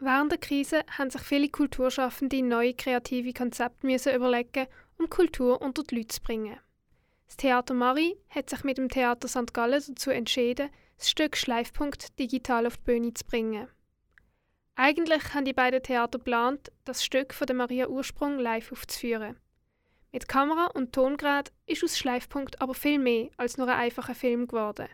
Während 0.00 0.30
der 0.30 0.38
Krise 0.38 0.84
haben 0.96 1.10
sich 1.10 1.22
viele 1.22 1.48
Kulturschaffende 1.48 2.40
neue 2.40 2.74
kreative 2.74 3.32
Konzepte 3.32 3.84
müssen 3.84 4.14
überlegen, 4.14 4.68
um 4.96 5.10
Kultur 5.10 5.60
unter 5.60 5.82
die 5.82 5.96
Leute 5.96 6.08
zu 6.08 6.20
bringen. 6.20 6.58
Das 7.26 7.36
Theater 7.36 7.74
Marie 7.74 8.16
hat 8.30 8.48
sich 8.48 8.62
mit 8.62 8.78
dem 8.78 8.88
Theater 8.88 9.26
St. 9.26 9.52
Gallen 9.52 9.82
dazu 9.86 10.10
entschieden, 10.10 10.70
das 10.96 11.10
Stück 11.10 11.36
Schleifpunkt 11.36 12.16
digital 12.18 12.66
auf 12.66 12.76
die 12.76 12.84
Bühne 12.84 13.12
zu 13.12 13.24
bringen. 13.24 13.68
Eigentlich 14.76 15.34
haben 15.34 15.44
die 15.44 15.52
beiden 15.52 15.82
Theater 15.82 16.18
geplant, 16.18 16.70
das 16.84 17.04
Stück 17.04 17.34
von 17.34 17.48
der 17.48 17.56
Maria 17.56 17.88
Ursprung 17.88 18.38
live 18.38 18.70
aufzuführen. 18.70 19.36
Mit 20.12 20.28
Kamera 20.28 20.66
und 20.66 20.92
Tongerät 20.92 21.52
ist 21.66 21.82
aus 21.82 21.98
Schleifpunkt 21.98 22.62
aber 22.62 22.74
viel 22.74 23.00
mehr 23.00 23.30
als 23.36 23.58
nur 23.58 23.66
ein 23.66 23.78
einfacher 23.78 24.14
Film 24.14 24.46
geworden. 24.46 24.88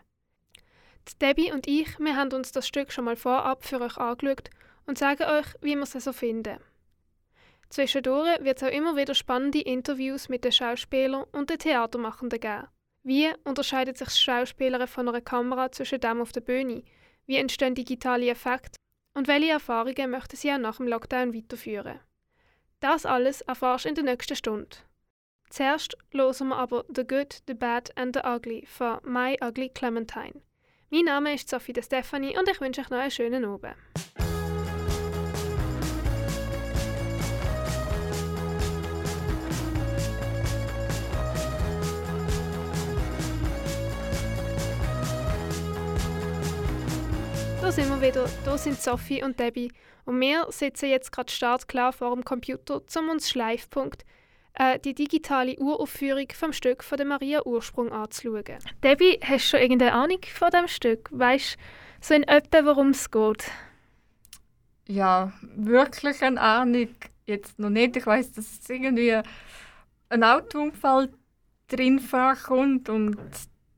Debbie 1.21 1.51
und 1.51 1.67
ich, 1.67 1.99
wir 1.99 2.15
haben 2.15 2.33
uns 2.33 2.51
das 2.51 2.67
Stück 2.67 2.91
schon 2.91 3.05
mal 3.05 3.15
vorab 3.15 3.63
für 3.63 3.79
euch 3.79 3.97
angeschaut 3.97 4.49
und 4.85 4.97
sagen 4.97 5.23
euch, 5.23 5.47
wie 5.61 5.75
wir 5.75 5.83
es 5.83 5.91
so 5.91 6.13
finden. 6.13 6.59
Zwischendurch 7.69 8.43
wird 8.43 8.61
es 8.61 8.63
auch 8.63 8.71
immer 8.71 8.95
wieder 8.95 9.15
spannende 9.15 9.61
Interviews 9.61 10.29
mit 10.29 10.43
den 10.43 10.51
Schauspielern 10.51 11.25
und 11.31 11.49
den 11.49 11.59
Theatermachenden 11.59 12.39
geben. 12.39 12.67
Wie 13.03 13.31
unterscheidet 13.43 13.97
sich 13.97 14.07
das 14.07 14.19
Schauspielern 14.19 14.87
von 14.87 15.07
einer 15.07 15.21
Kamera 15.21 15.71
zwischen 15.71 15.99
dem 15.99 16.21
auf 16.21 16.31
der 16.31 16.41
Bühne? 16.41 16.83
Wie 17.25 17.37
entstehen 17.37 17.75
digitale 17.75 18.29
Effekte? 18.29 18.77
Und 19.13 19.27
welche 19.27 19.51
Erfahrungen 19.51 20.11
möchten 20.11 20.35
Sie 20.35 20.51
auch 20.51 20.57
nach 20.57 20.77
dem 20.77 20.87
Lockdown 20.87 21.33
weiterführen? 21.33 21.99
Das 22.79 23.05
alles 23.05 23.41
erfährst 23.41 23.85
du 23.85 23.89
in 23.89 23.95
der 23.95 24.03
nächsten 24.03 24.35
Stunde. 24.35 24.77
Zuerst 25.49 25.95
hören 26.11 26.49
wir 26.49 26.57
aber 26.57 26.85
The 26.93 27.05
Good, 27.05 27.43
The 27.47 27.53
Bad 27.53 27.95
and 27.97 28.15
The 28.15 28.27
Ugly 28.27 28.65
von 28.67 28.99
My 29.03 29.37
Ugly 29.41 29.69
Clementine. 29.69 30.41
Mein 30.89 31.05
Name 31.05 31.33
ist 31.33 31.49
Sophie 31.49 31.73
De 31.73 31.83
Stefani 31.83 32.37
und 32.37 32.49
ich 32.49 32.59
wünsche 32.59 32.81
euch 32.81 32.89
noch 32.89 32.99
einen 32.99 33.11
schönen 33.11 33.45
Abend. 33.45 33.75
Sind 47.75 47.89
wir 47.89 48.07
wieder. 48.07 48.29
Da 48.45 48.57
sind 48.57 48.81
Sophie 48.81 49.21
und 49.21 49.37
Debbie. 49.37 49.69
Und 50.05 50.21
wir 50.21 50.47
sitzen 50.49 50.87
jetzt 50.87 51.11
gerade 51.11 51.29
startklar 51.29 51.91
vor 51.91 52.15
dem 52.15 52.23
Computer, 52.23 52.81
um 52.97 53.09
uns 53.09 53.29
Schleifpunkt, 53.29 54.05
äh, 54.53 54.79
die 54.79 54.93
digitale 54.93 55.57
Uraufführung 55.57 56.27
vom 56.33 56.53
Stück 56.53 56.85
von 56.85 56.97
der 56.97 57.05
Maria 57.05 57.45
Ursprung 57.45 57.91
anzuschauen. 57.91 58.59
Debbie, 58.81 59.19
hast 59.21 59.43
du 59.43 59.49
schon 59.49 59.59
irgendeine 59.59 59.91
Ahnung 59.91 60.19
von 60.33 60.51
dem 60.51 60.69
Stück? 60.69 61.09
Weißt 61.11 61.55
du 61.55 61.59
so 61.99 62.13
in 62.13 62.23
etwa, 62.23 62.63
worum 62.63 62.91
es 62.91 63.11
geht? 63.11 63.51
Ja, 64.87 65.33
wirklich 65.41 66.21
eine 66.21 66.39
Ahnung 66.39 66.95
jetzt 67.25 67.59
noch 67.59 67.69
nicht. 67.69 67.97
Ich 67.97 68.05
weiß, 68.05 68.31
dass 68.31 68.57
es 68.57 68.69
irgendwie 68.69 69.19
ein 70.07 70.23
Autounfall 70.23 71.09
drin 71.67 71.99
vorkommt 71.99 72.87
und 72.87 73.17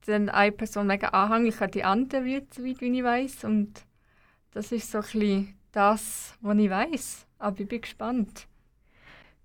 dann 0.08 0.30
eine 0.30 0.52
Person 0.52 0.88
mega 0.88 1.10
anhänglich 1.10 1.62
an 1.62 1.72
die 1.72 1.84
andere 1.84 2.26
wird, 2.26 2.54
soweit 2.54 2.82
wie 2.82 2.98
ich 2.98 3.04
weiß. 3.04 3.44
Und 3.44 3.84
das 4.52 4.72
ist 4.72 4.92
so 4.92 5.00
ein 5.00 5.04
bisschen 5.04 5.60
das, 5.72 6.36
was 6.42 6.58
ich 6.58 6.70
weiß. 6.70 7.28
Aber 7.40 7.60
ich 7.60 7.68
bin 7.68 7.82
gespannt. 7.82 8.48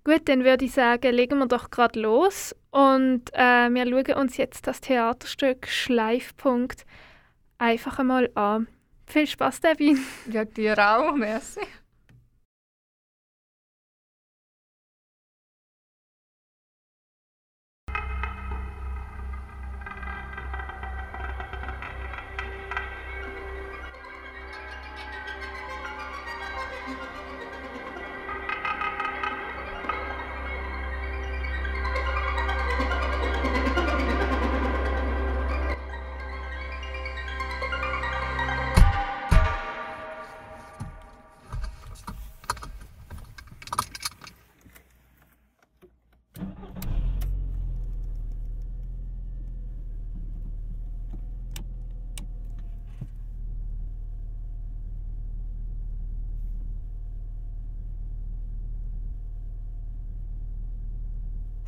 Gut, 0.03 0.27
dann 0.27 0.43
würde 0.43 0.65
ich 0.65 0.73
sagen, 0.73 1.13
legen 1.13 1.39
wir 1.39 1.47
doch 1.47 1.69
gerade 1.69 1.99
los 1.99 2.53
und 2.71 3.33
äh, 3.33 3.69
wir 3.69 3.87
schauen 3.87 4.21
uns 4.21 4.35
jetzt 4.35 4.67
das 4.67 4.81
Theaterstück 4.81 5.67
Schleifpunkt 5.67 6.85
einfach 7.57 7.99
einmal 7.99 8.29
an. 8.35 8.67
Viel 9.05 9.27
Spaß, 9.27 9.61
Debbie. 9.61 9.97
Ja, 10.29 10.43
dir 10.43 10.77
auch, 10.77 11.15
merci. 11.15 11.61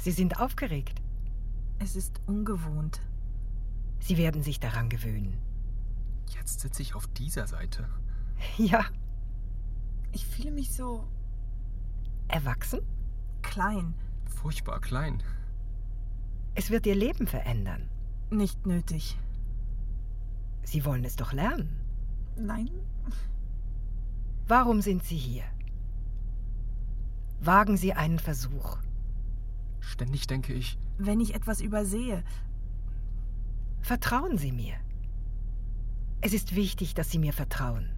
Sie 0.05 0.11
sind 0.11 0.39
aufgeregt. 0.39 1.01
Es 1.79 1.95
ist 1.95 2.21
ungewohnt. 2.27 3.01
Sie 3.99 4.17
werden 4.17 4.43
sich 4.43 4.59
daran 4.59 4.87
gewöhnen. 4.87 5.35
Jetzt 6.29 6.59
sitze 6.59 6.83
ich 6.83 6.93
auf 6.93 7.07
dieser 7.07 7.47
Seite. 7.47 7.89
Ja. 8.59 8.85
Ich 10.11 10.27
fühle 10.27 10.51
mich 10.51 10.71
so 10.75 11.07
Erwachsen? 12.27 12.81
klein. 13.41 13.95
Furchtbar 14.27 14.79
klein. 14.79 15.23
Es 16.53 16.69
wird 16.69 16.85
Ihr 16.85 16.93
Leben 16.93 17.25
verändern. 17.25 17.89
Nicht 18.29 18.63
nötig. 18.67 19.17
Sie 20.61 20.85
wollen 20.85 21.03
es 21.03 21.15
doch 21.15 21.33
lernen. 21.33 21.75
Nein? 22.37 22.69
Warum 24.47 24.81
sind 24.81 25.03
Sie 25.03 25.17
hier? 25.17 25.45
Wagen 27.39 27.75
Sie 27.75 27.93
einen 27.93 28.19
Versuch. 28.19 28.77
Ständig 29.91 30.27
denke 30.27 30.53
ich, 30.53 30.77
Wenn 30.97 31.19
ich 31.19 31.35
etwas 31.35 31.61
übersehe, 31.61 32.23
Vertrauen 33.81 34.37
Sie 34.39 34.51
mir. 34.51 34.73
Es 36.21 36.33
ist 36.33 36.55
wichtig, 36.55 36.95
dass 36.95 37.11
Sie 37.11 37.19
mir 37.19 37.33
vertrauen. 37.33 37.91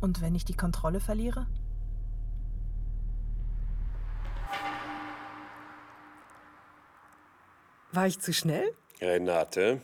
und 0.00 0.20
wenn 0.22 0.34
ich 0.34 0.44
die 0.44 0.54
Kontrolle 0.56 1.00
verliere? 1.00 1.46
War 7.92 8.06
ich 8.06 8.18
zu 8.20 8.32
schnell? 8.32 8.72
Renate, 9.00 9.80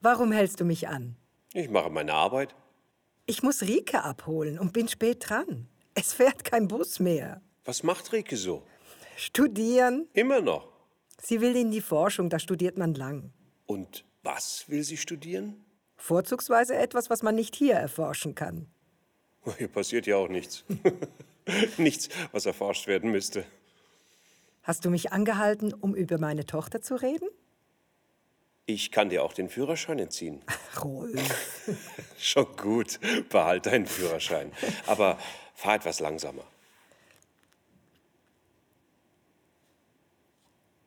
Warum 0.00 0.32
hältst 0.32 0.60
du 0.60 0.64
mich 0.64 0.88
an? 0.88 1.16
ich 1.52 1.68
mache 1.68 1.90
meine 1.90 2.14
Arbeit. 2.14 2.54
Ich 3.26 3.42
muss 3.42 3.62
Rike 3.62 4.02
abholen 4.04 4.58
und 4.58 4.72
bin 4.72 4.88
spät 4.88 5.28
dran. 5.28 5.68
Es 5.94 6.12
fährt 6.14 6.44
kein 6.44 6.68
Bus 6.68 7.00
mehr. 7.00 7.42
Was 7.64 7.82
macht 7.82 8.12
Rike 8.12 8.36
so? 8.36 8.62
Studieren? 9.20 10.08
Immer 10.14 10.40
noch. 10.40 10.66
Sie 11.20 11.42
will 11.42 11.54
in 11.54 11.70
die 11.70 11.82
Forschung, 11.82 12.30
da 12.30 12.38
studiert 12.38 12.78
man 12.78 12.94
lang. 12.94 13.34
Und 13.66 14.06
was 14.22 14.64
will 14.68 14.82
sie 14.82 14.96
studieren? 14.96 15.62
Vorzugsweise 15.98 16.74
etwas, 16.74 17.10
was 17.10 17.22
man 17.22 17.34
nicht 17.34 17.54
hier 17.54 17.74
erforschen 17.74 18.34
kann. 18.34 18.66
Hier 19.58 19.68
passiert 19.68 20.06
ja 20.06 20.16
auch 20.16 20.28
nichts. 20.28 20.64
nichts, 21.76 22.08
was 22.32 22.46
erforscht 22.46 22.86
werden 22.86 23.10
müsste. 23.10 23.44
Hast 24.62 24.86
du 24.86 24.90
mich 24.90 25.12
angehalten, 25.12 25.74
um 25.74 25.94
über 25.94 26.16
meine 26.16 26.46
Tochter 26.46 26.80
zu 26.80 26.94
reden? 26.94 27.28
Ich 28.64 28.90
kann 28.90 29.10
dir 29.10 29.22
auch 29.22 29.34
den 29.34 29.50
Führerschein 29.50 29.98
entziehen. 29.98 30.40
Rolf. 30.82 31.76
Schon 32.18 32.46
gut, 32.56 32.98
behalt 33.28 33.66
deinen 33.66 33.86
Führerschein. 33.86 34.50
Aber 34.86 35.18
fahr 35.54 35.74
etwas 35.74 36.00
langsamer. 36.00 36.44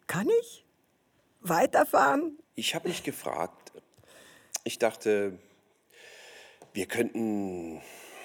Kann 0.07 0.27
ich? 0.41 0.65
Weiterfahren? 1.41 2.37
Ich 2.55 2.75
habe 2.75 2.87
mich 2.87 3.03
gefragt. 3.03 3.71
Ich 4.63 4.79
dachte, 4.79 5.37
wir 6.73 6.85
könnten 6.85 7.81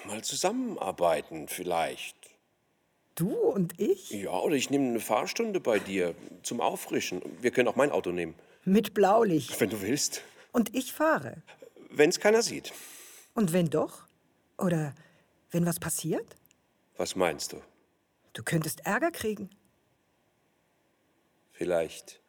mal 0.06 0.22
zusammenarbeiten 0.22 1.48
vielleicht. 1.48 2.16
Du 3.14 3.30
und 3.34 3.78
ich? 3.80 4.10
Ja, 4.10 4.30
oder 4.38 4.54
ich 4.54 4.70
nehme 4.70 4.88
eine 4.90 5.00
Fahrstunde 5.00 5.58
bei 5.60 5.80
dir 5.80 6.14
zum 6.44 6.60
Auffrischen. 6.60 7.20
Wir 7.40 7.50
können 7.50 7.66
auch 7.68 7.74
mein 7.76 7.90
Auto 7.90 8.10
nehmen, 8.12 8.34
Mit 8.64 8.94
Blaulicht. 8.94 9.60
wenn 9.60 9.70
du 9.70 9.80
willst. 9.82 10.22
Und 10.52 10.74
ich 10.76 10.92
fahre. 10.92 11.42
Wenn 11.90 12.10
es 12.10 12.20
keiner 12.20 12.42
sieht. 12.42 12.72
Und 13.34 13.52
wenn 13.52 13.70
doch? 13.70 14.06
Oder 14.56 14.94
wenn 15.50 15.66
was 15.66 15.80
passiert? 15.80 16.36
Was 16.96 17.16
meinst 17.16 17.52
du? 17.52 17.60
Du 18.34 18.42
könntest 18.44 18.86
Ärger 18.86 19.10
kriegen 19.10 19.50
vielleicht. 21.58 22.20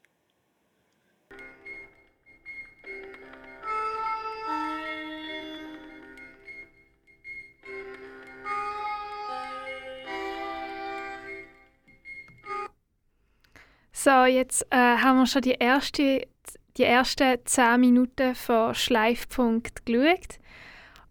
So, 13.91 14.23
jetzt 14.25 14.65
äh, 14.71 14.75
haben 14.77 15.19
wir 15.19 15.27
schon 15.27 15.41
die, 15.41 15.57
erste, 15.59 16.25
die 16.77 16.83
ersten 16.83 17.37
10 17.43 17.79
Minuten 17.79 18.33
von 18.33 18.73
Schleifpunkt 18.73 19.85
geschaut. 19.85 20.39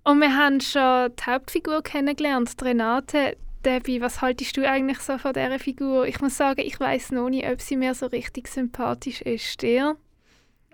Und 0.05 0.21
wir 0.21 0.35
haben 0.35 0.61
schon 0.61 1.15
die 1.15 1.31
Hauptfigur 1.31 1.83
kennengelernt, 1.83 2.55
Renate. 2.63 3.37
Debbie, 3.65 4.01
was 4.01 4.21
haltest 4.21 4.57
du 4.57 4.69
eigentlich 4.69 5.01
so 5.01 5.19
von 5.19 5.33
dieser 5.33 5.59
Figur? 5.59 6.07
Ich 6.07 6.21
muss 6.21 6.37
sagen, 6.37 6.61
ich 6.61 6.79
weiß 6.79 7.13
noch 7.13 7.29
nicht, 7.29 7.47
ob 7.49 7.61
sie 7.61 7.77
mir 7.77 7.95
so 7.95 8.07
richtig 8.07 8.49
sympathisch 8.49 9.23
ist. 9.23 9.61
Dir? 9.63 9.97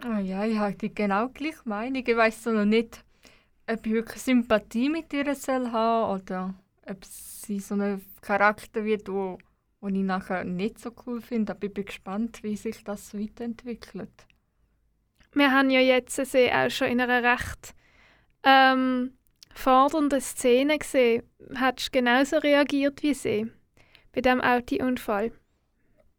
Ah 0.02 0.18
ja, 0.18 0.44
ich 0.44 0.58
habe 0.58 0.74
die 0.74 0.94
genau 0.94 1.28
gleiche 1.28 1.62
Meinung. 1.64 2.04
Ich 2.06 2.16
weiß 2.16 2.46
noch 2.46 2.64
nicht, 2.64 3.02
ob 3.70 3.86
ich 3.86 3.92
wirklich 3.92 4.22
Sympathie 4.22 4.90
mit 4.90 5.12
ihr 5.12 5.34
soll 5.34 5.72
haben 5.72 6.20
oder 6.20 6.54
ob 6.86 7.04
sie 7.04 7.60
so 7.60 7.74
ein 7.74 8.04
Charakter 8.20 8.84
wird, 8.84 9.08
wo, 9.08 9.38
wo 9.80 9.88
ich 9.88 9.94
nachher 9.94 10.44
nicht 10.44 10.78
so 10.78 10.90
cool 11.06 11.20
finde. 11.20 11.52
Aber 11.52 11.66
ich 11.66 11.72
bin 11.72 11.86
gespannt, 11.86 12.42
wie 12.42 12.56
sich 12.56 12.84
das 12.84 13.14
weiterentwickelt. 13.14 14.26
Wir 15.32 15.50
haben 15.50 15.70
ja 15.70 15.80
jetzt 15.80 16.16
sie 16.16 16.52
auch 16.52 16.70
schon 16.70 16.88
in 16.88 17.00
einer 17.00 17.22
recht 17.22 17.74
ähm, 18.44 19.12
fordernden 19.54 20.20
Szene 20.20 20.78
gesehen. 20.78 21.22
Hättest 21.54 21.88
du 21.88 21.98
genauso 21.98 22.38
reagiert 22.38 23.02
wie 23.02 23.14
sie 23.14 23.50
bei 24.12 24.20
diesem 24.20 24.40
Autounfall? 24.40 25.32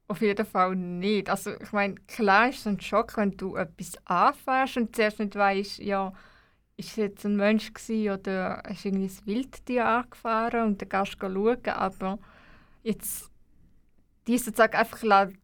Auf 0.07 0.21
jeden 0.21 0.45
Fall 0.45 0.75
nicht. 0.75 1.29
Also 1.29 1.51
ich 1.59 1.71
meine, 1.71 1.95
klar 2.07 2.49
ist 2.49 2.59
es 2.59 2.67
ein 2.67 2.79
Schock, 2.79 3.17
wenn 3.17 3.31
du 3.31 3.55
etwas 3.55 3.93
anfährst 4.05 4.77
und 4.77 4.95
zuerst 4.95 5.19
nicht 5.19 5.35
weißt, 5.35 5.79
ja, 5.79 6.13
ist 6.77 6.89
es 6.89 6.95
jetzt 6.97 7.25
ein 7.25 7.35
Mensch 7.35 7.73
gewesen 7.73 8.11
oder 8.11 8.63
ist 8.69 8.85
irgendwie 8.85 9.05
ein 9.05 9.25
Wildtier 9.25 9.85
angefahren 9.85 10.67
und 10.67 10.81
dann 10.81 10.89
gehst 10.89 11.17
du 11.19 11.27
schauen, 11.27 11.65
aber 11.65 12.19
jetzt 12.83 13.31
die 14.27 14.37
sozusagen 14.37 14.75
einfach 14.75 15.03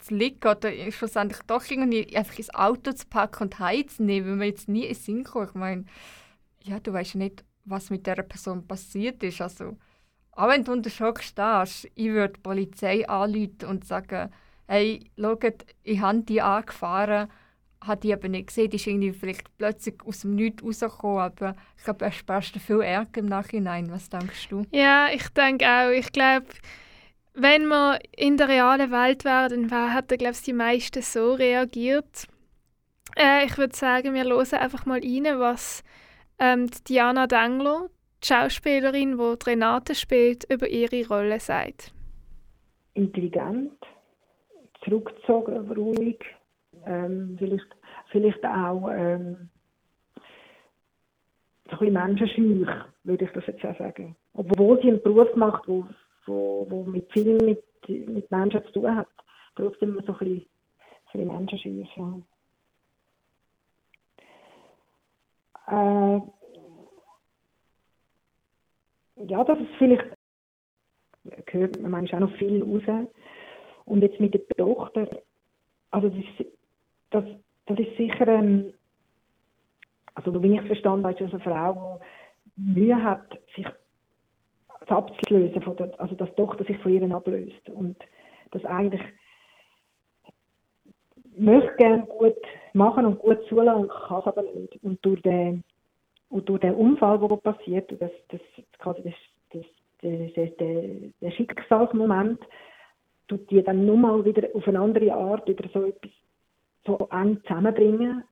liegen 0.10 0.48
oder 0.48 0.92
schlussendlich 0.92 1.42
doch 1.44 1.64
irgendwie 1.70 2.16
einfach 2.16 2.38
ins 2.38 2.54
Auto 2.54 2.92
zu 2.94 3.06
packen 3.08 3.44
und 3.44 3.60
heimzunehmen, 3.60 4.32
wenn 4.32 4.38
man 4.40 4.48
jetzt 4.48 4.68
nie 4.68 4.86
in 4.86 4.96
Sinn 4.96 5.24
kommt. 5.24 5.50
Ich 5.50 5.56
meine, 5.56 5.86
ja, 6.64 6.80
du 6.80 6.92
weißt 6.92 7.16
nicht, 7.16 7.44
was 7.66 7.90
mit 7.90 8.08
der 8.08 8.24
Person 8.24 8.68
passiert 8.68 9.22
ist. 9.24 9.42
Also, 9.42 9.78
auch 10.34 10.48
wenn 10.48 10.64
du 10.64 10.72
unter 10.72 10.90
Schock 10.90 11.22
stehst, 11.22 11.90
ich 11.96 12.08
würde 12.08 12.34
die 12.34 12.42
Polizei 12.42 13.08
anrufen 13.08 13.66
und 13.68 13.86
sagen, 13.86 14.32
hey, 14.68 15.12
schaut, 15.20 15.66
ich 15.84 16.00
habe 16.00 16.22
die 16.22 16.42
angefahren, 16.42 17.30
habe 17.84 18.02
die 18.02 18.14
aber 18.14 18.30
nicht 18.30 18.48
gesehen, 18.48 18.70
die 18.70 18.78
ist 18.78 18.88
irgendwie 18.88 19.12
vielleicht 19.12 19.58
plötzlich 19.58 19.96
aus 20.06 20.22
dem 20.22 20.36
Nichts 20.36 20.64
rausgekommen, 20.64 21.20
aber 21.20 21.56
ich 21.78 21.84
glaube, 21.84 22.06
er 22.06 22.12
sparst 22.12 22.56
viel 22.58 22.82
Ärger 22.82 23.20
im 23.20 23.26
Nachhinein. 23.26 23.92
Was 23.92 24.10
denkst 24.10 24.50
du? 24.50 24.64
Ja, 24.72 25.08
ich 25.12 25.28
denke 25.30 25.66
auch. 25.66 25.90
Ich 25.90 26.12
glaube, 26.12 26.48
wenn 27.34 27.68
wir 27.68 28.00
in 28.16 28.38
der 28.38 28.50
realen 28.50 28.92
Welt 28.92 29.26
wären, 29.26 29.70
dann 29.70 29.94
hätten, 29.96 30.18
glaube 30.18 30.34
ich, 30.34 30.42
die 30.44 30.54
meisten 30.54 31.02
so 31.02 31.34
reagiert. 31.34 32.28
Äh, 33.18 33.46
ich 33.46 33.58
würde 33.58 33.76
sagen, 33.76 34.14
wir 34.14 34.24
hören 34.24 34.54
einfach 34.54 34.86
mal 34.86 35.00
rein, 35.00 35.40
was 35.40 35.84
ähm, 36.42 36.68
Diana 36.90 37.28
Dengler, 37.28 37.90
die 38.24 38.28
Schauspielerin, 38.28 39.18
die, 39.18 39.38
die 39.38 39.50
Renate 39.50 39.94
spielt, 39.94 40.52
über 40.52 40.68
ihre 40.68 41.08
Rolle 41.08 41.40
sagt. 41.40 41.94
Intelligent, 42.96 43.74
zurückgezogen, 44.84 45.72
ruhig, 45.72 46.20
ähm, 46.86 47.36
vielleicht, 47.38 47.68
vielleicht 48.12 48.44
auch 48.44 48.90
ähm, 48.90 49.50
so 51.70 51.78
ein 51.78 51.80
bisschen 51.80 51.94
menschenscheu, 51.94 52.74
würde 53.04 53.26
ich 53.26 53.32
das 53.32 53.46
jetzt 53.46 53.64
auch 53.64 53.78
sagen. 53.78 54.16
Obwohl 54.34 54.82
sie 54.82 54.90
einen 54.90 55.04
Beruf 55.04 55.34
macht, 55.36 55.68
wo, 55.68 55.86
wo, 56.26 56.66
wo 56.70 56.84
mit 56.84 57.10
viel 57.14 57.38
mit, 57.38 57.64
mit 57.88 58.30
Menschen 58.32 58.66
zu 58.66 58.72
tun 58.74 58.96
hat, 58.96 59.08
trotzdem 59.56 59.94
so 60.06 60.14
ein 60.14 60.18
bisschen, 60.18 60.38
ein 60.40 61.12
bisschen 61.12 61.28
menschenscheu. 61.28 61.86
Ja. 61.96 62.22
Äh, 65.72 66.20
ja, 69.16 69.44
das 69.44 69.60
ist 69.60 69.76
vielleicht, 69.78 70.06
gehört 71.46 71.82
man 71.82 71.92
manchmal 71.92 72.24
auch 72.24 72.30
noch 72.30 72.38
viel 72.38 72.62
raus. 72.62 73.08
Und 73.86 74.02
jetzt 74.02 74.20
mit 74.20 74.34
der 74.34 74.46
Tochter, 74.58 75.08
also 75.92 76.10
das 76.10 76.18
ist, 76.18 76.52
das, 77.12 77.24
das 77.68 77.80
ist 77.80 77.98
sicher, 77.98 78.28
ähm, 78.28 78.74
also 80.14 80.44
wie 80.44 80.56
ich 80.56 80.62
verstanden 80.68 81.04
das 81.04 81.20
eine 81.20 81.40
Frau, 81.40 82.02
die 82.58 82.80
Mühe 82.82 83.02
hat, 83.02 83.40
sich 83.56 83.68
abzulösen, 84.88 85.62
von 85.62 85.78
der, 85.78 85.98
also 86.02 86.16
dass 86.16 86.30
die 86.32 86.36
Tochter 86.36 86.66
sich 86.66 86.78
von 86.80 86.92
ihr 86.92 87.16
ablöst. 87.16 87.70
Und 87.70 87.98
das 88.52 88.66
eigentlich 88.66 89.02
möchte 91.38 91.76
gerne 91.78 92.06
gut 92.08 92.36
machen 92.74 93.06
und 93.06 93.20
gut 93.20 93.44
zulassen 93.48 93.84
und 93.84 93.90
kann 93.90 94.20
es 94.20 94.28
aber 94.28 94.44
nicht. 94.44 94.80
Und 94.84 95.04
durch 95.06 95.22
den, 95.22 95.64
und 96.30 96.48
durch 96.48 96.62
den 96.62 96.76
Unfall, 96.76 97.20
der 97.20 97.36
passiert, 97.38 97.92
das, 98.00 98.12
das, 98.30 98.42
quasi 98.80 99.02
das, 99.04 99.14
das, 99.54 99.66
das, 100.02 100.56
der, 100.58 101.12
der 101.22 101.32
Schicksalsmoment, 101.32 102.40
tut 103.28 103.50
die 103.50 103.64
dann 103.64 103.86
nur 103.86 103.98
mal 103.98 104.26
wieder 104.26 104.48
auf 104.54 104.68
eine 104.68 104.80
andere 104.80 105.14
Art 105.14 105.48
über 105.48 105.68
so 105.74 105.86
etwas 105.86 106.12
so 106.86 107.08
eng 107.12 107.40
zusammenbringen 107.44 108.24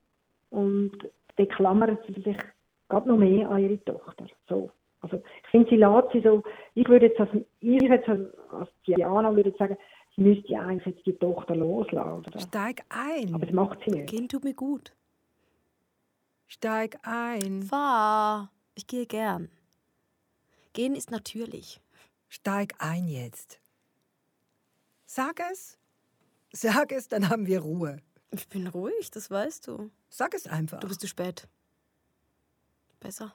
und 0.50 0.92
dann 1.38 1.48
klammert 1.50 2.00
sie 2.08 2.22
sich 2.22 2.38
gerade 2.90 3.08
noch 3.08 3.18
mehr 3.18 3.50
an 3.50 3.64
ihre 3.64 3.84
Tochter. 3.84 4.26
So. 4.48 4.72
Also 5.02 5.18
ich 5.18 5.50
finde, 5.50 5.70
sie 5.70 5.78
lässt 5.78 6.12
sie 6.12 6.22
so, 6.22 6.44
ich 6.76 6.88
würde 6.90 7.08
jetzt 7.08 7.20
als, 7.20 7.30
ich 7.62 7.82
jetzt 7.82 8.10
als 8.10 8.70
Diana 8.86 9.34
würde 9.34 9.54
sagen, 9.58 9.78
müsste 10.20 10.60
eigentlich 10.60 10.96
jetzt 10.96 11.06
die 11.06 11.14
Tochter 11.14 11.56
loslassen. 11.56 12.26
Oder? 12.26 12.40
Steig 12.40 12.84
ein. 12.90 13.34
Aber 13.34 13.46
das 13.46 13.56
macht 13.56 13.80
sie 13.86 13.92
nicht. 13.92 14.10
Gehen 14.10 14.28
tut 14.28 14.44
mir 14.44 14.54
gut. 14.54 14.94
Steig 16.48 17.00
ein. 17.04 17.64
Fahr. 17.64 18.52
Ich 18.76 18.88
gehe 18.88 19.06
gern. 19.06 19.50
Gehen 20.74 20.96
ist 20.96 21.12
natürlich. 21.12 21.82
Steig 22.28 22.76
ein 22.80 23.08
jetzt. 23.08 23.60
Sag 25.06 25.40
es. 25.52 25.78
Sag 26.52 26.92
es, 26.92 27.08
dann 27.08 27.30
haben 27.30 27.48
wir 27.48 27.62
Ruhe. 27.62 27.98
Ich 28.32 28.48
bin 28.48 28.68
ruhig, 28.68 29.12
das 29.12 29.30
weißt 29.30 29.68
du. 29.68 29.92
Sag 30.10 30.34
es 30.34 30.48
einfach. 30.48 30.80
Du 30.80 30.88
bist 30.88 31.02
zu 31.02 31.08
spät. 31.08 31.48
Besser. 33.00 33.34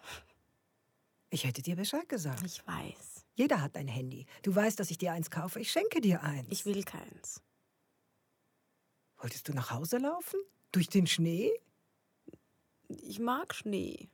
Ich 1.30 1.44
hätte 1.44 1.62
dir 1.62 1.76
Bescheid 1.76 2.08
gesagt. 2.08 2.42
Ich 2.44 2.64
weiß. 2.66 3.13
Jeder 3.34 3.60
hat 3.60 3.76
ein 3.76 3.88
Handy. 3.88 4.26
Du 4.42 4.54
weißt, 4.54 4.78
dass 4.78 4.90
ich 4.90 4.98
dir 4.98 5.12
eins 5.12 5.30
kaufe. 5.30 5.60
Ich 5.60 5.70
schenke 5.70 6.00
dir 6.00 6.22
eins. 6.22 6.48
Ich 6.50 6.64
will 6.66 6.84
keins. 6.84 7.42
Wolltest 9.18 9.48
du 9.48 9.52
nach 9.52 9.70
Hause 9.70 9.98
laufen? 9.98 10.38
Durch 10.72 10.88
den 10.88 11.06
Schnee? 11.06 11.52
Ich 12.88 13.18
mag 13.18 13.54
Schnee. 13.54 14.08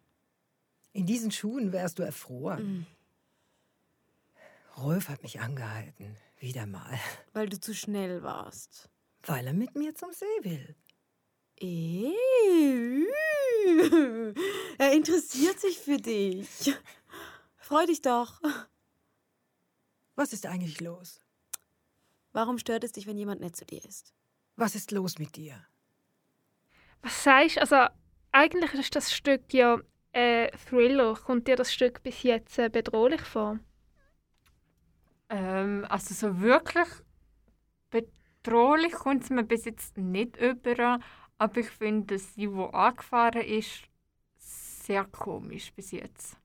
In 0.93 1.07
diesen 1.07 1.31
Schuhen 1.31 1.73
wärst 1.73 1.99
du 1.99 2.03
erfroren. 2.03 2.79
Mhm. 2.79 2.87
Rolf 4.77 5.09
hat 5.09 5.23
mich 5.23 5.41
angehalten. 5.41 6.17
Wieder 6.39 6.67
mal. 6.67 6.99
Weil 7.33 7.49
du 7.49 7.61
zu 7.61 7.75
schnell 7.75 8.23
warst. 8.23 8.89
Weil 9.23 9.47
er 9.47 9.53
mit 9.53 9.75
mir 9.75 9.95
zum 9.95 10.11
See 10.13 10.25
will. 10.43 10.75
Er 14.79 14.93
interessiert 14.93 15.61
sich 15.61 15.79
für 15.79 15.99
dich. 15.99 16.75
Freu 17.59 17.85
dich 17.85 18.01
doch. 18.01 18.41
Was 20.21 20.35
ist 20.35 20.45
eigentlich 20.45 20.83
los? 20.83 21.19
Warum 22.35 22.59
stört 22.59 22.85
es 22.85 22.93
dich, 22.93 23.07
wenn 23.07 23.17
jemand 23.17 23.41
nett 23.41 23.57
zu 23.57 23.65
dir 23.65 23.83
ist? 23.83 24.13
Was 24.55 24.75
ist 24.75 24.91
los 24.91 25.19
mit 25.19 25.35
dir? 25.35 25.65
Was 27.01 27.25
sagst 27.25 27.57
du? 27.57 27.61
Also, 27.63 27.87
eigentlich 28.31 28.75
ist 28.75 28.95
das 28.95 29.15
Stück 29.15 29.55
ja 29.55 29.81
äh, 30.13 30.55
Thriller. 30.69 31.15
Kommt 31.15 31.49
dir 31.49 31.57
das 31.57 31.73
Stück 31.73 32.03
bis 32.03 32.23
jetzt 32.23 32.59
äh, 32.59 32.69
bedrohlich 32.69 33.23
vor? 33.23 33.61
Ähm, 35.31 35.87
also 35.89 36.13
so 36.13 36.39
wirklich 36.43 36.89
bedrohlich 37.89 38.93
kommt 38.93 39.23
es 39.23 39.31
mir 39.31 39.45
bis 39.45 39.65
jetzt 39.65 39.97
nicht 39.97 40.37
über, 40.37 41.01
aber 41.39 41.57
ich 41.57 41.71
finde, 41.71 42.17
dass 42.17 42.35
sie, 42.35 42.47
die 42.47 42.69
angefahren 42.75 43.41
ist, 43.41 43.85
sehr 44.37 45.07
komisch 45.07 45.73
bis 45.73 45.93
jetzt. 45.93 46.37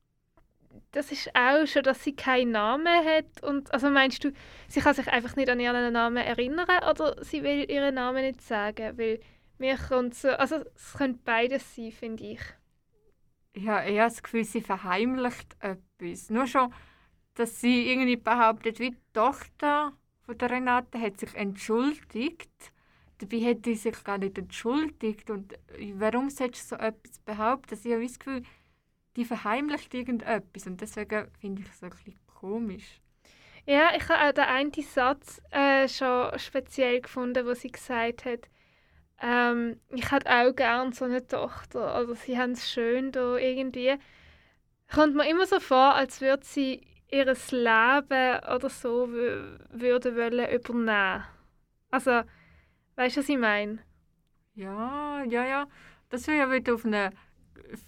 Das 0.91 1.12
ist 1.12 1.36
auch 1.36 1.65
schon, 1.65 1.84
dass 1.84 2.03
sie 2.03 2.15
keinen 2.15 2.51
Namen 2.51 2.88
hat. 2.88 3.44
Und, 3.44 3.74
also 3.74 3.89
meinst 3.89 4.24
du, 4.24 4.32
sie 4.67 4.82
kann 4.82 4.94
sich 4.94 5.08
einfach 5.08 5.36
nicht 5.36 5.50
an 5.50 5.60
ihren 5.60 5.94
Namen 5.94 6.17
erinnern 6.17 6.67
oder 6.89 7.24
sie 7.24 7.44
will 7.44 7.70
ihren 7.70 7.96
Namen 7.96 8.24
nicht 8.24 8.41
sagen? 8.41 8.98
Weil 8.98 9.20
mir 9.58 9.77
kommt 9.77 10.15
so, 10.15 10.29
also 10.29 10.58
es 10.75 10.94
könnte 10.98 11.20
beides 11.24 11.75
sein, 11.75 11.91
finde 11.91 12.24
ich. 12.24 12.41
Ich 13.53 13.67
habe 13.67 13.96
das 13.96 14.22
Gefühl, 14.22 14.44
sie 14.44 14.62
verheimlicht 14.62 15.55
etwas. 15.60 16.29
Nur 16.29 16.46
schon, 16.46 16.74
dass 17.36 17.62
sie 17.62 17.89
irgendwie 17.89 18.17
behauptet, 18.17 18.79
wie 18.79 18.91
die 18.91 18.98
Tochter 19.13 19.94
von 20.22 20.38
der 20.38 20.50
Renate 20.50 21.00
hat 21.00 21.20
sich 21.20 21.34
entschuldigt. 21.36 22.74
Dabei 23.20 23.38
hat 23.46 23.63
sie 23.63 23.75
sich 23.75 24.03
gar 24.03 24.17
nicht 24.17 24.38
entschuldigt. 24.38 25.29
Und 25.29 25.53
warum 25.94 26.29
sollst 26.29 26.72
du 26.72 26.75
so 26.75 26.82
etwas 26.82 27.20
behaupten? 27.20 27.75
Also 27.75 27.88
ich 27.88 27.96
habe 27.96 28.05
das 28.05 28.20
Gefühl, 28.20 28.44
die 29.15 29.25
verheimlicht 29.25 29.93
irgendetwas. 29.93 30.67
Und 30.67 30.81
deswegen 30.81 31.27
finde 31.39 31.62
ich 31.62 31.69
es 31.69 31.84
ein 31.84 31.89
bisschen 31.89 32.19
komisch. 32.25 33.01
Ja, 33.65 33.95
ich 33.95 34.07
habe 34.10 34.29
auch 34.29 34.31
den 34.34 34.43
einen 34.43 34.72
Satz 34.84 35.41
äh, 35.51 35.88
schon 35.88 36.38
speziell 36.38 37.01
gefunden, 37.01 37.45
wo 37.45 37.53
sie 37.53 37.72
gesagt 37.72 38.25
hat, 38.25 38.48
ähm, 39.22 39.79
ich 39.89 40.12
hätte 40.12 40.29
auch 40.29 40.55
gerne 40.55 40.93
so 40.93 41.05
eine 41.05 41.25
Tochter. 41.25 41.93
Also 41.95 42.13
sie 42.13 42.38
haben 42.38 42.51
es 42.51 42.69
schön 42.69 43.12
da 43.12 43.38
irgendwie. 43.38 43.95
Kommt 44.93 45.15
mir 45.15 45.27
immer 45.27 45.48
so 45.48 45.60
vor, 45.60 45.95
als 45.95 46.22
würde 46.22 46.45
sie 46.45 46.81
ihr 47.10 47.25
Leben 47.25 48.39
oder 48.55 48.69
so 48.69 49.10
würde 49.10 50.15
wollen 50.15 50.50
übernehmen. 50.50 51.24
Also, 51.89 52.22
weißt 52.95 53.17
du, 53.17 53.22
was 53.22 53.29
ich 53.29 53.38
meine? 53.38 53.79
Ja, 54.53 55.24
ja, 55.24 55.45
ja. 55.45 55.67
Das 56.10 56.27
wäre 56.27 56.38
ja 56.38 56.51
wieder 56.51 56.75
auf 56.75 56.86
eine 56.86 57.12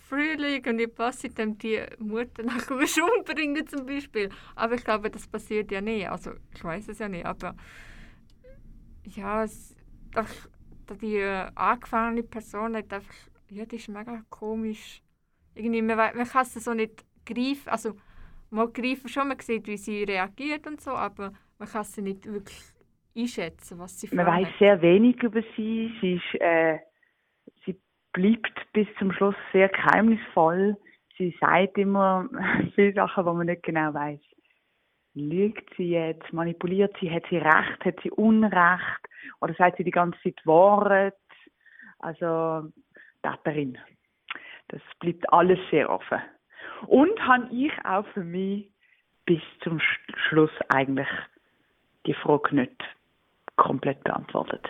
Frühling 0.07 0.65
und 0.67 0.79
ich 0.79 0.93
passe 0.93 1.29
dann 1.29 1.57
die 1.57 1.81
Mutter 1.99 2.43
nach 2.43 2.69
Hause 2.69 3.01
umbringen 3.17 3.67
zum 3.67 3.85
Beispiel. 3.85 4.29
Aber 4.55 4.75
ich 4.75 4.83
glaube, 4.83 5.09
das 5.09 5.27
passiert 5.27 5.71
ja 5.71 5.81
nicht. 5.81 6.09
Also 6.09 6.31
ich 6.53 6.63
weiß 6.63 6.89
es 6.89 6.99
ja 6.99 7.09
nicht, 7.09 7.25
aber 7.25 7.55
ja, 9.03 9.43
es, 9.43 9.75
doch, 10.11 10.27
die 11.01 11.17
äh, 11.17 11.49
angefahrene 11.55 12.23
Person 12.23 12.75
hat 12.75 12.91
einfach, 12.91 13.13
ja, 13.49 13.65
die 13.65 13.75
ist 13.77 13.89
mega 13.89 14.21
komisch. 14.29 15.01
Irgendwie, 15.55 15.81
man, 15.81 15.97
man 15.97 16.27
kann 16.27 16.43
es 16.43 16.53
so 16.53 16.73
nicht 16.73 17.05
greifen, 17.25 17.69
also 17.69 17.95
man 18.49 18.71
greifen 18.71 19.07
schon, 19.07 19.27
man 19.27 19.39
sieht, 19.39 19.67
wie 19.67 19.77
sie 19.77 20.03
reagiert 20.03 20.67
und 20.67 20.81
so, 20.81 20.91
aber 20.91 21.33
man 21.57 21.67
kann 21.67 21.83
sie 21.83 22.01
nicht 22.01 22.25
wirklich 22.25 22.57
einschätzen, 23.15 23.79
was 23.79 23.99
sie 23.99 24.13
Man 24.13 24.25
weiß 24.25 24.47
sehr 24.59 24.81
wenig 24.81 25.21
über 25.23 25.41
sie. 25.55 25.91
Sie 26.01 26.13
ist 26.13 26.41
äh, 26.41 26.79
bleibt 28.13 28.71
bis 28.73 28.87
zum 28.99 29.11
Schluss 29.11 29.35
sehr 29.51 29.69
geheimnisvoll. 29.69 30.77
Sie 31.17 31.35
sagt 31.39 31.77
immer 31.77 32.29
viele 32.75 32.93
Sachen, 32.93 33.25
wo 33.25 33.33
man 33.33 33.47
nicht 33.47 33.63
genau 33.63 33.93
weiß. 33.93 34.19
Lügt 35.13 35.75
sie 35.75 35.89
jetzt, 35.89 36.31
manipuliert 36.31 36.95
sie, 36.99 37.09
hat 37.09 37.23
sie 37.29 37.37
Recht, 37.37 37.85
hat 37.85 37.99
sie 38.03 38.11
Unrecht 38.11 39.01
oder 39.41 39.53
sagt 39.55 39.77
sie 39.77 39.83
die 39.83 39.91
ganze 39.91 40.21
Zeit 40.21 40.39
Wahrheit? 40.45 41.15
Also, 41.99 42.71
Täterin. 43.23 43.77
Das 44.67 44.81
bleibt 44.99 45.31
alles 45.33 45.59
sehr 45.71 45.89
offen. 45.89 46.19
Und 46.85 47.19
habe 47.27 47.47
ich 47.51 47.71
auch 47.83 48.05
für 48.09 48.23
mich 48.23 48.69
bis 49.25 49.41
zum 49.63 49.79
Schluss 50.27 50.51
eigentlich 50.69 51.07
die 52.05 52.13
Frage 52.13 52.55
nicht 52.55 52.83
komplett 53.55 54.03
beantwortet. 54.03 54.65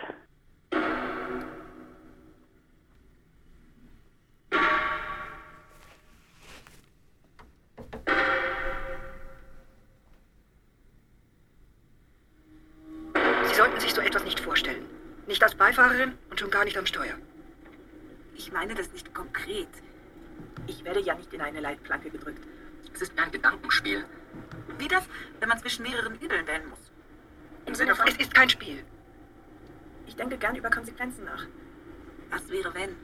Beifahrerin 15.78 16.18
und 16.28 16.40
schon 16.40 16.50
gar 16.50 16.64
nicht 16.64 16.76
am 16.76 16.86
Steuer. 16.86 17.14
Ich 18.34 18.50
meine 18.50 18.74
das 18.74 18.90
nicht 18.92 19.14
konkret. 19.14 19.68
Ich 20.66 20.84
werde 20.84 21.00
ja 21.00 21.14
nicht 21.14 21.32
in 21.32 21.40
eine 21.40 21.60
Leitplanke 21.60 22.10
gedrückt. 22.10 22.44
Es 22.92 23.02
ist 23.02 23.12
ein 23.16 23.30
Gedankenspiel. 23.30 24.04
Wie 24.78 24.88
das, 24.88 25.04
wenn 25.38 25.48
man 25.48 25.60
zwischen 25.60 25.84
mehreren 25.84 26.16
Übeln 26.16 26.44
wählen 26.48 26.68
muss? 26.68 26.80
Im 27.66 27.76
Sinne 27.76 27.94
von... 27.94 28.08
Es 28.08 28.16
ist 28.16 28.34
kein 28.34 28.50
Spiel. 28.50 28.84
Ich 30.08 30.16
denke 30.16 30.36
gern 30.36 30.56
über 30.56 30.68
Konsequenzen 30.68 31.24
nach. 31.24 31.46
Was 32.30 32.48
wäre, 32.48 32.74
wenn? 32.74 32.96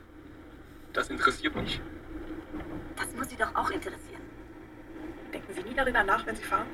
Das 0.92 1.10
interessiert 1.10 1.54
mich. 1.54 1.80
Das 2.96 3.14
muss 3.14 3.28
Sie 3.28 3.36
doch 3.36 3.54
auch 3.54 3.70
interessieren. 3.70 4.22
Denken 5.32 5.54
Sie 5.54 5.62
nie 5.62 5.74
darüber 5.74 6.02
nach, 6.02 6.26
wenn 6.26 6.34
Sie 6.34 6.42
fahren? 6.42 6.66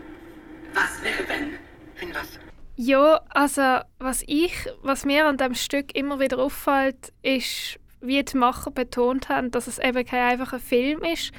Was 0.72 1.02
wäre, 1.02 1.28
wenn? 1.28 1.58
Wenn 1.98 2.14
was? 2.14 2.40
Ja, 2.82 3.20
also 3.28 3.80
was 3.98 4.24
ich, 4.26 4.54
was 4.80 5.04
mir 5.04 5.26
an 5.26 5.36
dem 5.36 5.54
Stück 5.54 5.94
immer 5.94 6.18
wieder 6.18 6.38
auffällt, 6.38 7.12
ist, 7.20 7.78
wie 8.00 8.24
die 8.24 8.36
Macher 8.38 8.70
betont 8.70 9.28
haben, 9.28 9.50
dass 9.50 9.66
es 9.66 9.78
eben 9.78 10.02
kein 10.06 10.30
einfacher 10.30 10.58
Film 10.58 11.02
ist, 11.02 11.30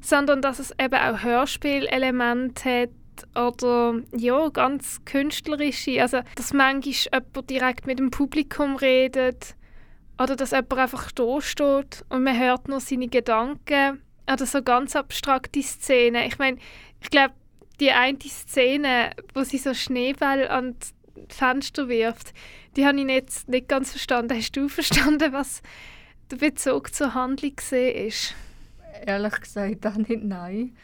sondern 0.00 0.40
dass 0.40 0.58
es 0.58 0.72
eben 0.80 0.94
auch 0.94 1.22
Hörspielelemente 1.22 2.88
hat 2.88 2.90
oder 3.36 4.00
ja, 4.16 4.48
ganz 4.48 5.04
künstlerische, 5.04 6.00
also 6.00 6.20
dass 6.36 6.54
manchmal 6.54 6.94
jemand 7.12 7.50
direkt 7.50 7.86
mit 7.86 7.98
dem 7.98 8.10
Publikum 8.10 8.76
redet 8.76 9.56
oder 10.18 10.36
dass 10.36 10.52
jemand 10.52 10.78
einfach 10.78 11.12
da 11.12 11.38
steht 11.42 12.06
und 12.08 12.22
man 12.22 12.38
hört 12.38 12.66
nur 12.66 12.80
seine 12.80 13.08
Gedanken 13.08 14.00
oder 14.26 14.46
so 14.46 14.62
ganz 14.62 14.96
abstrakte 14.96 15.62
Szenen. 15.62 16.22
Ich 16.22 16.38
meine, 16.38 16.56
ich 17.02 17.10
glaube, 17.10 17.34
die 17.80 17.92
eine 17.92 18.18
Szene, 18.20 19.12
wo 19.34 19.44
sie 19.44 19.58
so 19.58 19.74
Schneeball 19.74 20.48
an 20.48 20.76
das 20.78 20.94
Fenster 21.36 21.88
wirft, 21.88 22.32
die 22.76 22.86
habe 22.86 22.98
ich 22.98 23.04
nicht, 23.04 23.48
nicht 23.48 23.68
ganz 23.68 23.90
verstanden. 23.90 24.36
Hast 24.36 24.52
du 24.52 24.68
verstanden, 24.68 25.32
was 25.32 25.62
der 26.30 26.36
Bezug 26.36 26.94
zur 26.94 27.14
Handlung 27.14 27.54
ist? 27.72 28.34
Ehrlich 29.06 29.40
gesagt 29.40 29.86
auch 29.86 29.96
nicht, 29.96 30.22
nein. 30.22 30.76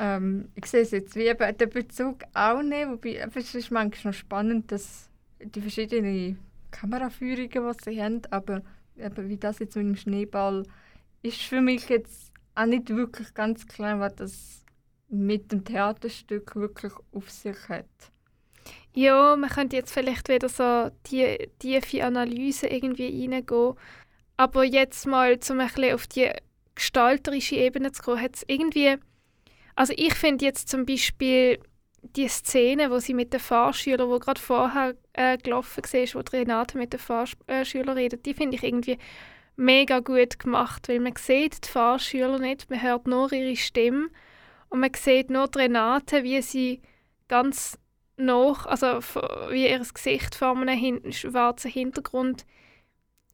Ähm, 0.00 0.48
ich 0.54 0.66
sehe 0.66 0.82
es 0.82 0.90
jetzt 0.92 1.16
wie 1.16 1.26
eben 1.26 1.56
den 1.56 1.70
Bezug 1.70 2.22
auch 2.34 2.62
nicht, 2.62 2.88
wobei 2.88 3.28
es 3.34 3.54
ist 3.54 3.70
manchmal 3.70 4.12
noch 4.12 4.18
spannend, 4.18 4.70
dass 4.70 5.08
die 5.42 5.60
verschiedenen 5.60 6.38
Kameraführungen, 6.70 7.48
die 7.50 7.84
sie 7.84 8.02
haben, 8.02 8.22
aber 8.30 8.62
eben 8.96 9.28
wie 9.28 9.36
das 9.36 9.58
jetzt 9.58 9.76
mit 9.76 9.86
dem 9.86 9.96
Schneeball, 9.96 10.64
ist 11.22 11.42
für 11.42 11.60
mich 11.60 11.88
jetzt 11.88 12.32
auch 12.54 12.66
nicht 12.66 12.90
wirklich 12.90 13.34
ganz 13.34 13.66
klar, 13.66 13.98
was 13.98 14.14
das 14.16 14.64
mit 15.08 15.52
dem 15.52 15.64
Theaterstück 15.64 16.56
wirklich 16.56 16.92
auf 17.12 17.30
sich 17.30 17.56
hat. 17.68 17.86
Ja, 18.94 19.36
man 19.36 19.50
könnte 19.50 19.76
jetzt 19.76 19.92
vielleicht 19.92 20.28
wieder 20.28 20.48
so 20.48 20.90
die 21.10 21.48
tiefe 21.58 22.04
Analyse 22.04 22.66
irgendwie 22.66 23.30
reingehen. 23.30 23.74
Aber 24.36 24.64
jetzt 24.64 25.06
mal, 25.06 25.38
um 25.50 25.60
ein 25.60 25.94
auf 25.94 26.06
die 26.06 26.30
gestalterische 26.74 27.56
Ebene 27.56 27.92
zu 27.92 28.02
kommen, 28.02 28.20
hat 28.20 28.36
es 28.36 28.44
irgendwie... 28.46 28.96
Also 29.74 29.92
ich 29.96 30.14
finde 30.14 30.44
jetzt 30.44 30.68
zum 30.68 30.84
Beispiel 30.86 31.60
die 32.02 32.28
Szene, 32.28 32.90
wo 32.90 32.98
sie 32.98 33.14
mit 33.14 33.32
den 33.32 33.40
Fahrschülern, 33.40 34.08
wo 34.08 34.18
gerade 34.18 34.40
vorher 34.40 34.94
äh, 35.12 35.38
gelaufen 35.38 35.82
war, 35.84 36.14
wo 36.14 36.36
Renate 36.36 36.78
mit 36.78 36.92
den 36.92 37.00
Fahrschülern 37.00 37.96
redet, 37.96 38.26
die 38.26 38.34
finde 38.34 38.56
ich 38.56 38.62
irgendwie 38.62 38.98
mega 39.56 40.00
gut 40.00 40.38
gemacht, 40.38 40.88
weil 40.88 41.00
man 41.00 41.14
sieht 41.16 41.64
die 41.66 41.68
Fahrschüler 41.68 42.38
nicht, 42.38 42.70
man 42.70 42.82
hört 42.82 43.06
nur 43.06 43.32
ihre 43.32 43.56
Stimme 43.56 44.08
und 44.70 44.80
man 44.80 44.90
sieht 44.94 45.30
nur 45.30 45.48
Renate, 45.54 46.22
wie 46.24 46.42
sie 46.42 46.82
ganz 47.28 47.78
noch, 48.16 48.66
also 48.66 49.00
wie 49.50 49.68
ihr 49.68 49.78
Gesicht 49.78 50.34
vor 50.34 50.56
einem 50.56 50.76
hin 50.76 51.12
schwarzen 51.12 51.70
Hintergrund 51.70 52.44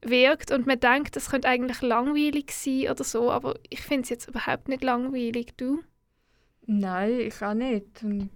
wirkt 0.03 0.51
und 0.51 0.67
man 0.67 0.79
denkt, 0.79 1.17
das 1.17 1.31
könnte 1.31 1.49
eigentlich 1.49 1.81
langweilig 1.81 2.53
sein 2.53 2.91
oder 2.91 3.05
so, 3.05 3.31
aber 3.31 3.59
ich 3.71 3.81
finde 3.81 4.03
es 4.03 4.11
jetzt 4.11 4.29
überhaupt 4.29 4.69
nicht 4.69 4.85
langweilig. 4.85 5.55
Du? 5.57 5.83
Nein, 6.67 7.21
ich 7.21 7.43
auch 7.43 7.55
nicht. 7.55 8.03
Und 8.03 8.31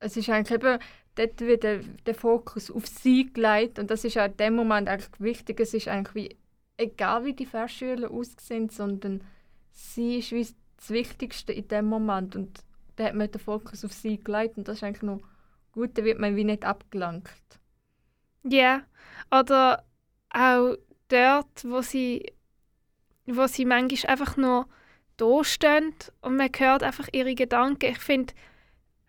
es 0.00 0.16
ist 0.16 0.28
eigentlich 0.28 0.60
eben, 0.60 0.78
dort 1.14 1.40
wird 1.40 1.62
der, 1.62 2.14
Fokus 2.14 2.70
auf 2.70 2.86
sie 2.86 3.32
gelegt 3.32 3.78
und 3.78 3.90
das 3.90 4.04
ist 4.04 4.18
auch 4.18 4.26
in 4.26 4.36
dem 4.36 4.54
Moment 4.56 4.88
eigentlich 4.88 5.20
wichtig. 5.20 5.60
Es 5.60 5.74
ist 5.74 5.88
eigentlich 5.88 6.14
wie, 6.14 6.36
egal 6.76 7.24
wie 7.24 7.34
die 7.34 7.46
Verschüler 7.46 8.10
aussehen, 8.10 8.68
sondern 8.68 9.22
sie 9.70 10.18
ist 10.18 10.32
wie 10.32 10.46
das 10.86 10.94
Wichtigste 10.94 11.52
in 11.52 11.68
dem 11.68 11.86
Moment. 11.86 12.36
Und 12.36 12.60
da 12.96 13.04
hat 13.04 13.14
man 13.14 13.30
den 13.30 13.40
Fokus 13.40 13.84
auf 13.84 13.92
sie 13.92 14.22
gelegt 14.22 14.56
und 14.56 14.68
das 14.68 14.78
ist 14.78 14.82
eigentlich 14.84 15.02
noch 15.02 15.20
gut, 15.72 15.98
da 15.98 16.04
wird 16.04 16.18
man 16.18 16.36
wie 16.36 16.44
nicht 16.44 16.64
abgelangt. 16.64 17.30
Ja, 18.44 18.82
yeah. 19.32 19.40
oder 19.40 19.84
auch 20.30 20.76
dort, 21.08 21.64
wo 21.64 21.82
sie, 21.82 22.32
wo 23.26 23.46
sie 23.46 23.64
manchmal 23.64 24.12
einfach 24.12 24.36
nur 24.36 24.68
da 25.16 25.44
stehen 25.44 25.94
und 26.20 26.36
man 26.36 26.50
hört 26.56 26.82
einfach 26.82 27.08
ihre 27.12 27.34
Gedanken. 27.34 27.90
Ich 27.90 27.98
finde, 27.98 28.34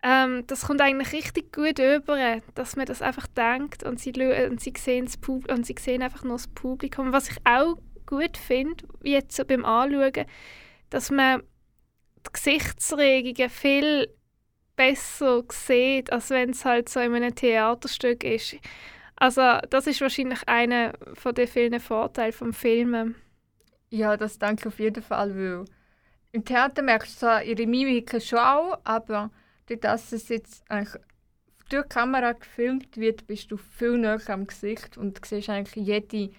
ähm, 0.02 0.44
das 0.46 0.66
kommt 0.66 0.80
eigentlich 0.80 1.12
richtig 1.12 1.52
gut 1.52 1.78
über, 1.78 2.40
dass 2.54 2.76
man 2.76 2.86
das 2.86 3.02
einfach 3.02 3.26
denkt 3.28 3.82
und 3.84 4.00
sie, 4.00 4.12
und 4.48 4.60
sie, 4.60 4.72
sehen, 4.76 5.06
das 5.06 5.16
Pub 5.16 5.50
und 5.50 5.66
sie 5.66 5.74
sehen 5.78 6.02
einfach 6.02 6.24
nur 6.24 6.34
das 6.34 6.48
Publikum. 6.48 7.12
Was 7.12 7.30
ich 7.30 7.38
auch 7.44 7.76
gut 8.06 8.36
finde, 8.36 8.84
jetzt 9.02 9.36
so 9.36 9.44
beim 9.44 9.64
Anschauen, 9.64 10.26
dass 10.90 11.10
man 11.10 11.42
die 12.26 12.32
Gesichtsregungen 12.32 13.50
viel 13.50 14.08
besser 14.76 15.44
sieht, 15.50 16.12
als 16.12 16.30
wenn 16.30 16.50
es 16.50 16.64
halt 16.64 16.88
so 16.88 17.00
in 17.00 17.14
einem 17.14 17.34
Theaterstück 17.34 18.24
ist. 18.24 18.56
Also 19.16 19.58
das 19.70 19.86
ist 19.88 20.00
wahrscheinlich 20.00 20.48
einer 20.48 20.92
von 21.14 21.34
den 21.34 21.48
vielen 21.48 21.80
Vorteilen 21.80 22.32
vom 22.32 22.52
Filmen. 22.52 23.16
Ja, 23.90 24.16
das 24.16 24.38
denke 24.38 24.62
ich 24.62 24.66
auf 24.66 24.78
jeden 24.78 25.02
Fall, 25.02 25.34
weil 25.34 25.64
im 26.30 26.44
Theater 26.44 26.82
merkst 26.82 27.22
du 27.22 27.42
ihre 27.44 27.66
Mimik 27.66 28.22
schon 28.22 28.38
auch, 28.38 28.78
aber 28.84 29.30
durch 29.66 29.80
das 29.80 30.12
es 30.12 30.28
jetzt 30.28 30.62
eigentlich 30.70 31.02
durch 31.68 31.84
die 31.84 31.88
Kamera 31.88 32.32
gefilmt 32.32 32.96
wird, 32.96 33.26
bist 33.26 33.50
du 33.50 33.56
viel 33.56 33.98
näher 33.98 34.20
am 34.28 34.46
Gesicht 34.46 34.96
und 34.96 35.24
siehst 35.24 35.50
eigentlich 35.50 35.86
jede 35.86 36.30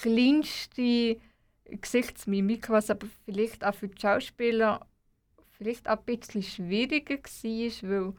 kleinste 0.00 1.18
Gesichtsmimik, 1.64 2.68
was 2.70 2.90
aber 2.90 3.06
vielleicht 3.24 3.64
auch 3.64 3.74
für 3.74 3.88
die 3.88 4.00
Schauspieler 4.00 4.86
vielleicht 5.58 5.88
auch 5.88 5.98
ein 5.98 6.04
bisschen 6.04 6.42
schwieriger 6.42 7.16
war, 7.16 7.90
weil 7.90 8.14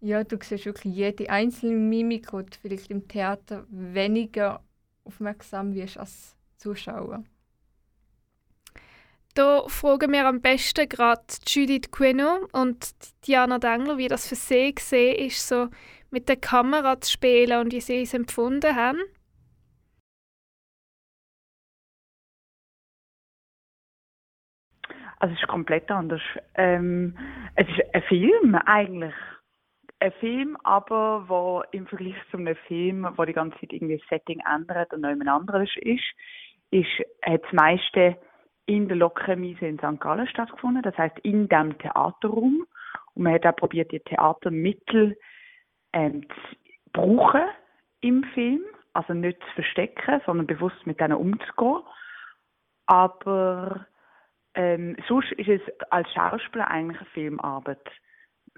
Ja, 0.00 0.24
du 0.24 0.38
siehst 0.42 0.66
wirklich 0.66 0.94
jede 0.94 1.30
einzelne 1.30 1.76
Mimik, 1.76 2.28
du 2.32 2.44
vielleicht 2.60 2.90
im 2.90 3.08
Theater 3.08 3.66
weniger 3.70 4.64
aufmerksam 5.04 5.74
wirst 5.74 5.98
als 5.98 6.36
Zuschauer. 6.58 7.24
Da 9.34 9.66
fragen 9.68 10.12
wir 10.12 10.26
am 10.26 10.42
besten 10.42 10.88
gerade 10.88 11.22
Judith 11.46 11.90
Quino 11.90 12.46
und 12.52 12.90
Diana 13.26 13.58
Dengler, 13.58 13.96
wie 13.96 14.08
das 14.08 14.26
für 14.28 14.34
sie 14.36 14.74
gesehen 14.74 15.26
ist, 15.26 15.48
so 15.48 15.68
mit 16.10 16.28
der 16.28 16.36
Kamera 16.36 17.00
zu 17.00 17.10
spielen 17.12 17.60
und 17.60 17.72
wie 17.72 17.80
sie 17.80 18.02
es 18.02 18.12
empfunden 18.12 18.76
haben. 18.76 18.98
Also 25.22 25.36
es 25.36 25.40
ist 25.40 25.46
komplett 25.46 25.88
anders. 25.88 26.20
Ähm, 26.56 27.16
es 27.54 27.68
ist 27.68 27.94
ein 27.94 28.02
Film 28.08 28.56
eigentlich. 28.66 29.14
Ein 30.00 30.10
Film, 30.18 30.56
aber 30.64 31.28
wo 31.28 31.62
im 31.70 31.86
Vergleich 31.86 32.16
zu 32.32 32.38
einem 32.38 32.56
Film, 32.66 33.08
wo 33.16 33.24
die 33.24 33.32
ganze 33.32 33.56
Zeit 33.60 33.72
irgendwie 33.72 33.98
das 33.98 34.08
Setting 34.08 34.42
ändert 34.52 34.92
und 34.92 35.02
noch 35.02 35.10
jemand 35.10 35.30
anderes 35.30 35.70
ist, 35.76 36.02
ist, 36.72 36.88
hat 37.22 37.44
das 37.44 37.52
meiste 37.52 38.18
in 38.66 38.88
der 38.88 38.96
Lokremise 38.96 39.64
in 39.64 39.78
St. 39.78 40.00
Gallen 40.00 40.26
stattgefunden, 40.26 40.82
das 40.82 40.98
heißt 40.98 41.20
in 41.20 41.48
dem 41.48 41.78
Theaterraum. 41.78 42.66
Und 43.14 43.22
man 43.22 43.34
hat 43.34 43.46
auch 43.46 43.54
probiert, 43.54 43.92
die 43.92 44.00
Theatermittel 44.00 45.16
ähm, 45.92 46.22
zu 46.22 46.56
brauchen 46.92 47.42
im 48.00 48.24
Film, 48.34 48.62
also 48.92 49.14
nicht 49.14 49.38
zu 49.38 49.54
verstecken, 49.54 50.20
sondern 50.26 50.48
bewusst 50.48 50.84
mit 50.84 50.98
denen 50.98 51.12
umzugehen. 51.12 51.82
Aber 52.86 53.86
ähm, 54.54 54.96
sonst 55.08 55.32
ist 55.32 55.48
es 55.48 55.60
als 55.90 56.10
Schauspieler 56.12 56.70
eigentlich 56.70 57.00
eine 57.00 57.10
Filmarbeit, 57.10 57.86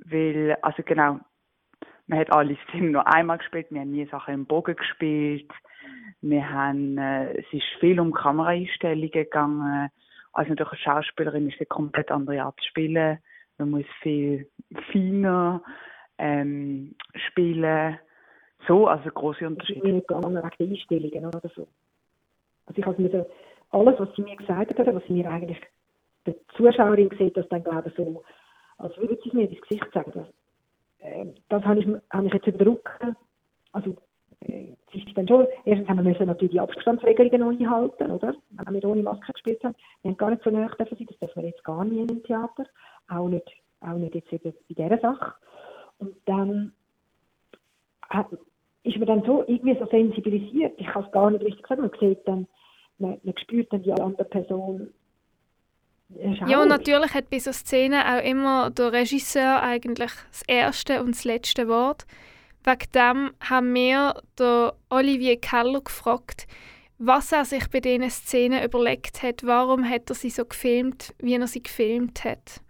weil, 0.05 0.57
also 0.63 0.83
genau, 0.83 1.21
man 2.07 2.19
hat 2.19 2.33
alle 2.33 2.57
Szenen 2.69 2.93
nur 2.93 3.07
einmal 3.13 3.39
gespielt, 3.39 3.69
wir 3.71 3.81
haben 3.81 3.93
nie 3.93 4.07
Sachen 4.07 4.35
im 4.35 4.47
Bogen 4.47 4.77
gespielt, 4.77 5.51
wir 6.21 6.51
haben, 6.51 6.99
äh, 6.99 7.33
es 7.39 7.47
ist 7.53 7.65
viel 7.81 8.01
um 8.01 8.13
Kameraeinstellungen 8.13 9.11
gegangen, 9.11 9.91
also 10.33 10.51
natürlich 10.51 10.73
als 10.73 10.81
Schauspielerin 10.81 11.49
ist 11.49 11.61
eine 11.61 11.67
komplett 11.67 12.11
andere 12.11 12.43
Art 12.43 12.59
zu 12.61 12.69
spielen, 12.69 13.19
man 13.59 13.71
muss 13.71 13.87
viel 14.03 14.49
feiner 14.93 15.63
ähm, 16.19 16.95
spielen, 17.29 17.99
so, 18.67 18.89
also 18.89 19.11
große 19.11 19.47
Unterschiede. 19.47 19.81
Ist 19.81 19.95
nicht 19.95 20.09
gegangen 20.09 20.37
wegen 20.37 20.73
Einstellungen 20.73 21.27
oder 21.27 21.51
so. 21.55 21.69
Also 22.67 22.79
ich 22.79 22.87
habe 22.87 23.27
alles, 23.71 24.01
was 24.01 24.09
sie 24.17 24.23
mir 24.23 24.37
gesagt 24.37 24.79
hat, 24.79 24.95
was 24.95 25.05
sie 25.07 25.13
mir 25.13 25.31
eigentlich 25.31 25.61
der 26.27 26.35
Zuschauerin 26.57 27.11
sieht, 27.19 27.37
das 27.37 27.49
dann 27.49 27.65
glaube 27.65 27.89
ich 27.89 27.95
so, 27.95 28.23
als 28.79 28.97
würde 28.97 29.19
sie 29.23 29.29
es 29.29 29.35
mir 29.35 29.49
ins 29.49 29.61
Gesicht 29.61 29.87
sagen. 29.93 30.13
Das, 30.15 30.27
äh, 30.99 31.27
das 31.49 31.65
habe 31.65 31.81
ich, 31.81 31.87
habe 32.11 32.27
ich 32.27 32.33
jetzt 32.33 32.47
überdrückt. 32.47 32.89
Also 33.73 33.97
äh, 34.41 34.75
ist 34.93 35.17
dann 35.17 35.29
schon, 35.29 35.47
erstens 35.65 35.89
haben 35.89 35.97
wir 35.99 36.11
müssen 36.11 36.27
natürlich 36.27 36.53
die 36.53 36.61
Abstandsregelungen 36.61 37.41
noch 37.41 37.51
einhalten, 37.51 38.11
oder? 38.11 38.35
Wenn 38.51 38.75
wir 38.75 38.89
ohne 38.89 39.03
Maske 39.03 39.33
gespielt 39.33 39.63
haben. 39.65 39.75
Wir 40.03 40.11
haben 40.11 40.17
gar 40.17 40.31
nicht 40.31 40.43
so 40.43 40.51
nah 40.51 40.69
dürfen 40.69 40.97
sein, 40.97 41.07
das 41.09 41.19
dürfen 41.19 41.43
wir 41.43 41.49
jetzt 41.49 41.65
gar 41.65 41.85
nicht 41.85 42.11
im 42.11 42.23
Theater. 42.23 42.67
Auch 43.09 43.29
nicht, 43.29 43.51
auch 43.81 43.97
nicht 43.97 44.15
jetzt 44.15 44.33
eben 44.33 44.53
bei 44.53 44.75
dieser 44.75 44.99
Sache. 44.99 45.35
Und 45.99 46.15
dann 46.27 46.73
hat, 48.09 48.27
ist 48.83 48.97
man 48.99 49.07
dann 49.07 49.25
so 49.25 49.45
irgendwie 49.47 49.79
so 49.79 49.87
sensibilisiert. 49.87 50.75
Ich 50.79 50.87
kann 50.87 51.05
es 51.05 51.13
gar 51.13 51.31
nicht 51.31 51.45
richtig 51.45 51.63
gesagt. 51.63 51.81
Man 51.81 51.91
sieht 51.99 52.27
dann, 52.27 52.47
man, 52.99 53.19
man 53.23 53.39
spürt 53.39 53.73
dann 53.73 53.83
die 53.83 53.93
andere 53.93 54.25
Person 54.25 54.93
ja, 56.09 56.61
und 56.61 56.69
natürlich 56.69 57.13
hat 57.15 57.31
bei 57.31 57.39
so 57.39 57.53
Szenen 57.53 58.03
auch 58.03 58.23
immer 58.23 58.71
der 58.71 58.93
Regisseur 58.93 59.63
eigentlich 59.63 60.13
das 60.31 60.43
erste 60.47 61.03
und 61.03 61.15
das 61.15 61.25
letzte 61.25 61.67
Wort. 61.69 62.07
Wegen 62.63 62.93
dem 62.95 63.31
haben 63.41 63.75
wir 63.75 64.23
den 64.39 64.71
Olivier 64.91 65.41
Keller 65.41 65.81
gefragt, 65.81 66.47
was 66.99 67.33
er 67.33 67.45
sich 67.45 67.69
bei 67.69 67.81
diesen 67.81 68.09
Szenen 68.11 68.63
überlegt 68.65 69.23
hat, 69.23 69.45
warum 69.45 69.89
hat 69.89 70.09
er 70.09 70.15
sie 70.15 70.31
so 70.31 70.45
gefilmt, 70.45 71.15
wie 71.19 71.35
er 71.35 71.47
sie 71.47 71.63
gefilmt 71.63 72.25
hat? 72.25 72.61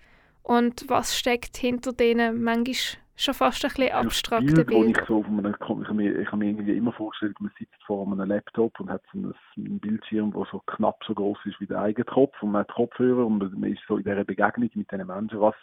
Und 0.42 0.88
was 0.88 1.16
steckt 1.16 1.56
hinter 1.56 1.92
denen? 1.92 2.42
Manchmal 2.42 3.03
schon 3.16 3.34
fast 3.34 3.64
ein 3.64 3.68
bisschen 3.68 3.92
abstrakte 3.92 4.64
Bild. 4.64 4.98
Ich, 4.98 5.06
so 5.06 5.18
auf 5.18 5.26
einem, 5.26 5.46
ich, 5.46 5.68
habe 5.68 5.94
mir, 5.94 6.18
ich 6.18 6.26
habe 6.26 6.38
mir 6.38 6.46
irgendwie 6.46 6.76
immer 6.76 6.92
vorgestellt, 6.92 7.40
man 7.40 7.52
sitzt 7.58 7.82
vor 7.86 8.06
einem 8.06 8.28
Laptop 8.28 8.78
und 8.80 8.90
hat 8.90 9.02
so 9.12 9.18
einen, 9.18 9.34
einen 9.56 9.80
Bildschirm, 9.80 10.32
der 10.32 10.46
so 10.50 10.60
knapp 10.66 11.02
so 11.06 11.14
groß 11.14 11.38
ist 11.44 11.60
wie 11.60 11.66
der 11.66 11.80
eigene 11.80 12.04
Kopf 12.04 12.42
und 12.42 12.52
man 12.52 12.60
hat 12.60 12.74
Kopfhörer 12.74 13.26
und 13.26 13.38
man 13.38 13.72
ist 13.72 13.82
so 13.86 13.96
in 13.96 14.04
dieser 14.04 14.24
Begegnung 14.24 14.70
mit 14.74 14.90
diesen 14.90 15.06
Menschen, 15.06 15.40
was, 15.40 15.54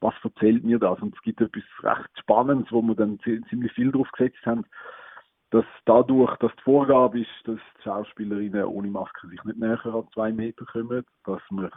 was 0.00 0.14
erzählt 0.22 0.64
mir 0.64 0.78
das? 0.78 1.00
Und 1.00 1.14
es 1.14 1.22
gibt 1.22 1.40
etwas 1.40 1.64
recht 1.82 2.10
Spannendes, 2.18 2.70
wo 2.70 2.82
wir 2.82 2.94
dann 2.94 3.18
ziemlich 3.20 3.72
viel 3.72 3.90
drauf 3.90 4.10
gesetzt 4.12 4.44
haben, 4.46 4.64
dass 5.50 5.66
dadurch, 5.84 6.34
dass 6.38 6.52
die 6.56 6.62
Vorgabe 6.62 7.20
ist, 7.20 7.28
dass 7.44 7.58
die 7.78 7.82
Schauspielerinnen 7.82 8.64
ohne 8.64 8.88
Maske 8.88 9.28
sich 9.28 9.42
nicht 9.44 9.58
näher 9.58 9.84
an 9.84 10.08
zwei 10.14 10.32
Meter 10.32 10.64
kommen, 10.64 11.04
dass 11.24 11.42
man 11.50 11.70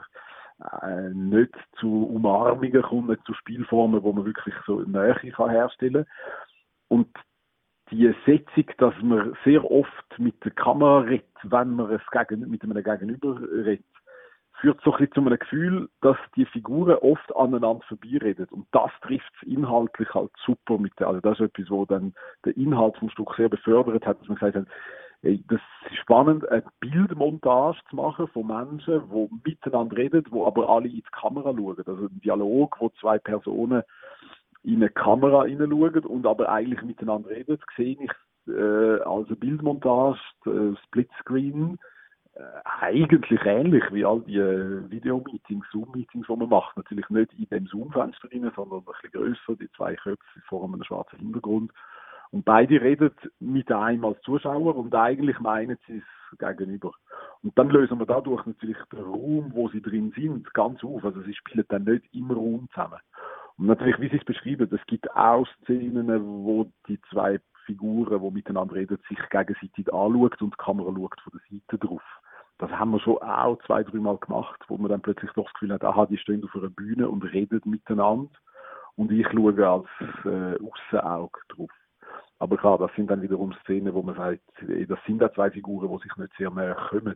äh, 0.60 1.10
nicht 1.14 1.54
zu 1.80 2.06
Umarmungen 2.06 2.82
kommt, 2.82 3.10
nicht 3.10 3.26
zu 3.26 3.34
Spielformen, 3.34 4.04
wo 4.04 4.14
man 4.14 4.26
wirklich 4.26 4.56
so 4.66 4.82
Nähe 4.82 5.16
kann 5.36 5.50
herstellen 5.50 6.06
Und 6.88 7.10
die 7.92 8.14
Setzung, 8.26 8.66
dass 8.78 8.94
man 9.02 9.36
sehr 9.44 9.70
oft 9.70 10.18
mit 10.18 10.44
der 10.44 10.52
Kamera 10.52 11.00
redet, 11.00 11.26
wenn 11.44 11.76
man 11.76 11.92
es 11.92 12.02
gegen, 12.12 12.50
mit 12.50 12.64
einem 12.64 12.84
Gegenüber 12.84 13.40
redet, 13.42 13.86
führt 14.60 14.82
so 14.82 14.94
ein 14.94 14.98
bisschen 14.98 15.14
zu 15.14 15.22
einem 15.22 15.40
Gefühl, 15.40 15.90
dass 16.02 16.18
die 16.36 16.46
Figuren 16.46 16.98
oft 16.98 17.36
aneinander 17.36 17.84
vorbeireden. 17.88 18.48
Und 18.50 18.68
das 18.72 18.92
trifft 19.02 19.32
es 19.42 19.48
inhaltlich 19.48 20.14
halt 20.14 20.32
super 20.46 20.78
mit 20.78 21.00
also 21.02 21.20
das 21.20 21.40
ist 21.40 21.48
etwas, 21.48 21.70
wo 21.70 21.86
dann 21.86 22.14
der 22.46 22.56
Inhalt 22.58 22.98
vom 22.98 23.10
Stück 23.10 23.36
sehr 23.36 23.50
befördert 23.50 24.06
hat, 24.06 24.20
dass 24.20 24.28
man 24.28 24.38
gesagt 24.38 24.56
hat, 24.56 24.68
das 25.48 25.60
ist 25.90 25.98
spannend, 26.02 26.48
eine 26.50 26.64
Bildmontage 26.80 27.80
zu 27.90 27.96
machen 27.96 28.28
von 28.28 28.48
Menschen, 28.48 29.02
die 29.10 29.50
miteinander 29.50 29.98
reden, 29.98 30.24
die 30.24 30.40
aber 30.40 30.70
alle 30.70 30.88
in 30.88 30.96
die 30.96 31.04
Kamera 31.12 31.54
schauen. 31.56 31.78
Also 31.78 32.06
ein 32.06 32.22
Dialog, 32.22 32.76
wo 32.80 32.90
zwei 33.02 33.18
Personen 33.18 33.82
in 34.64 34.76
eine 34.78 34.90
Kamera 34.90 35.46
hineinschauen 35.46 36.06
und 36.06 36.28
aber 36.28 36.50
eigentlich 36.50 36.82
miteinander 36.84 37.30
reden, 37.30 37.58
sehe 37.76 37.98
ich 38.00 38.12
äh, 38.48 39.02
als 39.02 39.28
eine 39.28 39.36
Bildmontage, 39.36 40.20
äh, 40.46 40.76
Splitscreen, 40.86 41.80
äh, 42.36 42.42
eigentlich 42.82 43.42
ähnlich 43.46 43.84
wie 43.92 44.06
all 44.06 44.22
die 44.22 44.38
äh, 44.38 44.90
Videomeetings, 44.90 45.66
Zoom-Meetings, 45.72 46.28
die 46.28 46.36
man 46.36 46.50
macht. 46.50 46.78
Natürlich 46.78 47.10
nicht 47.10 47.34
in 47.34 47.46
dem 47.50 47.68
Zoom-Fenster 47.68 48.28
sondern 48.56 48.80
ein 48.80 48.86
bisschen 48.86 49.12
grösser, 49.12 49.56
die 49.60 49.72
zwei 49.72 49.96
Köpfe 49.96 50.42
vor 50.48 50.66
einem 50.66 50.84
schwarzen 50.84 51.20
Hintergrund. 51.20 51.72
Und 52.32 52.46
beide 52.46 52.82
reden 52.82 53.12
mit 53.40 53.72
einem 53.72 54.06
als 54.06 54.22
Zuschauer 54.22 54.76
und 54.76 54.94
eigentlich 54.94 55.40
meinen 55.40 55.78
sie 55.88 55.98
es 55.98 56.38
gegenüber. 56.38 56.92
Und 57.44 57.58
dann 57.58 57.70
lösen 57.70 58.00
wir 58.00 58.06
dadurch 58.06 58.46
natürlich 58.46 58.78
den 58.92 59.04
Raum, 59.04 59.52
wo 59.54 59.70
sie 59.70 59.82
drin 59.82 60.12
sind, 60.16 60.54
ganz 60.54 60.84
auf. 60.84 61.04
Also 61.06 61.22
sie 61.22 61.34
spielen 61.34 61.66
dann 61.70 61.84
nicht 61.84 62.06
im 62.14 62.32
Raum 62.32 62.68
zusammen. 62.74 63.00
Und 63.58 63.68
natürlich, 63.68 64.00
wie 64.00 64.10
Sie 64.10 64.18
es 64.18 64.26
beschreiben, 64.26 64.68
es 64.70 64.86
gibt 64.88 65.10
auch 65.16 65.48
Szenen, 65.62 66.10
wo 66.44 66.70
die 66.88 67.00
zwei 67.10 67.40
Figuren, 67.66 68.22
die 68.22 68.32
miteinander 68.32 68.76
reden, 68.76 69.00
sich 69.08 69.18
gegenseitig 69.30 69.92
anschaut 69.94 70.42
und 70.42 70.54
die 70.54 70.64
Kamera 70.64 70.92
schaut 70.94 71.22
von 71.22 71.34
der 71.34 71.60
Seite 71.60 71.88
drauf. 71.88 72.04
Das 72.58 72.72
haben 72.72 72.92
wir 72.92 73.00
schon 73.00 73.18
auch 73.18 73.58
zwei, 73.66 73.84
dreimal 73.84 74.18
gemacht, 74.18 74.62
wo 74.68 74.78
man 74.78 74.90
dann 74.90 75.02
plötzlich 75.02 75.32
doch 75.34 75.46
das 75.46 75.54
Gefühl 75.54 75.74
hat, 75.74 75.84
aha, 75.84 76.06
die 76.06 76.18
stehen 76.18 76.44
auf 76.44 76.56
einer 76.56 76.70
Bühne 76.70 77.10
und 77.10 77.24
reden 77.24 77.62
miteinander 77.66 78.30
und 78.96 79.12
ich 79.12 79.28
schaue 79.28 79.68
als 79.68 79.88
äh, 80.26 80.64
Aussenauge 80.64 81.40
drauf. 81.50 81.72
Aber 82.40 82.58
klar, 82.58 82.78
das 82.78 82.94
sind 82.96 83.10
dann 83.10 83.22
wiederum 83.22 83.54
Szenen, 83.64 83.94
wo 83.94 84.02
man 84.02 84.16
sagt, 84.16 84.42
das 84.88 85.00
sind 85.06 85.20
da 85.20 85.32
zwei 85.34 85.52
Figuren, 85.52 85.90
die 85.90 86.04
sich 86.04 86.18
nicht 86.18 86.34
sehr 86.38 86.52
näher 86.52 86.76
kommen, 86.76 87.16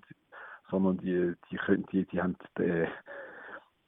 sondern 0.69 0.97
die, 0.97 1.33
die, 1.51 1.57
können, 1.57 1.85
die, 1.91 2.05
die 2.05 2.21
haben 2.21 2.37
den, 2.57 2.87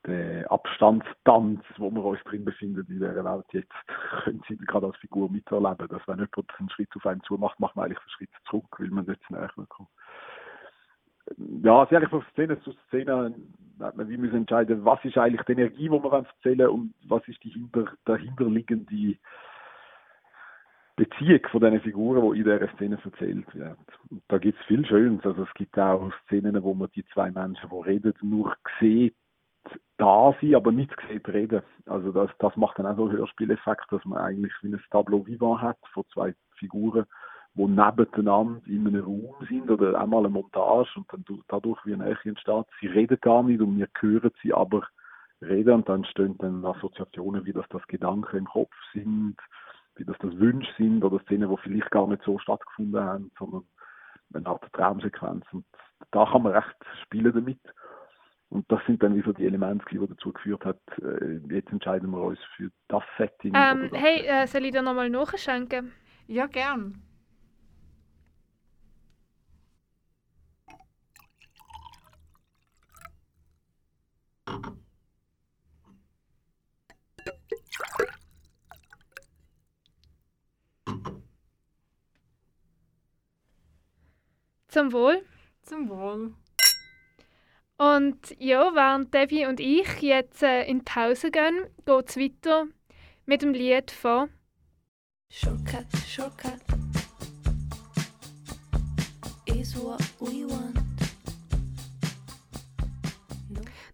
den 0.08 0.46
Abstandstanz, 0.48 1.64
wo 1.78 1.90
wir 1.90 2.04
uns 2.04 2.24
drin 2.26 2.44
befinden 2.44 2.82
in 2.82 2.88
dieser 2.88 3.24
Welt 3.24 3.46
jetzt, 3.52 3.72
können 4.24 4.42
sie 4.48 4.58
gerade 4.58 4.88
als 4.88 4.98
Figur 4.98 5.32
miterleben. 5.32 5.88
Dass 5.88 6.06
wenn 6.08 6.18
jemand 6.18 6.60
einen 6.60 6.70
Schritt 6.70 6.90
auf 6.96 7.06
einen 7.06 7.24
zumacht, 7.24 7.60
macht 7.60 7.76
man 7.76 7.86
eigentlich 7.86 8.00
einen 8.00 8.10
Schritt 8.10 8.32
zurück, 8.50 8.80
weil 8.80 8.90
man 8.90 9.06
nicht 9.06 9.32
näher 9.32 9.50
kommt. 9.70 9.90
Ja, 11.64 11.86
sehr 11.86 12.10
von 12.10 12.26
Szene 12.34 12.60
zu 12.62 12.74
Szene 12.88 13.34
wie 13.96 14.18
müssen 14.18 14.38
entscheiden, 14.38 14.86
was 14.86 15.04
ist 15.04 15.18
eigentlich 15.18 15.44
die 15.44 15.54
Energie, 15.54 15.90
die 15.90 15.92
wir 15.92 16.14
erzählen 16.14 16.70
und 16.70 16.94
was 17.08 17.28
ist 17.28 17.44
die 17.44 17.50
hinter, 17.50 17.86
dahinterliegende 18.06 19.18
Beziehung 21.02 21.40
von 21.50 21.62
diesen 21.62 21.82
Figuren, 21.82 22.22
die 22.22 22.40
in 22.42 22.44
dieser 22.44 22.72
Szene 22.76 23.00
erzählt 23.04 23.56
werden. 23.56 23.84
Und 24.12 24.22
da 24.28 24.38
gibt 24.38 24.60
es 24.60 24.66
viel 24.68 24.86
Schönes. 24.86 25.26
Also 25.26 25.44
es 25.44 25.54
gibt 25.56 25.78
auch 25.80 26.12
Szenen, 26.26 26.62
wo 26.62 26.76
man 26.76 26.90
die 26.96 27.04
zwei 27.08 27.32
Menschen, 27.32 27.72
die 27.72 27.90
reden, 27.90 28.14
nur 28.22 28.56
sieht, 28.80 29.16
da 29.98 30.36
sind, 30.40 30.54
aber 30.54 30.72
nicht 30.72 30.96
sieht 31.10 31.28
reden. 31.28 31.64
Also 31.88 32.12
das, 32.12 32.30
das 32.38 32.56
macht 32.56 32.78
dann 32.78 32.86
auch 32.86 32.98
so 32.98 33.08
einen 33.08 33.18
Hörspieleffekt, 33.18 33.86
dass 33.90 34.06
man 34.06 34.20
eigentlich 34.20 34.54
wie 34.62 34.68
ein 34.68 34.82
Tableau 34.92 35.26
vivant 35.26 35.62
hat 35.64 35.78
von 35.92 36.04
zwei 36.14 36.36
Figuren, 36.60 37.06
die 37.56 37.66
nebeneinander 37.66 38.62
in 38.68 38.86
einem 38.86 39.04
Raum 39.04 39.34
sind 39.50 39.72
oder 39.72 40.00
einmal 40.00 40.20
eine 40.20 40.30
Montage 40.30 40.92
und 40.98 41.12
dann 41.12 41.26
dadurch 41.48 41.84
wie 41.84 41.94
ein 41.94 42.00
Nähe 42.00 42.18
entsteht. 42.26 42.66
Sie 42.80 42.88
reden 42.88 43.18
gar 43.22 43.42
nicht 43.42 43.60
und 43.60 43.76
wir 43.76 43.88
hören 44.00 44.32
sie 44.44 44.54
aber 44.54 44.88
reden 45.42 45.74
und 45.74 45.90
dann 45.90 46.06
stehen 46.06 46.38
dann 46.38 46.64
Assoziationen, 46.64 47.44
wie 47.44 47.54
dass 47.54 47.68
das 47.70 47.86
Gedanken 47.88 48.38
im 48.38 48.46
Kopf 48.46 48.76
sind 48.94 49.38
wie 49.96 50.06
das 50.06 50.18
das 50.20 50.38
Wünsche 50.38 50.72
sind 50.78 51.04
oder 51.04 51.20
Szenen, 51.24 51.50
die 51.50 51.62
vielleicht 51.62 51.92
gar 51.92 52.08
nicht 52.08 52.24
so 52.24 52.38
stattgefunden 52.40 53.00
haben, 53.00 53.32
sondern 53.38 53.64
eine 54.34 54.48
Art 54.48 54.74
Traumsequenz. 54.74 55.46
Und 55.52 55.66
da 56.12 56.26
kann 56.26 56.44
man 56.44 56.54
recht 56.54 56.76
spielen 57.04 57.34
damit. 57.34 57.60
Und 58.50 58.70
das 58.70 58.82
sind 58.86 59.02
dann 59.02 59.16
wie 59.16 59.22
so 59.22 59.32
die 59.32 59.46
Elemente, 59.46 59.86
die 59.90 59.98
dazu 59.98 60.34
geführt 60.34 60.66
hat, 60.66 60.80
äh, 61.02 61.38
jetzt 61.50 61.72
entscheiden 61.72 62.10
wir 62.12 62.22
uns 62.22 62.40
für 62.58 62.70
das 62.90 63.04
Setting. 63.18 63.54
Ähm, 63.56 63.90
das 63.92 64.02
hey, 64.02 64.26
äh, 64.26 64.46
soll 64.46 64.66
ich 64.66 64.72
dir 64.72 64.82
nochmal 64.82 65.10
nachschenken? 65.10 65.94
Ja, 66.28 66.48
gern. 66.48 67.02
Zum 84.72 84.94
Wohl. 84.94 85.22
Zum 85.64 85.90
Wohl. 85.90 86.34
Und 87.78 88.18
ja, 88.40 88.74
während 88.74 89.14
Debbie 89.14 89.46
und 89.46 89.60
ich 89.60 90.02
jetzt 90.02 90.44
äh, 90.44 90.64
in 90.64 90.80
die 90.80 90.86
Pause 90.86 91.30
gehen, 91.30 91.66
geht 91.86 92.10
es 92.10 92.16
weiter 92.16 92.68
mit 93.26 93.42
dem 93.42 93.54
Lied 93.54 93.92
von 93.92 94.30
Shortcut, 95.30 95.88
shortcut 96.08 96.62
is 99.46 99.76
what 99.76 100.00
we 100.22 100.50
want. 100.50 100.80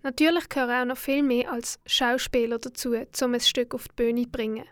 Natürlich 0.03 0.47
gehören 0.47 0.81
auch 0.81 0.93
noch 0.93 0.97
viel 0.97 1.23
mehr 1.23 1.51
als 1.51 1.79
Schauspieler 1.87 2.59
dazu, 2.59 2.93
um 3.23 3.33
ein 3.33 3.41
Stück 3.41 3.73
auf 3.73 3.87
die 3.87 3.95
Bühne 3.95 4.23
zu 4.25 4.29
bringen. 4.29 4.65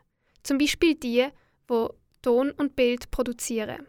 Zum 0.44 0.60
Beispiel 0.60 0.94
die, 0.94 1.30
die 1.68 1.88
Ton 2.22 2.52
und 2.52 2.76
Bild 2.76 3.10
produzieren. 3.10 3.88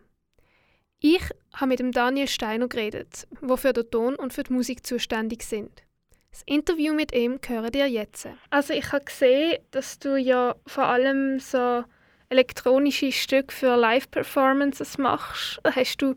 Ich 1.01 1.23
habe 1.55 1.69
mit 1.69 1.79
dem 1.79 1.93
Daniel 1.93 2.27
Steiner 2.27 2.69
geredet, 2.69 3.27
der 3.43 3.57
für 3.57 3.73
den 3.73 3.91
Ton 3.91 4.15
und 4.15 4.33
für 4.33 4.43
die 4.43 4.53
Musik 4.53 4.87
zuständig 4.87 5.43
sind. 5.43 5.83
Das 6.31 6.43
Interview 6.47 6.95
mit 6.95 7.15
ihm 7.15 7.39
hören 7.47 7.73
ihr 7.75 7.87
jetzt. 7.87 8.29
Also 8.51 8.75
ich 8.75 8.93
habe 8.93 9.05
gesehen, 9.05 9.59
dass 9.71 9.99
du 9.99 10.17
ja 10.17 10.55
vor 10.67 10.85
allem 10.85 11.39
so 11.39 11.85
elektronische 12.29 13.13
Stücke 13.13 13.55
für 13.55 13.77
Live-Performances 13.77 14.99
machst. 14.99 15.61
Hast 15.65 16.03
du 16.03 16.15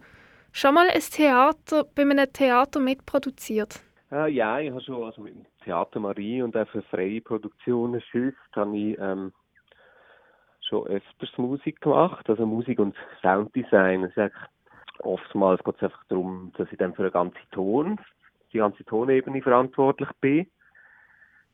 schon 0.51 0.73
mal 0.73 0.89
ein 0.89 1.01
Theater 1.01 1.85
bei 1.95 2.01
einem 2.01 2.31
Theater 2.31 2.79
mitproduziert? 2.79 3.81
Äh, 4.11 4.31
ja, 4.31 4.59
ich 4.59 4.71
habe 4.71 4.81
schon 4.81 5.03
also 5.03 5.21
mit 5.21 5.35
dem 5.35 5.45
Theater 5.63 5.99
Marie 5.99 6.41
und 6.41 6.57
auch 6.57 6.67
für 6.69 6.81
freie 6.83 7.21
Produktionen 7.21 8.01
sonst 8.11 8.35
habe 8.55 8.77
ich 8.77 8.97
ähm, 8.99 9.31
schon 10.67 10.87
öfters 10.87 11.37
Musik 11.37 11.79
gemacht, 11.81 12.29
also 12.29 12.45
Musik 12.45 12.79
und 12.79 12.95
Sounddesign. 13.21 14.01
Das 14.01 14.11
ist 14.11 14.17
eigentlich 14.17 14.33
oftmals 14.99 15.63
geht 15.63 15.75
es 15.77 15.83
einfach 15.83 16.03
darum, 16.09 16.51
dass 16.57 16.71
ich 16.71 16.77
dann 16.77 16.93
für 16.93 17.03
den 17.03 17.11
ganzen 17.11 17.49
Ton, 17.51 17.99
die 18.51 18.57
ganze 18.57 18.83
Tonebene 18.85 19.41
verantwortlich 19.41 20.09
bin. 20.21 20.47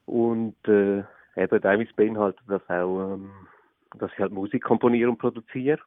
Und 0.05 0.55
äh, 0.67 1.03
eben 1.36 1.62
teilweise 1.62 1.93
beinhaltet 1.95 2.43
das 2.47 2.62
auch, 2.69 3.13
ähm, 3.13 3.31
dass 3.97 4.12
ich 4.12 4.19
halt 4.19 4.31
Musik 4.31 4.63
komponiere 4.63 5.10
und 5.10 5.17
produziere. 5.17 5.79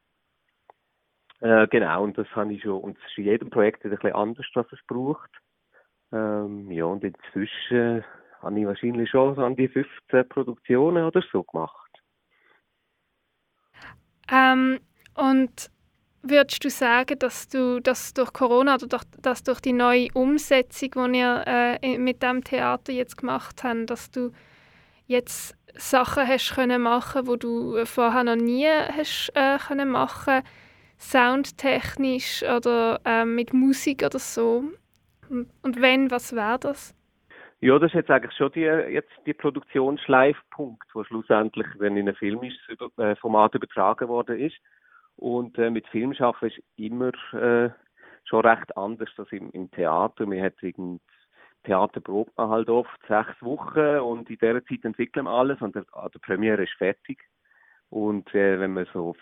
Äh, 1.41 1.69
genau, 1.69 2.03
und 2.03 2.19
das 2.19 2.27
habe 2.35 2.53
ich 2.53 2.63
schon, 2.63 2.81
und 2.81 2.99
es 2.99 3.11
ist 3.11 3.19
in 3.19 3.25
jedem 3.25 3.51
Projekt 3.51 3.85
ein 3.85 3.91
bisschen 3.91 4.13
anders, 4.13 4.47
was 4.55 4.67
es 4.73 4.81
braucht. 4.87 5.31
Ähm, 6.13 6.71
ja, 6.71 6.85
und 6.85 7.05
inzwischen 7.05 8.05
habe 8.41 8.61
ich 8.61 8.67
wahrscheinlich 8.67 9.11
schon 9.11 9.35
so 9.37 9.45
an 9.45 9.57
die 9.57 9.69
15 9.69 10.29
Produktionen 10.29 11.05
oder 11.05 11.23
so 11.31 11.45
gemacht. 11.45 11.89
Ähm, 14.31 14.81
und 15.15 15.71
würdest 16.23 16.65
du 16.65 16.71
sagen, 16.71 17.19
dass 17.19 17.49
du 17.49 17.81
das 17.81 18.15
durch 18.15 18.33
Corona 18.33 18.75
oder 18.75 18.87
durch, 18.87 19.05
dass 19.23 19.43
durch 19.43 19.61
die 19.61 19.73
neue 19.73 20.09
Umsetzung, 20.15 21.13
die 21.13 21.19
ihr 21.19 21.45
äh, 21.47 21.99
mit 21.99 22.23
dem 22.23 22.45
Theater 22.45 22.93
jetzt 22.93 23.17
gemacht 23.17 23.63
habt, 23.65 23.91
dass 23.91 24.11
du 24.11 24.33
jetzt 25.07 25.57
Sachen 25.75 26.27
hast 26.27 26.55
können 26.55 26.83
machen, 26.83 27.27
wo 27.27 27.37
du 27.37 27.85
vorher 27.85 28.25
noch 28.25 28.37
nie 28.37 28.67
hast 28.67 29.31
äh, 29.35 29.59
können 29.59 29.91
machen, 29.91 30.43
soundtechnisch 30.99 32.43
oder 32.43 33.01
äh, 33.05 33.25
mit 33.25 33.53
Musik 33.53 34.03
oder 34.05 34.19
so? 34.19 34.65
Und 35.29 35.81
wenn, 35.81 36.11
was 36.11 36.35
wäre 36.35 36.59
das? 36.59 36.95
Ja, 37.61 37.79
das 37.79 37.91
ist 37.91 37.95
jetzt 37.95 38.11
eigentlich 38.11 38.37
schon 38.37 38.53
die, 38.53 38.61
jetzt 38.61 39.11
die 39.27 39.35
Produktionsschleifpunkt, 39.35 40.87
wo 40.95 41.03
schlussendlich, 41.05 41.67
wenn 41.79 41.97
in 41.97 42.09
einem 42.09 42.17
Film 42.17 42.43
ist, 42.45 42.57
äh, 42.99 43.17
Format 43.17 43.55
übertragen 43.55 44.09
worden 44.09 44.39
ist. 44.39 44.57
Und 45.19 45.59
äh, 45.59 45.69
mit 45.69 45.87
Film 45.89 46.15
arbeiten 46.21 46.47
ist 46.47 46.63
immer 46.77 47.13
äh, 47.33 47.71
schon 48.25 48.47
recht 48.47 48.77
anders 48.77 49.11
als 49.17 49.33
im, 49.33 49.51
im 49.51 49.69
Theater. 49.73 50.27
Man 50.27 50.41
hat 50.41 50.63
irgend 50.63 51.03
Theater 51.65 52.01
probt 52.01 52.37
man 52.39 52.51
halt 52.51 52.71
oft 52.71 53.01
sechs 53.09 53.35
Wochen 53.43 53.99
und 53.99 54.31
in 54.31 54.39
dieser 54.39 54.65
Zeit 54.65 54.85
entwickeln 54.85 55.25
wir 55.25 55.33
alles 55.33 55.61
und 55.61 55.75
der, 55.75 55.85
der 55.93 56.19
Premiere 56.21 56.63
ist 56.63 56.73
fertig. 56.79 57.19
Und 57.91 58.33
äh, 58.33 58.61
wenn 58.61 58.75
man 58.75 58.87
so 58.93 59.17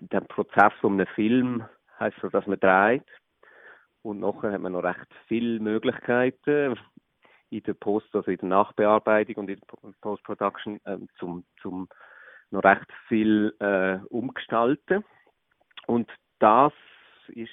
den 0.00 0.26
Prozess 0.26 0.72
von 0.80 0.94
einem 0.94 1.06
Film 1.08 1.64
heißt 2.00 2.16
so, 2.22 2.30
dass 2.30 2.46
man 2.46 2.58
dreht 2.58 3.06
und 4.02 4.20
nachher 4.20 4.52
hat 4.52 4.60
man 4.62 4.72
noch 4.72 4.84
recht 4.84 5.06
viele 5.26 5.60
Möglichkeiten 5.60 6.78
in 7.50 7.62
der 7.62 7.74
Post, 7.74 8.08
also 8.14 8.30
in 8.30 8.38
der 8.38 8.48
Nachbearbeitung 8.48 9.36
und 9.36 9.50
in 9.50 9.60
der 9.60 9.92
Post-Production 10.00 10.80
äh, 10.86 10.96
zum, 11.18 11.44
zum 11.60 11.88
noch 12.54 12.64
recht 12.64 12.90
viel 13.08 13.54
äh, 13.60 13.98
umgestalten. 14.08 15.04
Und 15.86 16.10
das 16.38 16.72
ist 17.28 17.50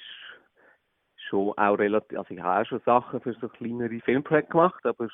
schon 1.28 1.52
auch 1.56 1.78
relativ, 1.78 2.18
also 2.18 2.34
ich 2.34 2.40
habe 2.40 2.62
auch 2.62 2.66
schon 2.66 2.80
Sachen 2.84 3.20
für 3.20 3.34
so 3.34 3.48
kleinere 3.48 4.00
Filmprojekte 4.00 4.50
gemacht, 4.50 4.84
aber 4.84 5.08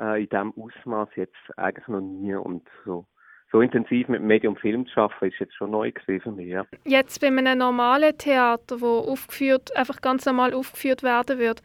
äh, 0.00 0.22
in 0.22 0.28
diesem 0.28 0.52
Ausmaß 0.56 1.08
jetzt 1.16 1.58
eigentlich 1.58 1.88
noch 1.88 2.00
nie 2.00 2.34
und 2.34 2.66
so 2.84 3.06
so 3.50 3.62
intensiv 3.62 4.08
mit 4.08 4.22
Medium 4.22 4.56
Film 4.56 4.86
zu 4.88 5.00
arbeiten, 5.00 5.26
ist 5.26 5.40
jetzt 5.40 5.54
schon 5.54 5.70
neu 5.70 5.90
für 6.04 6.30
mich. 6.32 6.48
Ja. 6.48 6.66
Jetzt 6.84 7.20
bei 7.20 7.28
einem 7.28 7.58
normalen 7.58 8.16
Theater, 8.18 8.80
wo 8.80 8.98
aufgeführt, 8.98 9.74
einfach 9.74 10.00
ganz 10.00 10.26
normal 10.26 10.52
aufgeführt 10.52 11.02
werden 11.02 11.38
wird, 11.38 11.62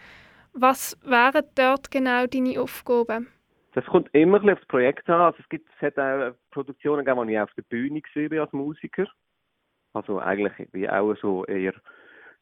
was 0.53 0.97
wären 1.03 1.43
dort 1.55 1.91
genau 1.91 2.25
deine 2.25 2.61
Aufgaben? 2.61 3.27
Das 3.73 3.85
kommt 3.85 4.09
immer 4.13 4.41
ein 4.41 4.49
aufs 4.51 4.65
Projekt 4.67 5.09
an. 5.09 5.21
Also 5.21 5.39
es, 5.41 5.49
gibt, 5.49 5.69
es 5.75 5.81
hat 5.81 5.97
auch 5.97 6.35
Produktionen 6.51 7.03
gegeben, 7.03 7.27
wo 7.27 7.31
ich 7.31 7.39
auf 7.39 7.53
der 7.55 7.63
Bühne 7.63 8.01
war 8.01 8.41
als 8.41 8.53
Musiker. 8.53 9.07
Also 9.93 10.19
eigentlich 10.19 10.53
wie 10.73 10.89
auch 10.89 11.15
so 11.15 11.45
eher 11.45 11.73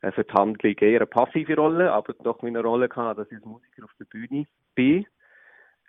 äh, 0.02 0.12
für 0.12 0.24
die 0.24 0.34
Handlung 0.34 0.74
eher 0.74 1.00
eine 1.00 1.06
passive 1.06 1.56
Rolle, 1.56 1.92
aber 1.92 2.14
doch 2.14 2.42
eine 2.44 2.62
Rolle 2.62 2.90
kann, 2.90 3.16
dass 3.16 3.28
ich 3.28 3.38
als 3.38 3.46
Musiker 3.46 3.84
auf 3.84 3.94
der 4.00 4.06
Bühne 4.06 4.46
bin. 4.76 5.06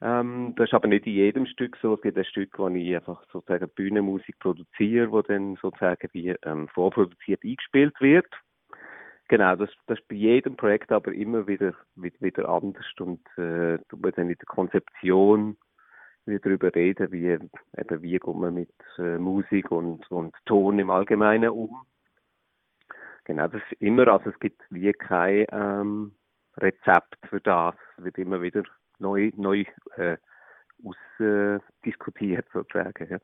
Ähm, 0.00 0.54
das 0.56 0.68
ist 0.68 0.74
aber 0.74 0.88
nicht 0.88 1.06
in 1.06 1.14
jedem 1.14 1.46
Stück 1.46 1.76
so. 1.80 1.94
Es 1.94 2.02
gibt 2.02 2.18
ein 2.18 2.24
Stück, 2.24 2.58
wo 2.58 2.68
ich 2.68 2.94
einfach 2.94 3.22
sozusagen 3.32 3.68
Bühnenmusik 3.70 4.38
produziere, 4.40 5.10
wo 5.10 5.22
dann 5.22 5.56
sozusagen 5.56 6.08
wie 6.12 6.34
ähm, 6.44 6.68
vorproduziert 6.68 7.44
eingespielt 7.44 7.94
wird. 8.00 8.26
Genau, 9.32 9.56
das, 9.56 9.70
das 9.86 9.98
ist 9.98 10.08
bei 10.08 10.14
jedem 10.16 10.56
Projekt 10.56 10.92
aber 10.92 11.10
immer 11.10 11.46
wieder, 11.46 11.72
wieder, 11.94 12.20
wieder 12.20 12.50
anders 12.50 12.84
und 13.00 13.26
äh, 13.38 13.78
du 13.88 13.96
musst 13.96 14.18
dann 14.18 14.28
in 14.28 14.36
der 14.36 14.46
Konzeption 14.46 15.56
wieder 16.26 16.40
darüber 16.40 16.74
reden, 16.74 17.10
wie, 17.12 17.28
eben, 17.28 17.50
wie 18.02 18.10
geht 18.10 18.26
man 18.26 18.52
mit 18.52 18.68
äh, 18.98 19.16
Musik 19.16 19.70
und, 19.70 20.10
und 20.10 20.34
Ton 20.44 20.78
im 20.78 20.90
Allgemeinen 20.90 21.48
um. 21.48 21.80
Genau, 23.24 23.48
das 23.48 23.62
ist 23.70 23.80
immer, 23.80 24.06
also 24.06 24.28
es 24.28 24.38
gibt 24.38 24.60
wie 24.68 24.92
kein 24.92 25.46
ähm, 25.50 26.14
Rezept 26.58 27.16
für 27.30 27.40
das, 27.40 27.74
es 27.96 28.04
wird 28.04 28.18
immer 28.18 28.42
wieder 28.42 28.64
neu, 28.98 29.32
neu 29.36 29.64
äh, 29.96 30.18
ausdiskutiert 30.84 32.48
sozusagen. 32.52 33.08
Ja. 33.08 33.18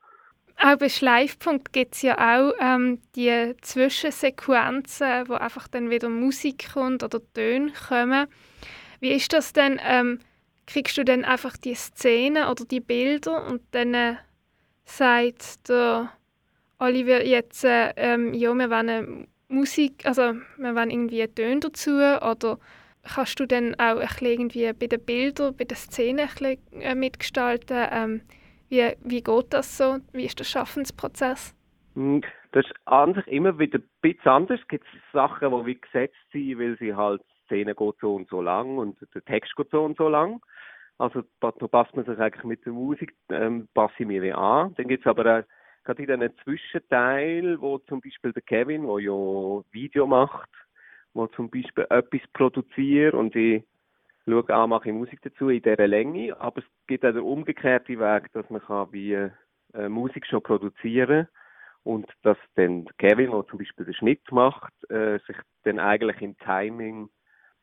Auch 0.61 0.75
bei 0.75 0.89
Schleifpunkt 0.89 1.71
gibt 1.71 1.95
es 1.95 2.01
ja 2.01 2.17
auch 2.17 2.53
ähm, 2.59 2.99
die 3.15 3.55
Zwischensequenzen, 3.61 5.29
wo 5.29 5.35
einfach 5.35 5.69
dann 5.69 5.89
wieder 5.89 6.09
Musik 6.09 6.73
kommt 6.73 7.01
oder 7.01 7.21
Töne 7.33 7.71
kommen. 7.87 8.27
Wie 8.99 9.11
ist 9.11 9.31
das 9.31 9.53
denn? 9.53 9.79
Ähm, 9.81 10.19
kriegst 10.67 10.97
du 10.97 11.05
dann 11.05 11.23
einfach 11.23 11.55
die 11.55 11.75
Szenen 11.75 12.45
oder 12.45 12.65
die 12.65 12.81
Bilder 12.81 13.47
und 13.47 13.61
dann 13.71 13.93
äh, 13.93 14.15
sagt 14.83 15.69
der 15.69 16.11
Oliver 16.77 17.25
jetzt, 17.25 17.63
äh, 17.63 17.93
ähm, 17.95 18.33
ja, 18.33 18.53
wir 18.53 18.69
wollen 18.69 19.27
Musik, 19.47 20.05
also 20.05 20.33
wir 20.57 20.75
wollen 20.75 20.91
irgendwie 20.91 21.25
Töne 21.27 21.61
dazu 21.61 21.91
oder 21.91 22.59
kannst 23.03 23.39
du 23.39 23.45
dann 23.45 23.75
auch 23.75 23.99
ein 23.99 24.09
irgendwie 24.25 24.73
bei 24.73 24.87
den 24.87 25.03
Bildern, 25.05 25.55
bei 25.55 25.63
den 25.63 25.77
Szenen 25.77 26.27
ein 26.41 26.81
äh, 26.81 26.95
mitgestalten? 26.95 27.87
Ähm, 27.91 28.21
wie, 28.69 28.93
wie 29.03 29.23
geht 29.23 29.53
das 29.53 29.77
so? 29.77 29.97
Wie 30.13 30.25
ist 30.25 30.39
der 30.39 30.45
Schaffensprozess? 30.45 31.55
Hm, 31.95 32.21
das 32.51 32.65
ist 32.65 32.73
an 32.85 33.13
sich 33.13 33.27
immer 33.27 33.57
wieder 33.59 33.79
ein 33.79 33.89
bisschen 34.01 34.31
anders. 34.31 34.59
Es 34.61 34.67
gibt 34.67 34.85
Sachen, 35.11 35.51
die 35.51 35.65
wie 35.65 35.79
gesetzt 35.79 36.15
sind, 36.31 36.59
weil 36.59 36.77
sie 36.77 36.95
halt, 36.95 37.21
Szene 37.45 37.73
geht 37.73 37.95
so 37.99 38.15
und 38.15 38.29
so 38.29 38.41
lang 38.41 38.77
und 38.77 38.95
der 39.15 39.23
Text 39.25 39.55
geht 39.55 39.71
so 39.71 39.83
und 39.83 39.97
so 39.97 40.07
lang. 40.07 40.39
Also 40.99 41.23
da 41.39 41.51
passt 41.51 41.95
man 41.95 42.05
sich 42.05 42.19
eigentlich 42.19 42.43
mit 42.43 42.65
der 42.65 42.73
Musik, 42.73 43.15
ähm, 43.29 43.67
passe 43.73 43.93
ich 43.99 44.05
mir 44.05 44.37
an. 44.37 44.73
Dann 44.75 44.87
gibt 44.87 45.05
es 45.05 45.09
aber 45.09 45.39
auch 45.39 45.43
gerade 45.83 46.03
in 46.03 46.19
diesen 46.19 46.37
Zwischenteil, 46.43 47.59
wo 47.59 47.79
zum 47.79 48.01
Beispiel 48.01 48.33
der 48.33 48.41
Kevin, 48.43 48.85
der 48.85 48.99
ja 48.99 49.63
Video 49.71 50.05
macht, 50.05 50.49
wo 51.13 51.27
zum 51.27 51.49
Beispiel 51.49 51.87
etwas 51.89 52.21
produziert 52.33 53.13
und 53.15 53.35
ich 53.35 53.63
schaue 54.25 54.49
an, 54.49 54.69
mache 54.69 54.89
ich 54.89 54.95
Musik 54.95 55.21
dazu 55.21 55.49
in 55.49 55.61
dieser 55.61 55.87
Länge, 55.87 56.39
aber 56.39 56.59
es 56.59 56.65
gibt 56.87 57.05
auch 57.05 57.11
den 57.11 57.21
umgekehrten 57.21 57.99
Weg, 57.99 58.31
dass 58.33 58.49
man 58.49 58.61
kann 58.61 58.91
wie 58.91 59.13
äh, 59.13 59.89
Musik 59.89 60.25
schon 60.25 60.43
produzieren 60.43 61.27
und 61.83 62.11
dass 62.23 62.37
dann 62.55 62.85
Kevin, 62.97 63.31
der 63.31 63.45
zum 63.47 63.59
Beispiel 63.59 63.85
den 63.85 63.93
Schnitt 63.93 64.31
macht, 64.31 64.73
äh, 64.89 65.19
sich 65.25 65.37
dann 65.63 65.79
eigentlich 65.79 66.21
im 66.21 66.37
Timing 66.37 67.09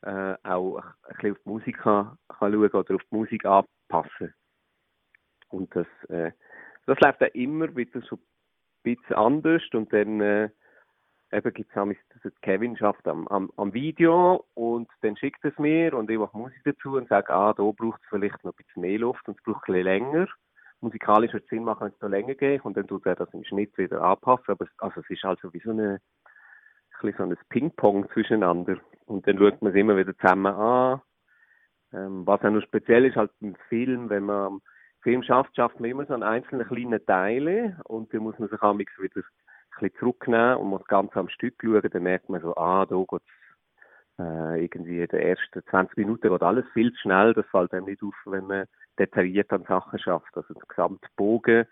äh, 0.03 0.35
auch 0.43 0.79
ein 0.79 0.93
bisschen 1.09 1.33
auf 1.33 1.39
die 1.45 1.49
Musik 1.49 1.79
kann, 1.79 2.19
kann 2.29 2.53
schauen 2.53 2.71
oder 2.71 2.95
auf 2.95 3.03
die 3.11 3.15
Musik 3.15 3.45
anpassen. 3.45 4.35
Und 5.49 5.75
das, 5.75 5.87
äh, 6.09 6.33
das 6.87 6.99
läuft 7.01 7.23
auch 7.23 7.35
immer 7.35 7.75
wieder 7.77 8.01
so 8.03 8.17
ein 8.17 8.23
bisschen 8.83 9.17
anders 9.17 9.63
und 9.73 9.93
dann 9.93 10.21
äh, 10.21 10.51
eben 11.37 11.53
gibt 11.53 11.71
es 11.77 12.33
Kevin 12.41 12.77
schafft 12.77 13.07
am, 13.07 13.29
am, 13.29 13.51
am 13.57 13.73
Video 13.75 14.45
und 14.55 14.89
dann 15.03 15.17
schickt 15.17 15.45
es 15.45 15.57
mir 15.59 15.95
und 15.95 16.11
ich 16.11 16.19
mache 16.19 16.37
Musik 16.37 16.61
dazu 16.65 16.97
und 16.97 17.09
sage, 17.09 17.33
ah, 17.33 17.53
da 17.53 17.63
braucht 17.63 18.01
es 18.03 18.09
vielleicht 18.09 18.43
noch 18.45 18.53
ein 18.53 18.65
bisschen 18.65 18.83
mehr 18.83 18.99
Luft 18.99 19.29
und 19.29 19.39
es 19.39 19.45
braucht 19.45 19.69
ein 19.69 19.75
bisschen 19.75 19.85
länger. 19.85 20.29
Musikalisch 20.81 21.33
wird 21.33 21.45
es 21.45 21.51
Sinn 21.51 21.65
machen, 21.65 21.87
wenn 21.87 21.93
es 21.93 22.01
noch 22.01 22.09
länger 22.09 22.35
geht 22.35 22.65
und 22.65 22.77
dann 22.77 22.87
tut 22.87 23.07
er 23.07 23.15
das 23.15 23.33
im 23.35 23.45
Schnitt 23.45 23.77
wieder 23.77 24.01
anpassen. 24.03 24.53
Aber 24.53 24.65
es, 24.65 24.71
also 24.79 25.01
es 25.01 25.11
ist 25.11 25.25
also 25.25 25.53
wie 25.53 25.61
so 25.61 25.71
eine 25.71 26.01
ein 27.03 27.15
so 27.17 27.23
ein 27.25 27.37
Ping-Pong 27.51 28.09
zwischeneinander. 28.13 28.79
Und 29.05 29.27
dann 29.27 29.39
schaut 29.39 29.61
man 29.63 29.73
es 29.73 29.79
immer 29.79 29.97
wieder 29.97 30.17
zusammen 30.17 30.55
an. 30.55 31.01
Ähm, 31.93 32.27
was 32.27 32.43
auch 32.43 32.51
noch 32.51 32.63
speziell 32.63 33.05
ist, 33.05 33.17
halt 33.17 33.31
im 33.41 33.55
Film, 33.69 34.09
wenn 34.09 34.25
man 34.25 34.61
Film 35.03 35.23
schafft, 35.23 35.55
schafft 35.55 35.79
man 35.79 35.91
immer 35.91 36.07
so 36.07 36.15
an 36.15 36.23
einzelnen 36.23 36.67
kleinen 36.67 37.05
Teilen 37.07 37.79
und 37.85 38.13
dann 38.13 38.23
muss 38.23 38.39
man 38.39 38.49
sich 38.49 38.61
auch 38.61 38.77
wieder 38.77 39.23
bisschen 39.81 39.99
zurücknehmen 39.99 40.57
und 40.57 40.69
muss 40.69 40.85
ganz 40.87 41.17
am 41.17 41.29
Stück 41.29 41.55
schauen, 41.61 41.83
dann 41.91 42.03
merkt 42.03 42.29
man 42.29 42.41
so, 42.41 42.55
ah, 42.57 42.87
da 42.87 42.97
geht's 43.09 43.25
äh, 44.19 44.65
irgendwie 44.65 45.01
in 45.01 45.09
den 45.09 45.21
ersten 45.21 45.63
20 45.71 45.97
Minuten 45.97 46.29
geht 46.29 46.43
alles 46.43 46.65
viel 46.73 46.93
zu 46.93 47.01
schnell, 47.01 47.35
das 47.35 47.47
fällt 47.47 47.73
einem 47.73 47.87
nicht 47.87 48.03
auf, 48.03 48.15
wenn 48.25 48.47
man 48.47 48.67
detailliert 48.99 49.53
an 49.53 49.65
Sachen 49.65 49.99
schafft. 49.99 50.35
Also 50.37 50.55
der 50.55 50.63
gesamte 50.69 51.09
Bogen 51.17 51.67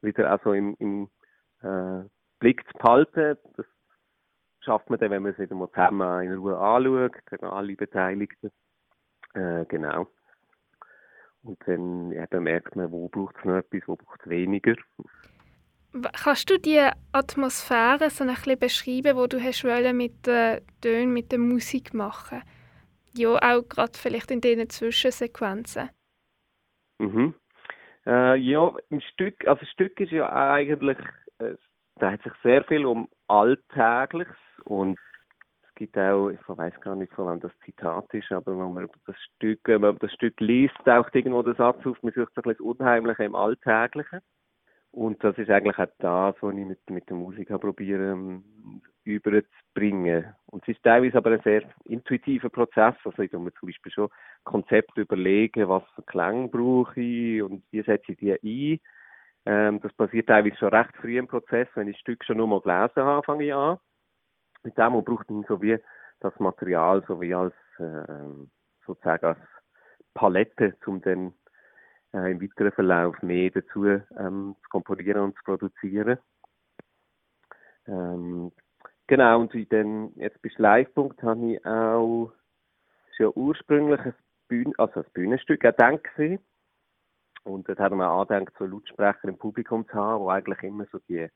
wieder 0.00 0.32
auch 0.32 0.42
so 0.44 0.52
im, 0.52 0.76
im 0.78 1.08
äh, 1.62 2.04
Blick 2.38 2.64
zu 2.70 2.78
behalten, 2.78 3.36
das 3.56 3.66
schafft 4.60 4.90
man 4.90 4.98
dann, 4.98 5.10
wenn 5.10 5.22
man 5.22 5.32
es 5.32 5.38
wieder 5.38 5.54
mal 5.54 5.68
zusammen 5.70 6.22
in 6.22 6.34
Ruhe 6.34 6.56
anschaut, 6.56 7.16
gegen 7.26 7.46
alle 7.46 7.74
Beteiligten. 7.74 8.50
Äh, 9.34 9.64
genau. 9.66 10.06
Und 11.42 11.58
dann 11.66 12.12
eben 12.12 12.42
merkt 12.42 12.76
man, 12.76 12.90
wo 12.92 13.08
braucht 13.08 13.36
es 13.38 13.44
noch 13.44 13.56
etwas, 13.56 13.82
wo 13.86 13.96
braucht 13.96 14.20
es 14.20 14.28
weniger. 14.28 14.74
Kannst 16.02 16.50
du 16.50 16.58
die 16.58 16.80
Atmosphäre 17.12 18.10
so 18.10 18.24
ein 18.24 18.34
bisschen 18.34 18.58
beschreiben, 18.58 19.16
wo 19.16 19.26
du 19.26 19.40
hast 19.42 19.64
mit 19.64 20.26
den 20.26 20.60
Tönen, 20.80 21.12
mit 21.12 21.32
der 21.32 21.38
Musik 21.38 21.94
machen? 21.94 22.42
Ja, 23.14 23.30
auch 23.36 23.62
gerade 23.68 23.92
vielleicht 23.94 24.30
in 24.30 24.40
diesen 24.40 24.68
Zwischensequenzen. 24.68 25.90
Mhm. 26.98 27.34
Äh, 28.06 28.36
ja, 28.36 28.72
ein 28.90 29.00
Stück, 29.12 29.46
also 29.46 29.60
ein 29.60 29.66
Stück 29.68 30.00
ist 30.00 30.12
ja 30.12 30.32
eigentlich, 30.32 30.98
äh, 31.38 31.54
da 31.96 32.12
hat 32.12 32.22
sich 32.22 32.32
sehr 32.42 32.64
viel 32.64 32.86
um 32.86 33.08
Alltägliches 33.28 34.36
und 34.64 34.98
es 35.62 35.74
gibt 35.74 35.96
auch, 35.96 36.30
ich 36.30 36.40
weiß 36.46 36.80
gar 36.80 36.96
nicht, 36.96 37.12
von 37.12 37.26
wann 37.26 37.40
das 37.40 37.52
Zitat 37.64 38.12
ist, 38.14 38.32
aber 38.32 38.58
wenn 38.58 38.72
man 38.72 38.88
das 39.06 39.16
Stück, 39.36 39.60
wenn 39.64 39.80
man 39.80 39.98
das 39.98 40.12
Stück 40.12 40.40
liest, 40.40 40.74
taucht 40.84 41.14
irgendwo 41.14 41.42
der 41.42 41.54
Satz 41.54 41.84
auf, 41.86 42.02
man 42.02 42.12
sucht 42.14 42.36
ein 42.36 42.42
bisschen 42.42 42.44
das 42.44 42.60
Unheimliche 42.60 43.24
im 43.24 43.34
Alltäglichen. 43.34 44.20
Und 44.90 45.22
das 45.22 45.36
ist 45.38 45.50
eigentlich 45.50 45.78
auch 45.78 45.86
das, 45.98 46.34
was 46.40 46.54
ich 46.54 46.64
mit, 46.66 46.90
mit 46.90 47.08
der 47.08 47.16
Musik 47.16 47.48
probiere, 47.48 48.12
ähm, 48.12 48.44
überzubringen. 49.04 50.34
Und 50.46 50.62
es 50.64 50.76
ist 50.76 50.82
teilweise 50.82 51.18
aber 51.18 51.32
ein 51.32 51.40
sehr 51.42 51.62
intuitiver 51.84 52.50
Prozess. 52.50 52.94
Also 53.04 53.22
ich 53.22 53.32
mir 53.32 53.52
zum 53.54 53.68
Beispiel 53.68 53.92
schon 53.92 54.08
Konzepte 54.44 55.02
überlegen, 55.02 55.68
was 55.68 55.82
für 55.94 56.02
Klang 56.02 56.50
brauche 56.50 57.00
ich 57.00 57.42
und 57.42 57.64
wie 57.70 57.82
setze 57.82 58.12
ich 58.12 58.18
die 58.18 58.32
ein. 58.32 58.80
Ähm, 59.46 59.80
das 59.80 59.92
passiert 59.94 60.26
teilweise 60.26 60.56
schon 60.56 60.68
recht 60.68 60.94
früh 60.96 61.18
im 61.18 61.28
Prozess. 61.28 61.68
Wenn 61.74 61.88
ich 61.88 61.96
das 61.96 62.00
Stück 62.00 62.24
schon 62.24 62.36
nur 62.36 62.46
mal 62.48 62.60
gelesen 62.60 63.02
habe, 63.02 63.24
fange 63.24 63.44
ich 63.44 63.54
an. 63.54 63.78
Mit 64.62 64.76
dem 64.76 64.94
und 64.94 65.04
braucht 65.04 65.30
man 65.30 65.44
so 65.48 65.62
wie 65.62 65.78
das 66.20 66.38
Material 66.38 67.04
so 67.06 67.20
wie 67.20 67.34
als 67.34 67.54
äh, 67.78 68.02
sozusagen 68.84 69.26
als 69.26 69.38
Palette, 70.14 70.76
um 70.86 71.00
dann 71.00 71.32
äh, 72.14 72.32
im 72.32 72.40
weiteren 72.40 72.72
Verlauf 72.72 73.20
mehr 73.22 73.50
dazu 73.50 73.86
ähm, 73.86 74.56
zu 74.62 74.68
komponieren 74.70 75.22
und 75.22 75.36
zu 75.36 75.44
produzieren. 75.44 76.18
Ähm, 77.86 78.52
genau, 79.06 79.40
und 79.40 79.72
dann, 79.72 80.12
jetzt 80.16 80.40
bis 80.42 80.56
Live-Punkt 80.58 81.22
habe 81.22 81.52
ich 81.52 81.66
auch 81.66 82.32
schon 83.16 83.32
ursprünglich 83.34 84.00
ein, 84.00 84.14
Bühne, 84.48 84.72
also 84.78 85.00
ein 85.00 85.06
Bühnenstück 85.12 85.60
gedacht 85.60 86.00
Und 87.44 87.68
dort 87.68 87.78
haben 87.78 87.98
wir 87.98 88.08
angedenkt, 88.08 88.54
so 88.58 88.66
Lautsprecher 88.66 89.24
im 89.24 89.38
Publikum 89.38 89.86
zu 89.88 89.94
haben, 89.94 90.24
wo 90.24 90.30
eigentlich 90.30 90.62
immer 90.62 90.86
so 90.92 90.98
die, 91.08 91.28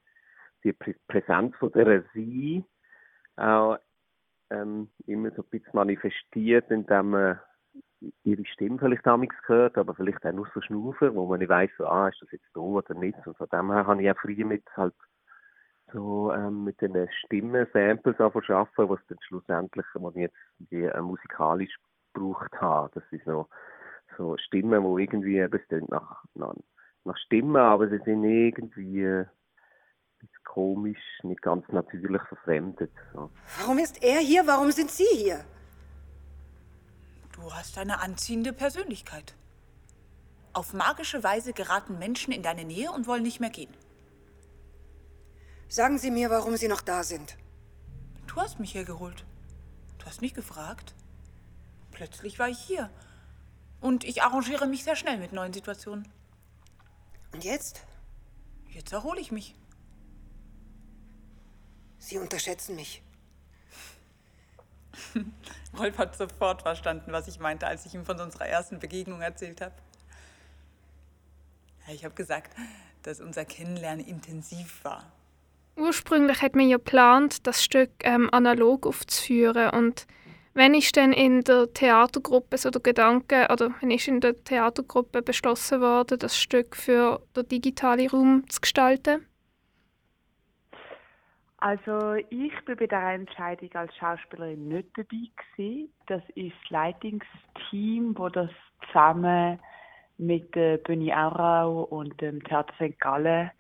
die 0.64 0.72
Präsenz 0.72 1.56
von 1.56 1.72
der 1.72 1.86
Regie 1.86 2.64
auch 3.36 3.78
ähm, 4.50 4.90
immer 5.06 5.30
so 5.30 5.42
ein 5.42 5.48
bisschen 5.48 5.72
manifestiert, 5.72 6.70
indem 6.70 7.10
man 7.10 7.40
ihre 8.24 8.44
Stimme 8.46 8.78
vielleicht 8.78 9.06
damals 9.06 9.30
gehört, 9.46 9.78
aber 9.78 9.94
vielleicht 9.94 10.24
auch 10.26 10.32
nur 10.32 10.48
so 10.54 10.60
Schnaufen, 10.60 11.14
wo 11.14 11.26
man 11.26 11.38
nicht 11.38 11.48
weiss, 11.48 11.70
so, 11.78 11.86
ah, 11.86 12.08
ist 12.08 12.20
das 12.20 12.32
jetzt 12.32 12.48
da 12.54 12.60
oder 12.60 12.94
nicht. 12.94 13.18
Und 13.26 13.36
von 13.36 13.48
dem 13.52 13.72
her 13.72 13.86
habe 13.86 14.02
ich 14.02 14.10
auch 14.10 14.18
früher 14.18 14.44
mit 14.46 14.64
halt 14.76 14.94
so 15.92 16.32
ähm, 16.32 16.64
mit 16.64 16.80
den 16.80 17.08
Stimmen 17.24 17.66
Samples 17.72 18.18
arbeiten, 18.18 18.88
was 18.88 19.00
dann 19.08 19.18
schlussendlich, 19.26 19.86
was 19.94 20.14
ich 20.14 20.22
jetzt 20.22 20.36
die, 20.58 20.84
äh, 20.84 21.00
musikalisch 21.00 21.74
gebraucht 22.12 22.52
habe. 22.60 22.90
Das 22.94 23.04
sind 23.10 23.22
so, 23.24 23.48
so 24.16 24.36
Stimmen, 24.38 24.82
wo 24.82 24.98
irgendwie 24.98 25.38
eben, 25.38 25.86
nach, 25.88 26.24
nach, 26.34 26.54
nach 27.04 27.16
Stimmen, 27.18 27.56
aber 27.56 27.88
sie 27.88 28.00
sind 28.04 28.24
irgendwie 28.24 29.02
äh, 29.02 29.26
komisch, 30.44 31.02
nicht 31.22 31.42
ganz 31.42 31.66
natürlich 31.68 32.22
verfremdet. 32.22 32.92
So. 33.12 33.30
Warum 33.60 33.78
ist 33.78 34.02
er 34.02 34.18
hier? 34.18 34.46
Warum 34.46 34.70
sind 34.70 34.90
Sie 34.90 35.16
hier? 35.16 35.44
Du 37.42 37.52
hast 37.52 37.76
eine 37.76 38.00
anziehende 38.00 38.52
Persönlichkeit. 38.52 39.34
Auf 40.52 40.74
magische 40.74 41.24
Weise 41.24 41.52
geraten 41.52 41.98
Menschen 41.98 42.32
in 42.32 42.44
deine 42.44 42.64
Nähe 42.64 42.92
und 42.92 43.08
wollen 43.08 43.24
nicht 43.24 43.40
mehr 43.40 43.50
gehen. 43.50 43.76
Sagen 45.68 45.98
Sie 45.98 46.12
mir, 46.12 46.30
warum 46.30 46.56
Sie 46.56 46.68
noch 46.68 46.82
da 46.82 47.02
sind. 47.02 47.36
Du 48.28 48.36
hast 48.36 48.60
mich 48.60 48.74
hergeholt. 48.74 49.24
Du 49.98 50.06
hast 50.06 50.20
mich 50.20 50.34
gefragt. 50.34 50.94
Plötzlich 51.90 52.38
war 52.38 52.48
ich 52.48 52.60
hier. 52.60 52.90
Und 53.80 54.04
ich 54.04 54.22
arrangiere 54.22 54.68
mich 54.68 54.84
sehr 54.84 54.94
schnell 54.94 55.18
mit 55.18 55.32
neuen 55.32 55.52
Situationen. 55.52 56.06
Und 57.32 57.42
jetzt? 57.42 57.82
Jetzt 58.68 58.92
erhole 58.92 59.20
ich 59.20 59.32
mich. 59.32 59.56
Sie 61.98 62.18
unterschätzen 62.18 62.76
mich. 62.76 63.02
Rolf 65.78 65.98
hat 65.98 66.16
sofort 66.16 66.62
verstanden, 66.62 67.12
was 67.12 67.28
ich 67.28 67.38
meinte, 67.40 67.66
als 67.66 67.86
ich 67.86 67.94
ihm 67.94 68.04
von 68.04 68.20
unserer 68.20 68.46
ersten 68.46 68.78
Begegnung 68.78 69.20
erzählt 69.20 69.60
habe. 69.60 69.74
Ich 71.88 72.04
habe 72.04 72.14
gesagt, 72.14 72.56
dass 73.02 73.20
unser 73.20 73.44
Kennenlernen 73.44 74.06
intensiv 74.06 74.84
war. 74.84 75.10
Ursprünglich 75.76 76.42
hat 76.42 76.54
man 76.54 76.68
ja 76.68 76.76
geplant, 76.76 77.46
das 77.46 77.64
Stück 77.64 77.90
ähm, 78.04 78.28
analog 78.32 78.86
aufzuführen 78.86 79.70
und 79.70 80.06
wenn 80.54 80.74
ist 80.74 80.96
denn 80.96 81.14
in 81.14 81.40
der 81.44 81.72
Theatergruppe 81.72 82.58
so 82.58 82.68
der 82.68 82.82
Gedanke 82.82 83.48
oder 83.50 83.74
wenn 83.80 83.90
ist 83.90 84.06
in 84.06 84.20
der 84.20 84.44
Theatergruppe 84.44 85.22
beschlossen 85.22 85.80
worden, 85.80 86.18
das 86.18 86.36
Stück 86.36 86.76
für 86.76 87.22
den 87.34 87.48
digitalen 87.48 88.10
Raum 88.10 88.44
zu 88.50 88.60
gestalten? 88.60 89.26
Also 91.62 92.14
ich 92.30 92.52
bin 92.64 92.76
bei 92.76 92.88
der 92.88 93.12
Entscheidung 93.12 93.70
als 93.74 93.94
Schauspielerin 93.94 94.66
nicht 94.66 94.88
dabei 94.96 95.28
gewesen. 95.56 95.92
Das 96.08 96.20
ist 96.34 96.56
das 96.64 96.70
Leitungsteam, 96.70 98.18
wo 98.18 98.28
das 98.28 98.50
zusammen 98.88 99.60
mit 100.18 100.52
der 100.56 100.78
Bühne 100.78 101.16
Aarau 101.16 101.84
und 101.84 102.20
dem 102.20 102.42
Theater 102.42 102.74
St. 102.74 102.98
Gallen 102.98 103.52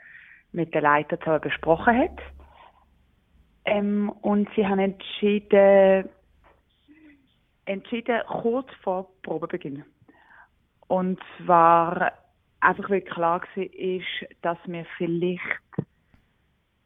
mit 0.50 0.74
den 0.74 0.82
Leitern 0.82 1.20
zusammen 1.20 1.42
besprochen 1.42 1.96
hat. 1.96 2.18
Ähm, 3.66 4.10
und 4.22 4.48
sie 4.56 4.66
haben 4.66 4.80
entschieden, 4.80 6.08
entschieden 7.66 8.20
kurz 8.26 8.68
vor 8.82 9.10
Probebeginn. 9.22 9.84
Und 10.88 11.20
zwar 11.38 12.14
einfach, 12.58 12.90
weil 12.90 13.02
klar 13.02 13.42
war, 13.54 14.02
dass 14.42 14.58
wir 14.66 14.86
vielleicht 14.98 15.60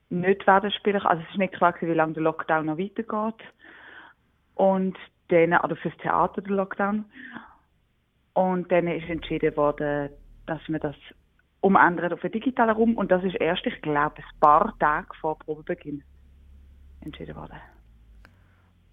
nicht 0.08 0.46
werden 0.46 0.70
spielen. 0.70 1.02
Also 1.02 1.22
es 1.22 1.30
ist 1.30 1.38
nicht 1.38 1.54
klar 1.54 1.74
wie 1.80 1.86
lange 1.86 2.14
der 2.14 2.22
Lockdown 2.22 2.66
noch 2.66 2.78
weitergeht. 2.78 3.46
Und 4.54 4.96
dann, 5.28 5.58
oder 5.58 5.76
fürs 5.76 5.96
Theater 5.98 6.40
der 6.42 6.52
Lockdown. 6.52 7.04
Und 8.34 8.70
dann 8.70 8.86
ist 8.86 9.08
entschieden 9.08 9.56
worden, 9.56 10.10
dass 10.46 10.60
wir 10.68 10.78
das 10.78 10.96
umändert 11.60 12.12
auf 12.12 12.20
den 12.20 12.32
digitalen 12.32 12.76
Raum 12.76 12.96
und 12.96 13.10
das 13.10 13.24
ist 13.24 13.34
erst, 13.36 13.66
ich 13.66 13.80
glaube, 13.82 14.16
ein 14.18 14.40
paar 14.40 14.78
Tage 14.78 15.08
vor 15.20 15.38
Probebeginn 15.38 16.02
entschieden 17.00 17.34
worden. 17.34 17.58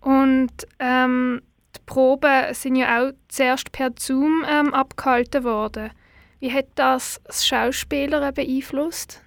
Und 0.01 0.67
ähm, 0.79 1.41
die 1.75 1.81
Proben 1.85 2.53
sind 2.53 2.75
ja 2.75 2.99
auch 2.99 3.11
zuerst 3.27 3.71
per 3.71 3.91
Zoom 3.97 4.43
ähm, 4.47 4.73
abgehalten 4.73 5.43
worden. 5.43 5.91
Wie 6.39 6.51
hat 6.51 6.67
das 6.75 7.21
das 7.25 7.45
Schauspieler 7.45 8.31
beeinflusst? 8.31 9.22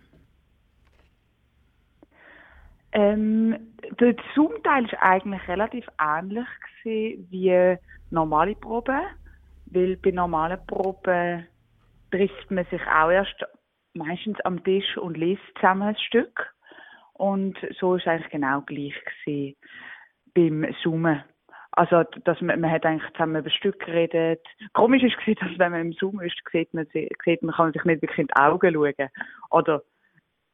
Ähm, 2.97 3.75
der 4.01 4.17
Zoom-Teil 4.35 4.91
war 4.91 5.03
eigentlich 5.03 5.47
relativ 5.49 5.87
ähnlich 6.01 6.47
gewesen 6.83 7.29
wie 7.31 7.77
normale 8.11 8.55
Proben, 8.55 9.03
weil 9.67 9.97
bei 9.99 10.13
normalen 10.13 10.59
Proben 10.67 11.47
trifft 12.11 12.51
man 12.51 12.65
sich 12.71 12.81
auch 12.87 13.11
erst 13.11 13.45
meistens 13.93 14.41
am 14.47 14.65
Tisch 14.65 14.97
und 14.97 15.19
liest 15.19 15.43
zusammen 15.57 15.89
ein 15.89 15.97
Stück. 15.99 16.55
Und 17.13 17.59
so 17.79 17.97
ist 17.97 18.03
es 18.03 18.09
eigentlich 18.09 18.31
genau 18.31 18.63
gleich 18.63 18.95
gewesen 19.05 19.57
beim 20.35 20.75
Zoomen. 20.83 21.23
Also, 21.73 22.03
dass 22.25 22.41
man, 22.41 22.59
man 22.61 22.71
hat 22.71 22.87
eigentlich 22.87 23.13
zusammen 23.13 23.37
über 23.37 23.51
Stück 23.51 23.79
geredet. 23.81 24.41
Komisch 24.73 25.03
ist 25.03 25.19
gewesen, 25.19 25.39
dass 25.41 25.59
wenn 25.59 25.73
man 25.73 25.81
im 25.83 25.93
Zoom 25.93 26.23
ist, 26.23 26.37
sieht 26.51 26.73
man, 26.73 26.87
sieht 26.95 27.43
man 27.43 27.55
kann 27.55 27.75
sich 27.75 27.85
nicht 27.85 28.01
wirklich 28.01 28.21
in 28.21 28.29
die 28.29 28.37
Augen 28.37 28.73
schauen. 28.73 29.11
Oder, 29.51 29.83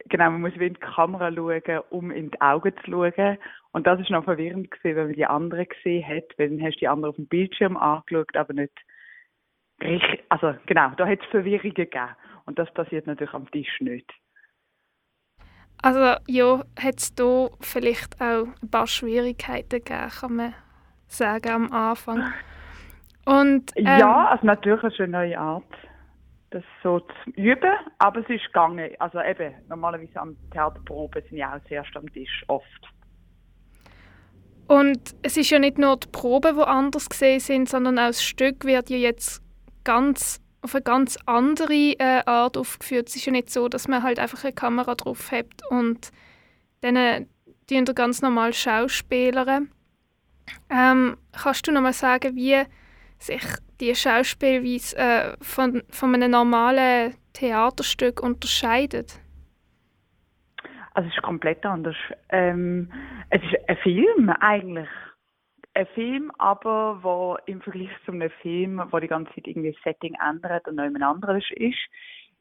genau, 0.09 0.31
man 0.31 0.41
muss 0.41 0.59
wie 0.59 0.67
in 0.67 0.75
die 0.75 0.81
Kamera 0.81 1.33
schauen, 1.33 1.81
um 1.91 2.11
in 2.11 2.31
die 2.31 2.41
Augen 2.41 2.73
zu 2.85 2.91
schauen. 2.91 3.38
Und 3.73 3.87
das 3.87 4.01
ist 4.01 4.11
noch 4.11 4.25
verwirrend 4.25 4.71
gewesen, 4.71 4.97
wenn 4.97 5.07
man 5.07 5.15
die 5.15 5.27
anderen 5.27 5.67
gesehen 5.67 6.07
hat, 6.07 6.25
weil 6.37 6.51
dann 6.51 6.62
hast 6.62 6.75
du 6.75 6.81
die 6.81 6.88
anderen 6.88 7.11
auf 7.11 7.17
dem 7.17 7.27
Bildschirm 7.27 7.77
angeschaut, 7.77 8.37
aber 8.37 8.53
nicht 8.53 8.73
richtig, 9.83 10.25
also 10.29 10.55
genau, 10.67 10.91
da 10.97 11.07
hat 11.07 11.21
es 11.21 11.31
Verwirrungen 11.31 11.75
gegeben. 11.75 12.17
Und 12.45 12.59
das 12.59 12.73
passiert 12.75 13.07
natürlich 13.07 13.35
am 13.35 13.51
Tisch 13.51 13.81
nicht. 13.81 14.11
Also 15.83 16.17
ja, 16.29 16.65
hat 16.81 16.99
es 16.99 17.15
da 17.15 17.49
vielleicht 17.61 18.21
auch 18.21 18.47
ein 18.62 18.71
paar 18.71 18.87
Schwierigkeiten 18.87 19.83
gegeben, 19.83 20.11
kann 20.11 20.37
man 20.37 20.55
sagen, 21.09 21.51
am 21.51 21.73
Anfang. 21.73 22.33
Und, 23.25 23.73
ähm, 23.77 23.87
ja, 23.87 24.29
also 24.29 24.47
natürlich 24.47 25.01
eine 25.01 25.09
neue 25.09 25.38
Art, 25.38 25.65
das 26.53 26.65
so 26.83 27.01
zu 27.01 27.31
üben, 27.37 27.73
aber 27.99 28.21
es 28.21 28.29
ist 28.29 28.47
gegangen. 28.47 28.91
Also 28.99 29.21
eben, 29.21 29.55
normalerweise 29.69 30.21
am 30.21 30.37
Theaterproben 30.51 31.23
sind 31.29 31.38
ja 31.38 31.57
auch 31.57 31.69
zuerst 31.69 31.97
am 31.97 32.12
Tisch, 32.12 32.45
oft. 32.49 32.67
Und 34.69 35.15
es 35.23 35.37
ist 35.37 35.51
ja 35.51 35.59
nicht 35.59 35.79
nur 35.79 35.97
die 35.97 36.09
Proben, 36.09 36.57
die 36.57 36.62
anders 36.62 37.09
gesehen 37.09 37.41
sind, 37.41 37.69
sondern 37.69 37.99
auch 37.99 38.07
das 38.07 38.23
Stück 38.23 38.65
wird 38.65 38.91
ja 38.91 38.97
jetzt 38.97 39.43
ganz 39.85 40.41
auf 40.62 40.75
eine 40.75 40.83
ganz 40.83 41.19
andere 41.27 41.95
äh, 41.99 42.23
Art 42.25 42.57
aufgeführt. 42.57 43.09
Es 43.09 43.17
ist 43.17 43.27
ja 43.27 43.33
nicht 43.33 43.51
so, 43.51 43.69
dass 43.69 43.88
man 43.88 44.03
halt 44.03 44.19
einfach 44.19 44.45
eine 44.45 44.53
Kamera 44.53 44.95
drauf 44.95 45.33
hat 45.33 45.49
und 45.71 46.11
dann 46.81 46.97
äh, 46.97 47.27
die 47.69 47.85
ganz 47.95 48.23
normal 48.23 48.53
Schauspielern. 48.53 49.71
Ähm, 50.71 51.17
kannst 51.33 51.67
du 51.67 51.73
noch 51.73 51.81
mal 51.81 51.93
sagen, 51.93 52.37
wie 52.37 52.62
sich 53.19 53.43
die 53.83 53.95
Schauspielweise 53.97 54.97
äh, 54.97 55.37
von, 55.40 55.83
von 55.90 56.14
einem 56.14 56.31
normalen 56.31 57.14
Theaterstück 57.33 58.23
unterscheidet? 58.23 59.21
Also 60.95 61.09
es 61.09 61.16
ist 61.16 61.23
komplett 61.23 61.66
anders. 61.66 61.97
Ähm, 62.29 62.92
es 63.31 63.42
ist 63.42 63.68
ein 63.68 63.77
Film 63.79 64.31
eigentlich 64.40 64.88
ein 65.75 65.87
Film, 65.95 66.31
aber 66.38 67.03
wo 67.03 67.38
im 67.47 67.61
Vergleich 67.62 67.90
zu 68.05 68.12
einem 68.12 68.31
Film, 68.42 68.83
wo 68.90 68.99
die 68.99 69.09
ganze 69.09 69.33
Zeit 69.35 69.47
irgendwie 69.47 69.73
das 69.73 69.83
Setting 69.83 70.14
ändert 70.23 70.68
und 70.68 70.77
noch 70.77 71.07
anderes 71.07 71.45
ist, 71.57 71.79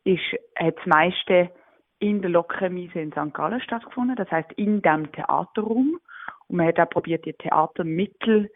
ist, 0.04 0.38
hat 0.58 0.75
das 0.77 0.86
meiste 0.86 1.49
in 1.99 2.21
der 2.21 2.32
Lokremise 2.32 2.99
in 2.99 3.12
St. 3.12 3.34
Gallen 3.34 3.62
stattgefunden, 3.62 4.15
das 4.15 4.30
heißt 4.30 4.51
in 4.54 4.82
dem 4.82 5.12
Theaterraum. 5.13 5.99
Und 6.47 6.58
man 6.58 6.67
hat 6.67 6.80
auch 6.80 6.89
probiert, 6.89 7.25
die 7.25 7.34
Theatermittel 7.34 8.51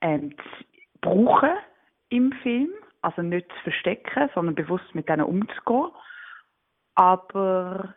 ähm, 0.00 0.36
zu 0.36 0.64
brauchen 1.00 1.50
im 2.16 2.32
Film, 2.42 2.70
also 3.02 3.22
nicht 3.22 3.48
zu 3.48 3.62
verstecken, 3.64 4.30
sondern 4.34 4.54
bewusst 4.54 4.94
mit 4.94 5.08
denen 5.08 5.22
umzugehen. 5.22 5.90
Aber 6.94 7.94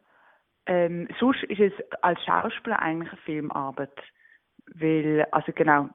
ähm, 0.65 1.08
sonst 1.19 1.43
ist 1.43 1.60
es 1.60 1.73
als 2.01 2.23
Schauspieler 2.25 2.82
eigentlich 2.82 3.12
eine 3.12 3.21
Filmarbeit. 3.21 3.97
Weil, 4.75 5.25
also 5.32 5.51
genau, 5.53 5.89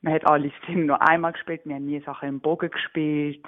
man 0.00 0.12
hat 0.14 0.26
alle 0.26 0.52
Szenen 0.62 0.86
nur 0.86 1.00
einmal 1.00 1.32
gespielt, 1.32 1.62
wir 1.64 1.76
haben 1.76 1.86
nie 1.86 2.00
Sachen 2.00 2.28
im 2.28 2.40
Bogen 2.40 2.70
gespielt. 2.70 3.46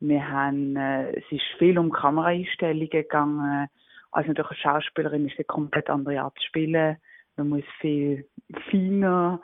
Wir 0.00 0.28
haben, 0.28 0.76
äh, 0.76 1.10
es 1.12 1.24
ist 1.30 1.44
viel 1.58 1.78
um 1.78 1.90
Kameraeinstellungen 1.90 2.90
gegangen. 2.90 3.68
Also 4.10 4.28
natürlich 4.28 4.50
als 4.50 4.60
Schauspielerin 4.60 5.26
ist 5.26 5.38
eine 5.38 5.44
komplett 5.44 5.90
andere 5.90 6.20
Art 6.20 6.36
zu 6.38 6.46
spielen. 6.46 6.96
Man 7.36 7.48
muss 7.48 7.64
viel 7.80 8.28
feiner 8.70 9.40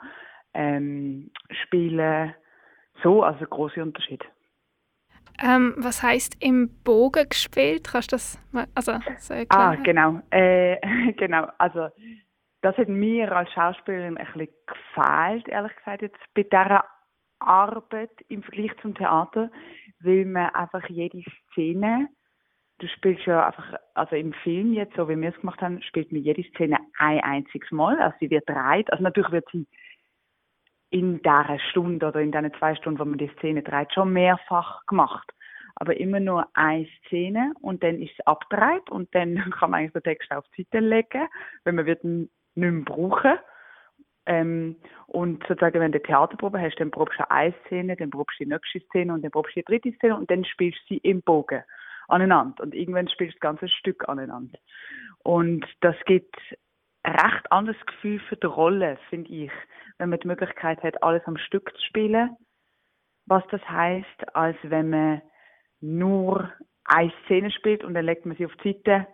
ähm, 0.53 1.31
spielen. 1.63 2.33
So, 3.03 3.23
also 3.23 3.39
ein 3.39 3.49
grosser 3.49 3.83
Unterschied. 3.83 4.23
Ähm, 5.43 5.73
was 5.77 6.01
heißt 6.01 6.37
im 6.41 6.69
Bogen 6.83 7.27
gespielt? 7.27 7.89
Kannst 7.91 8.11
du 8.11 8.15
das 8.15 8.39
mal, 8.51 8.67
also 8.73 8.93
so 9.17 9.33
Ah, 9.49 9.75
genau. 9.75 10.21
Äh, 10.31 10.77
genau. 11.17 11.47
Also 11.57 11.89
das 12.61 12.77
hat 12.77 12.87
mir 12.87 13.31
als 13.31 13.51
Schauspielerin 13.51 14.17
ein 14.17 14.25
bisschen 14.25 14.47
gefehlt, 14.65 15.47
ehrlich 15.49 15.75
gesagt, 15.75 16.01
jetzt 16.01 16.17
bei 16.33 16.43
dieser 16.43 16.85
Arbeit 17.39 18.09
im 18.29 18.41
Vergleich 18.41 18.71
zum 18.81 18.95
Theater, 18.95 19.51
weil 19.99 20.25
man 20.25 20.49
einfach 20.55 20.87
jede 20.89 21.21
Szene, 21.51 22.09
du 22.79 22.87
spielst 22.87 23.25
ja 23.25 23.45
einfach, 23.45 23.75
also 23.93 24.15
im 24.15 24.33
Film 24.33 24.73
jetzt, 24.73 24.95
so 24.95 25.07
wie 25.07 25.15
wir 25.15 25.29
es 25.29 25.39
gemacht 25.41 25.61
haben, 25.61 25.81
spielt 25.83 26.11
man 26.11 26.21
jede 26.21 26.43
Szene 26.55 26.77
ein 26.97 27.19
einziges 27.19 27.69
Mal, 27.71 27.99
also 27.99 28.15
sie 28.19 28.29
wird 28.29 28.49
dreht, 28.49 28.91
also 28.91 29.03
natürlich 29.03 29.31
wird 29.31 29.47
sie 29.51 29.67
in 30.89 31.17
dieser 31.21 31.59
Stunde 31.69 32.07
oder 32.07 32.21
in 32.21 32.31
diesen 32.31 32.53
zwei 32.55 32.75
Stunden, 32.75 32.99
wo 32.99 33.05
man 33.05 33.17
die 33.17 33.31
Szene 33.37 33.63
dreht, 33.63 33.93
schon 33.93 34.13
mehrfach 34.13 34.85
gemacht. 34.85 35.31
Aber 35.75 35.97
immer 35.97 36.19
nur 36.19 36.47
eine 36.53 36.87
Szene 37.05 37.53
und 37.61 37.83
dann 37.83 38.01
ist 38.01 38.13
es 38.17 38.25
abgedreht 38.25 38.89
und 38.89 39.13
dann 39.13 39.35
kann 39.59 39.71
man 39.71 39.81
eigentlich 39.81 39.93
den 39.93 40.03
Text 40.03 40.31
auf 40.31 40.45
die 40.55 40.63
Seite 40.63 40.79
legen, 40.79 41.27
wenn 41.63 41.75
man 41.75 41.85
wird 41.85 42.03
nicht 42.03 42.31
mehr 42.55 42.71
brauchen. 42.71 43.37
Ähm, 44.27 44.77
und 45.07 45.43
sozusagen, 45.47 45.79
wenn 45.79 45.91
du 45.91 46.01
Theaterprobe 46.01 46.59
hast, 46.59 46.79
dann 46.79 46.91
probst 46.91 47.19
du 47.19 47.29
eine 47.29 47.53
Szene, 47.65 47.95
dann 47.95 48.09
probst 48.09 48.39
du 48.39 48.45
die 48.45 48.49
nächste 48.49 48.79
Szene 48.87 49.13
und 49.13 49.21
dann 49.21 49.31
probst 49.31 49.55
du 49.55 49.59
die 49.59 49.65
dritte 49.65 49.91
Szene 49.97 50.17
und 50.17 50.31
dann 50.31 50.45
spielst 50.45 50.79
du 50.89 50.95
sie 50.95 50.97
im 50.97 51.21
Bogen 51.21 51.63
aneinander. 52.07 52.63
Und 52.63 52.73
irgendwann 52.73 53.07
spielst 53.09 53.35
du 53.35 53.39
das 53.39 53.41
ganze 53.41 53.69
Stück 53.69 54.07
aneinander. 54.09 54.57
Und 55.23 55.65
das 55.81 55.95
gibt 56.05 56.35
recht 57.05 57.51
anderes 57.51 57.79
Gefühl 57.85 58.19
für 58.27 58.37
die 58.37 58.47
Rolle, 58.47 58.97
finde 59.09 59.31
ich, 59.31 59.51
wenn 59.97 60.09
man 60.09 60.19
die 60.19 60.27
Möglichkeit 60.27 60.81
hat, 60.83 61.01
alles 61.03 61.23
am 61.25 61.37
Stück 61.37 61.71
zu 61.75 61.85
spielen. 61.85 62.35
Was 63.25 63.43
das 63.49 63.61
heißt, 63.67 64.35
als 64.35 64.57
wenn 64.63 64.89
man 64.89 65.21
nur 65.81 66.51
eine 66.85 67.13
Szene 67.25 67.51
spielt 67.51 67.83
und 67.83 67.93
dann 67.93 68.05
legt 68.05 68.25
man 68.25 68.35
sie 68.37 68.45
auf 68.45 68.55
die 68.63 68.73
Seite 68.73 69.07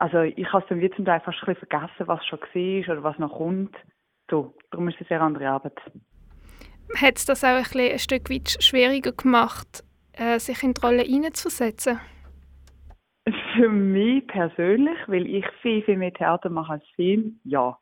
also 0.00 0.22
ich 0.22 0.50
habe 0.50 0.62
es 0.62 0.68
dann 0.70 0.80
wie 0.80 0.90
zum 0.90 1.04
Teil 1.04 1.20
fast 1.20 1.46
ein 1.46 1.56
vergessen, 1.56 2.06
was 2.06 2.24
schon 2.24 2.40
war 2.40 2.92
oder 2.92 3.02
was 3.02 3.18
noch 3.18 3.36
kommt. 3.36 3.76
So, 4.30 4.54
darum 4.70 4.88
ist 4.88 4.94
es 4.94 5.00
eine 5.02 5.08
sehr 5.08 5.20
andere 5.20 5.48
Arbeit. 5.50 5.78
Hat 6.96 7.18
es 7.18 7.26
das 7.26 7.44
auch 7.44 7.48
ein, 7.48 7.62
bisschen 7.62 7.92
ein 7.92 7.98
Stück 7.98 8.30
weit 8.30 8.56
schwieriger 8.60 9.12
gemacht, 9.12 9.84
äh, 10.14 10.38
sich 10.38 10.62
in 10.62 10.72
die 10.72 10.80
Rolle 10.80 11.02
hineinzusetzen? 11.02 12.00
Für 13.54 13.68
mich 13.68 14.26
persönlich, 14.26 14.98
weil 15.06 15.26
ich 15.26 15.44
viel, 15.62 15.82
viel 15.82 15.96
mehr 15.96 16.12
Theater 16.12 16.48
mache 16.48 16.74
als 16.74 16.84
Film, 16.96 17.40
ja. 17.44 17.78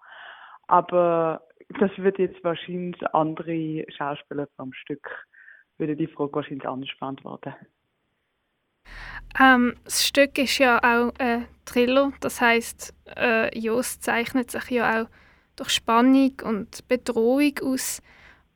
Aber 0.66 1.42
das 1.80 1.90
wird 1.96 2.18
jetzt 2.18 2.42
wahrscheinlich 2.42 3.02
andere 3.14 3.84
Schauspieler 3.96 4.48
vom 4.56 4.72
Stück, 4.72 5.08
würde 5.78 5.96
die 5.96 6.06
Frage 6.06 6.32
wahrscheinlich 6.34 6.66
anders 6.66 6.90
beantworten. 6.98 7.54
Ähm, 9.38 9.74
das 9.84 10.06
Stück 10.06 10.38
ist 10.38 10.58
ja 10.58 10.78
auch 10.78 11.12
ein 11.18 11.46
Thriller, 11.64 12.12
das 12.20 12.40
heißt, 12.40 12.94
äh, 13.16 13.58
Jost 13.58 14.02
zeichnet 14.02 14.50
sich 14.50 14.70
ja 14.70 15.02
auch 15.02 15.08
durch 15.56 15.70
Spannung 15.70 16.32
und 16.44 16.86
Bedrohung 16.88 17.52
aus. 17.62 18.02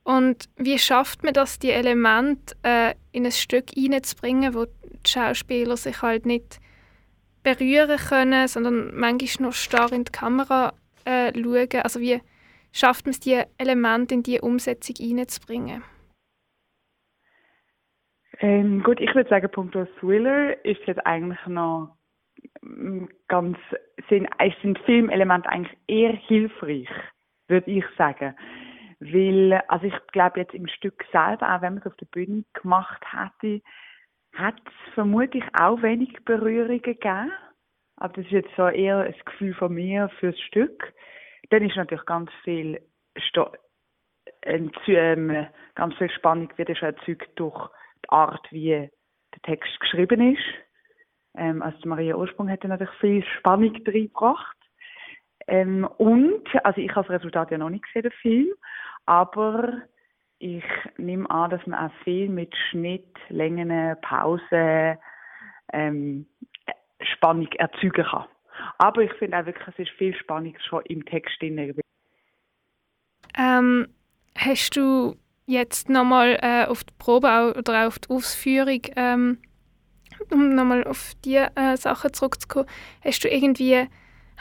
Und 0.03 0.49
wie 0.57 0.77
schafft 0.79 1.23
man 1.23 1.33
das, 1.33 1.59
die 1.59 1.71
Elemente 1.71 2.55
äh, 2.63 2.93
in 3.11 3.25
ein 3.25 3.31
Stück 3.31 3.69
hineinzubringen, 3.73 4.53
wo 4.53 4.65
die 4.65 5.09
Schauspieler 5.09 5.77
sich 5.77 6.01
halt 6.01 6.25
nicht 6.25 6.59
berühren 7.43 7.97
können, 7.97 8.47
sondern 8.47 8.95
manchmal 8.95 9.49
noch 9.49 9.53
starr 9.53 9.91
in 9.91 10.05
die 10.05 10.11
Kamera 10.11 10.73
äh, 11.05 11.31
schauen? 11.33 11.81
Also 11.83 11.99
wie 11.99 12.21
schafft 12.71 13.05
man 13.05 13.11
es, 13.11 13.19
die 13.19 13.41
Elemente 13.57 14.15
in 14.15 14.23
die 14.23 14.39
Umsetzung 14.39 14.95
hineinzubringen? 14.97 15.83
Ähm, 18.39 18.83
gut, 18.83 18.99
ich 18.99 19.13
würde 19.15 19.29
sagen, 19.29 19.49
punkto 19.51 19.85
Thriller 19.99 20.63
ist 20.65 20.81
jetzt 20.85 21.05
eigentlich 21.05 21.45
noch 21.47 21.95
mm, 22.61 23.05
ganz, 23.27 23.57
sind, 24.09 24.27
sind 24.61 24.79
Filmelemente 24.79 25.47
eigentlich 25.49 25.77
eher 25.87 26.13
hilfreich, 26.13 26.89
würde 27.47 27.71
ich 27.71 27.85
sagen. 27.97 28.35
Weil, 28.99 29.61
also 29.67 29.85
ich 29.85 29.93
glaube 30.11 30.39
jetzt 30.39 30.53
im 30.53 30.67
Stück 30.67 31.05
selber, 31.11 31.55
auch 31.55 31.61
wenn 31.61 31.75
man 31.75 31.83
es 31.83 31.87
auf 31.87 31.95
der 31.97 32.05
Bühne 32.07 32.43
gemacht 32.53 33.01
hätte, 33.11 33.61
hat 34.33 34.55
es 34.65 34.93
vermutlich 34.93 35.43
auch 35.53 35.81
wenig 35.81 36.13
Berührungen 36.25 36.81
gegeben. 36.81 37.31
Aber 37.97 38.13
das 38.13 38.25
ist 38.25 38.31
jetzt 38.31 38.55
so 38.57 38.67
eher 38.67 38.99
ein 38.99 39.15
Gefühl 39.25 39.53
von 39.53 39.73
mir 39.73 40.09
fürs 40.19 40.39
Stück. 40.41 40.93
Dann 41.49 41.63
ist 41.63 41.75
natürlich 41.75 42.05
ganz 42.05 42.31
viel, 42.43 42.81
Sto 43.17 43.51
ähm, 44.43 45.47
ganz 45.75 45.95
viel 45.95 46.09
Spannung 46.09 46.49
wird 46.57 46.69
erzeugt 46.69 47.29
durch 47.35 47.69
die 48.03 48.09
Art, 48.09 48.45
wie 48.51 48.69
der 48.69 49.41
Text 49.43 49.79
geschrieben 49.79 50.33
ist. 50.33 50.43
Ähm, 51.35 51.61
also 51.61 51.77
Maria 51.87 52.15
Ursprung 52.15 52.49
hat 52.49 52.63
natürlich 52.63 52.93
viel 52.99 53.23
Spannung 53.39 53.75
reingebracht. 53.85 54.57
Ähm, 55.47 55.87
und, 55.97 56.43
also 56.63 56.81
ich 56.81 56.89
habe 56.95 57.07
das 57.07 57.17
Resultat 57.19 57.51
ja 57.51 57.57
noch 57.57 57.69
nicht 57.69 57.85
gesehen, 57.85 58.03
den 58.03 58.11
Film, 58.21 58.53
aber 59.05 59.81
ich 60.43 60.63
nehme 60.97 61.29
an, 61.29 61.51
dass 61.51 61.65
man 61.65 61.87
auch 61.87 62.03
viel 62.03 62.27
mit 62.27 62.53
Schnitt, 62.69 63.15
Längen, 63.29 63.95
Pausen, 64.01 64.97
ähm, 65.71 66.25
Spannung 67.15 67.47
erzeugen 67.53 68.03
kann. 68.03 68.25
Aber 68.77 69.01
ich 69.01 69.13
finde 69.13 69.39
auch 69.39 69.45
wirklich, 69.45 69.67
es 69.69 69.79
ist 69.79 69.97
viel 69.97 70.13
Spannung 70.15 70.55
schon 70.67 70.83
im 70.85 71.05
Text 71.05 71.41
drin. 71.41 71.73
Ähm, 73.37 73.87
hast 74.37 74.75
du 74.75 75.15
jetzt 75.45 75.89
nochmal 75.89 76.37
äh, 76.41 76.65
auf 76.65 76.83
die 76.83 76.93
Probe 76.99 77.55
oder 77.57 77.87
auf 77.87 77.99
die 77.99 78.09
Ausführung, 78.09 78.81
ähm, 78.97 79.37
um 80.29 80.55
nochmal 80.55 80.83
auf 80.83 81.13
diese 81.23 81.51
äh, 81.55 81.77
Sachen 81.77 82.13
zurückzukommen, 82.13 82.67
hast 83.01 83.23
du 83.23 83.29
irgendwie 83.29 83.87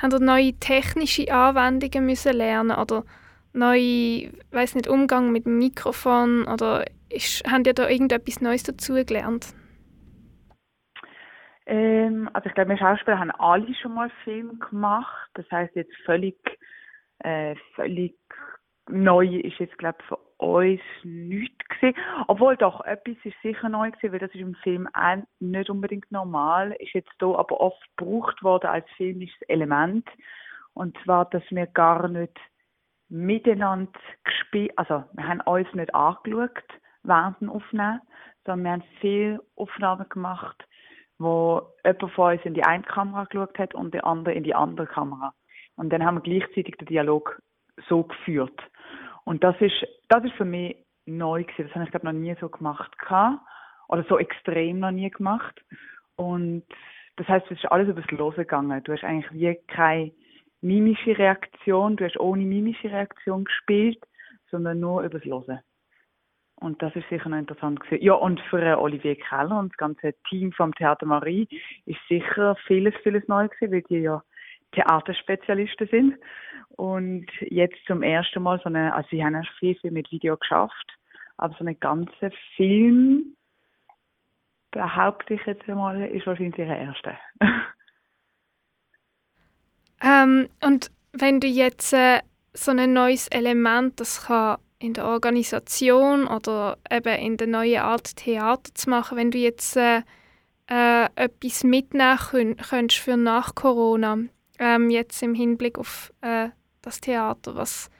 neue 0.02 0.52
technische 0.54 1.32
Anwendungen 1.32 2.06
müssen 2.06 2.32
lernen 2.32 2.76
oder 2.76 3.04
neue, 3.52 4.32
weiß 4.50 4.74
nicht, 4.74 4.88
Umgang 4.88 5.32
mit 5.32 5.46
dem 5.46 5.58
Mikrofon 5.58 6.44
oder 6.44 6.84
ist, 7.10 7.44
haben 7.50 7.64
ihr 7.64 7.74
da 7.74 7.88
irgendetwas 7.88 8.40
Neues 8.40 8.62
dazu 8.62 8.94
gelernt? 8.94 9.54
Ähm, 11.66 12.28
also 12.32 12.48
ich 12.48 12.54
glaube, 12.54 12.70
wir 12.70 12.78
Schauspieler 12.78 13.18
haben 13.18 13.30
alle 13.32 13.74
schon 13.74 13.94
mal 13.94 14.10
Film 14.24 14.58
gemacht. 14.58 15.30
Das 15.34 15.48
heißt 15.50 15.76
jetzt 15.76 15.94
völlig, 16.04 16.36
äh, 17.20 17.54
völlig 17.74 18.16
neu 18.88 19.26
ist 19.26 19.58
jetzt 19.58 19.78
glaube 19.78 19.98
ich 20.00 20.06
für 20.06 20.18
uns 20.38 20.80
nichts 21.04 21.64
gewesen. 21.68 21.96
Obwohl 22.26 22.56
doch 22.56 22.84
etwas 22.84 23.16
ist 23.22 23.36
sicher 23.42 23.68
neu 23.68 23.90
gewesen, 23.90 24.12
weil 24.12 24.18
das 24.18 24.34
ist 24.34 24.40
im 24.40 24.54
Film 24.56 24.88
auch 24.92 25.22
nicht 25.38 25.70
unbedingt 25.70 26.10
normal. 26.10 26.72
Ist 26.80 26.94
jetzt 26.94 27.12
hier 27.20 27.38
aber 27.38 27.60
oft 27.60 27.96
gebraucht 27.96 28.42
worden 28.42 28.66
als 28.66 28.86
filmisches 28.96 29.40
Element. 29.42 30.08
Und 30.74 30.96
zwar, 31.04 31.26
dass 31.26 31.42
wir 31.50 31.66
gar 31.66 32.08
nicht 32.08 32.38
miteinander 33.12 33.92
gespielt, 34.24 34.72
also 34.76 35.04
wir 35.12 35.28
haben 35.28 35.42
uns 35.42 35.72
nicht 35.74 35.94
angeschaut 35.94 36.64
während 37.02 37.40
dem 37.42 37.50
Aufnehmen, 37.50 38.00
sondern 38.44 38.64
wir 38.64 38.72
haben 38.72 38.84
viele 39.00 39.40
Aufnahmen 39.54 40.08
gemacht, 40.08 40.64
wo 41.18 41.60
jemand 41.84 42.12
von 42.12 42.32
uns 42.32 42.44
in 42.44 42.54
die 42.54 42.64
eine 42.64 42.82
Kamera 42.82 43.24
geschaut 43.24 43.58
hat 43.58 43.74
und 43.74 43.92
der 43.92 44.06
andere 44.06 44.34
in 44.34 44.44
die 44.44 44.54
andere 44.54 44.86
Kamera. 44.86 45.34
Und 45.76 45.90
dann 45.90 46.04
haben 46.04 46.16
wir 46.16 46.22
gleichzeitig 46.22 46.76
den 46.78 46.86
Dialog 46.86 47.42
so 47.86 48.02
geführt. 48.04 48.58
Und 49.24 49.44
das 49.44 49.56
ist, 49.60 49.86
das 50.08 50.24
ist 50.24 50.34
für 50.34 50.46
mich 50.46 50.76
neu 51.04 51.44
gewesen. 51.44 51.66
Das 51.66 51.74
habe 51.74 51.84
ich 51.84 51.90
glaube 51.90 52.06
noch 52.06 52.12
nie 52.12 52.34
so 52.40 52.48
gemacht 52.48 52.98
gehabt. 52.98 53.40
oder 53.88 54.04
so 54.08 54.18
extrem 54.18 54.80
noch 54.80 54.90
nie 54.90 55.10
gemacht. 55.10 55.62
Und 56.16 56.64
das 57.16 57.28
heißt, 57.28 57.44
es 57.50 57.58
ist 57.58 57.70
alles 57.70 57.88
übers 57.88 58.10
Losen 58.10 58.38
gegangen. 58.38 58.82
Du 58.84 58.92
hast 58.92 59.04
eigentlich 59.04 59.30
wie 59.32 59.54
keine 59.66 60.12
mimische 60.62 61.18
Reaktion, 61.18 61.96
du 61.96 62.04
hast 62.04 62.18
ohne 62.18 62.44
mimische 62.44 62.90
Reaktion 62.90 63.44
gespielt, 63.44 64.02
sondern 64.50 64.80
nur 64.80 65.02
übers 65.02 65.24
Losen. 65.24 65.60
Und 66.56 66.80
das 66.80 66.94
ist 66.94 67.08
sicher 67.08 67.28
noch 67.28 67.38
interessant 67.38 67.80
gewesen. 67.80 68.04
Ja, 68.04 68.14
und 68.14 68.40
für 68.48 68.80
Olivier 68.80 69.16
Keller 69.16 69.58
und 69.58 69.72
das 69.72 69.76
ganze 69.76 70.14
Team 70.28 70.52
vom 70.52 70.72
Theater 70.74 71.06
Marie 71.06 71.48
ist 71.86 71.98
sicher 72.08 72.56
vieles, 72.66 72.94
vieles 73.02 73.26
neu 73.26 73.48
gewesen, 73.48 73.72
weil 73.72 73.82
die 73.82 73.98
ja 73.98 74.22
Theaterspezialisten 74.72 75.88
sind. 75.88 76.14
Und 76.76 77.26
jetzt 77.40 77.84
zum 77.86 78.02
ersten 78.02 78.42
Mal 78.42 78.60
so 78.60 78.66
eine, 78.66 78.94
also 78.94 79.08
sie 79.10 79.24
haben 79.24 79.34
erst 79.34 79.50
viel, 79.58 79.74
viel 79.74 79.90
mit 79.90 80.10
Video 80.12 80.36
geschafft, 80.36 80.96
aber 81.36 81.52
so 81.54 81.64
eine 81.64 81.74
ganze 81.74 82.30
Film, 82.54 83.34
behaupte 84.70 85.34
ich 85.34 85.44
jetzt 85.46 85.68
einmal, 85.68 86.00
ist 86.02 86.26
wahrscheinlich 86.26 86.58
ihre 86.58 86.76
erste. 86.76 87.16
ähm, 90.02 90.48
und 90.62 90.90
wenn 91.12 91.40
du 91.40 91.46
jetzt 91.46 91.92
äh, 91.92 92.20
so 92.54 92.70
ein 92.70 92.92
neues 92.92 93.28
Element, 93.28 93.98
das 94.00 94.26
kann 94.26 94.58
in 94.78 94.94
der 94.94 95.06
Organisation 95.06 96.26
oder 96.26 96.76
eben 96.90 97.14
in 97.18 97.36
der 97.36 97.46
neuen 97.46 97.80
Art 97.80 98.16
Theater 98.16 98.74
zu 98.74 98.90
machen, 98.90 99.16
wenn 99.16 99.30
du 99.30 99.38
jetzt 99.38 99.76
äh, 99.76 100.02
äh, 100.68 101.08
etwas 101.14 101.64
mitnehmen 101.64 102.56
könntest 102.56 103.00
für 103.00 103.16
nach 103.16 103.54
Corona, 103.54 104.18
ähm, 104.58 104.90
jetzt 104.90 105.22
im 105.22 105.34
Hinblick 105.34 105.78
auf 105.78 106.12
äh, 106.20 106.48
das 106.82 107.00
Theater, 107.00 107.54
was, 107.54 107.90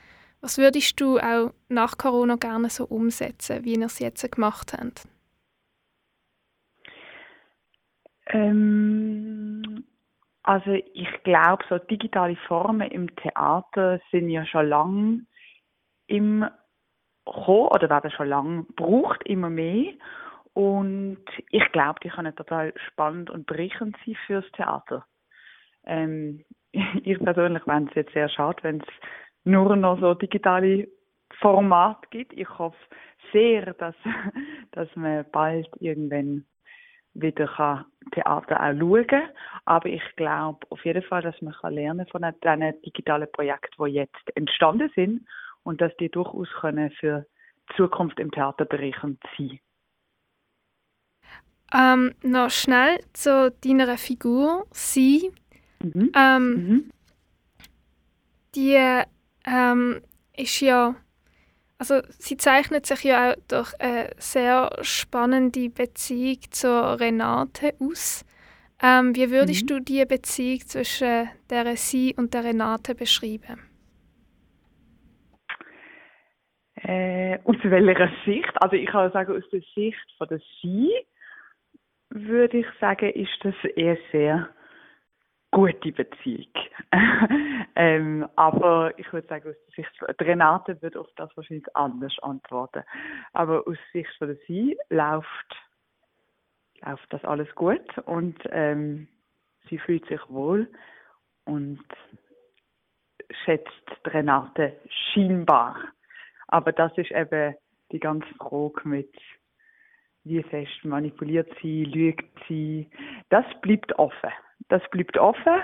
was 0.40 0.58
würdest 0.58 1.00
du 1.00 1.18
auch 1.18 1.52
nach 1.68 1.98
Corona 1.98 2.36
gerne 2.36 2.68
so 2.68 2.84
umsetzen, 2.84 3.64
wie 3.64 3.74
ihr 3.74 3.86
es 3.86 4.00
jetzt 4.00 4.30
gemacht 4.30 4.72
habt? 4.72 5.06
Ähm, 8.26 9.84
also 10.42 10.72
ich 10.72 11.22
glaube, 11.22 11.64
so 11.68 11.78
digitale 11.78 12.36
Formen 12.48 12.90
im 12.90 13.14
Theater 13.16 14.00
sind 14.10 14.28
ja 14.28 14.44
schon 14.46 14.68
lange 14.68 15.26
im 16.06 16.44
kommen 17.24 17.68
oder 17.68 17.88
werden 17.88 18.10
schon 18.10 18.28
lange 18.28 18.64
gebraucht, 18.64 19.22
immer 19.24 19.50
mehr. 19.50 19.92
Und 20.54 21.24
ich 21.50 21.64
glaube, 21.72 22.00
die 22.02 22.10
können 22.10 22.34
total 22.34 22.74
spannend 22.88 23.30
und 23.30 23.46
bereichernd 23.46 23.96
sein 24.04 24.16
fürs 24.26 24.50
Theater. 24.52 25.06
Ähm, 25.84 26.44
ich 26.72 27.18
persönlich 27.18 27.62
fände 27.62 27.90
es 27.90 27.96
jetzt 27.96 28.12
sehr 28.12 28.28
schade, 28.28 28.62
wenn 28.62 28.80
es 28.80 28.88
nur 29.44 29.74
noch 29.76 30.00
so 30.00 30.14
digitale 30.14 30.88
Formate 31.40 32.06
gibt. 32.10 32.32
Ich 32.34 32.48
hoffe 32.58 32.76
sehr, 33.32 33.72
dass, 33.74 33.94
dass 34.72 34.94
man 34.94 35.24
bald 35.30 35.68
irgendwann 35.80 36.44
wieder 37.14 37.46
kann 37.46 37.84
Theater 38.12 38.60
auch 38.60 38.72
schauen 38.72 39.06
kann. 39.06 39.22
Aber 39.64 39.88
ich 39.88 40.02
glaube 40.16 40.66
auf 40.70 40.84
jeden 40.84 41.02
Fall, 41.02 41.22
dass 41.22 41.40
man 41.42 41.54
kann 41.54 41.74
lernen 41.74 42.06
von 42.06 42.22
diesen 42.22 42.82
digitalen 42.82 43.30
Projekten, 43.32 43.84
die 43.84 43.92
jetzt 43.92 44.36
entstanden 44.36 44.90
sind 44.94 45.26
und 45.62 45.80
dass 45.80 45.96
die 45.98 46.08
durchaus 46.08 46.48
können 46.60 46.90
für 46.92 47.26
die 47.70 47.76
Zukunft 47.76 48.18
im 48.18 48.30
Theater 48.30 48.64
bereichernd 48.64 49.20
sein 49.36 49.60
ähm, 51.74 52.14
noch 52.22 52.50
schnell 52.50 52.98
zu 53.12 53.50
deiner 53.64 53.96
Figur, 53.96 54.66
sie. 54.72 55.32
Mhm. 55.82 56.12
Ähm, 56.14 56.50
mhm. 56.50 56.90
Die 58.54 59.02
ähm, 59.46 60.00
ist 60.36 60.60
ja, 60.60 60.94
also 61.82 62.00
sie 62.10 62.36
zeichnet 62.36 62.86
sich 62.86 63.02
ja 63.02 63.32
auch 63.32 63.36
durch 63.48 63.72
eine 63.80 64.10
sehr 64.16 64.70
spannende 64.82 65.68
Beziehung 65.68 66.38
zur 66.52 67.00
Renate 67.00 67.74
aus. 67.80 68.24
Ähm, 68.80 69.16
wie 69.16 69.32
würdest 69.32 69.64
mhm. 69.64 69.66
du 69.66 69.80
die 69.80 70.04
Beziehung 70.06 70.60
zwischen 70.60 71.28
der 71.50 71.76
sie 71.76 72.14
und 72.16 72.34
der 72.34 72.44
Renate 72.44 72.94
beschreiben? 72.94 73.58
Äh, 76.76 77.40
aus 77.42 77.56
welcher 77.64 78.12
Sicht? 78.24 78.52
Also 78.62 78.76
ich 78.76 78.86
kann 78.86 79.10
sagen, 79.10 79.36
aus 79.36 79.50
der 79.50 79.62
Sicht 79.74 80.06
von 80.18 80.28
der 80.28 80.40
Sie 80.60 80.88
würde 82.10 82.58
ich 82.58 82.66
sagen, 82.80 83.10
ist 83.10 83.38
das 83.42 83.56
eher 83.74 83.98
sehr 84.12 84.48
gute 85.52 85.92
Beziehung. 85.92 86.50
ähm, 87.76 88.28
aber 88.36 88.98
ich 88.98 89.12
würde 89.12 89.28
sagen, 89.28 89.50
aus 89.50 89.56
der 89.66 89.84
Sicht 89.84 89.96
von 89.98 90.08
Renate 90.20 90.80
würde 90.82 90.98
auf 91.00 91.08
das 91.16 91.30
wahrscheinlich 91.36 91.76
anders 91.76 92.18
antworten. 92.22 92.82
Aber 93.32 93.62
aus 93.66 93.76
Sicht 93.92 94.10
von 94.18 94.36
Sie 94.48 94.76
läuft, 94.88 95.56
läuft 96.84 97.12
das 97.12 97.24
alles 97.24 97.54
gut 97.54 97.98
und 98.06 98.36
ähm, 98.50 99.06
sie 99.68 99.78
fühlt 99.78 100.06
sich 100.06 100.20
wohl 100.28 100.68
und 101.44 101.84
schätzt 103.44 103.70
Renate 104.06 104.80
scheinbar. 105.12 105.76
Aber 106.48 106.72
das 106.72 106.96
ist 106.96 107.10
eben 107.12 107.54
die 107.92 108.00
ganze 108.00 108.28
Frage 108.34 108.88
mit, 108.88 109.14
wie 110.24 110.42
fest 110.42 110.84
manipuliert 110.84 111.50
sie, 111.60 111.84
lügt 111.84 112.38
sie. 112.48 112.88
Das 113.28 113.44
bleibt 113.60 113.98
offen. 113.98 114.30
Das 114.68 114.82
bleibt 114.90 115.18
offen, 115.18 115.62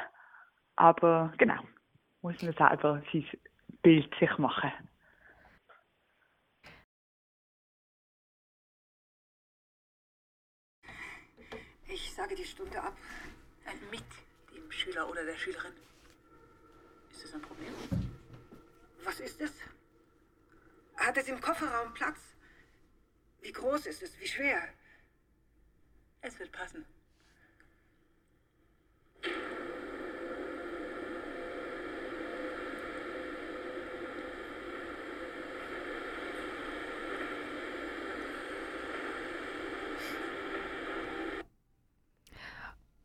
aber 0.77 1.33
genau, 1.39 1.63
muss 2.23 2.41
man 2.43 2.53
selber 2.55 3.03
sein 3.13 3.27
Bild 3.83 4.15
sich 4.19 4.39
machen. 4.39 4.73
Ich 11.87 12.13
sage 12.15 12.35
die 12.35 12.45
Stunde 12.45 12.81
ab. 12.83 12.97
Mit 13.91 14.05
dem 14.55 14.71
Schüler 14.71 15.09
oder 15.09 15.25
der 15.25 15.37
Schülerin. 15.37 15.73
Ist 17.11 17.25
das 17.25 17.35
ein 17.35 17.43
Problem? 17.43 17.73
Was 19.05 19.21
ist 19.21 19.41
es? 19.41 19.53
Hat 20.97 21.17
es 21.17 21.29
im 21.29 21.41
Kofferraum 21.41 21.93
Platz? 21.95 22.19
Wie 23.41 23.53
groß 23.53 23.87
ist 23.87 24.03
es? 24.03 24.19
Wie 24.21 24.27
schwer? 24.27 24.63
Es 26.21 26.39
wird 26.39 26.53
passen. 26.53 26.85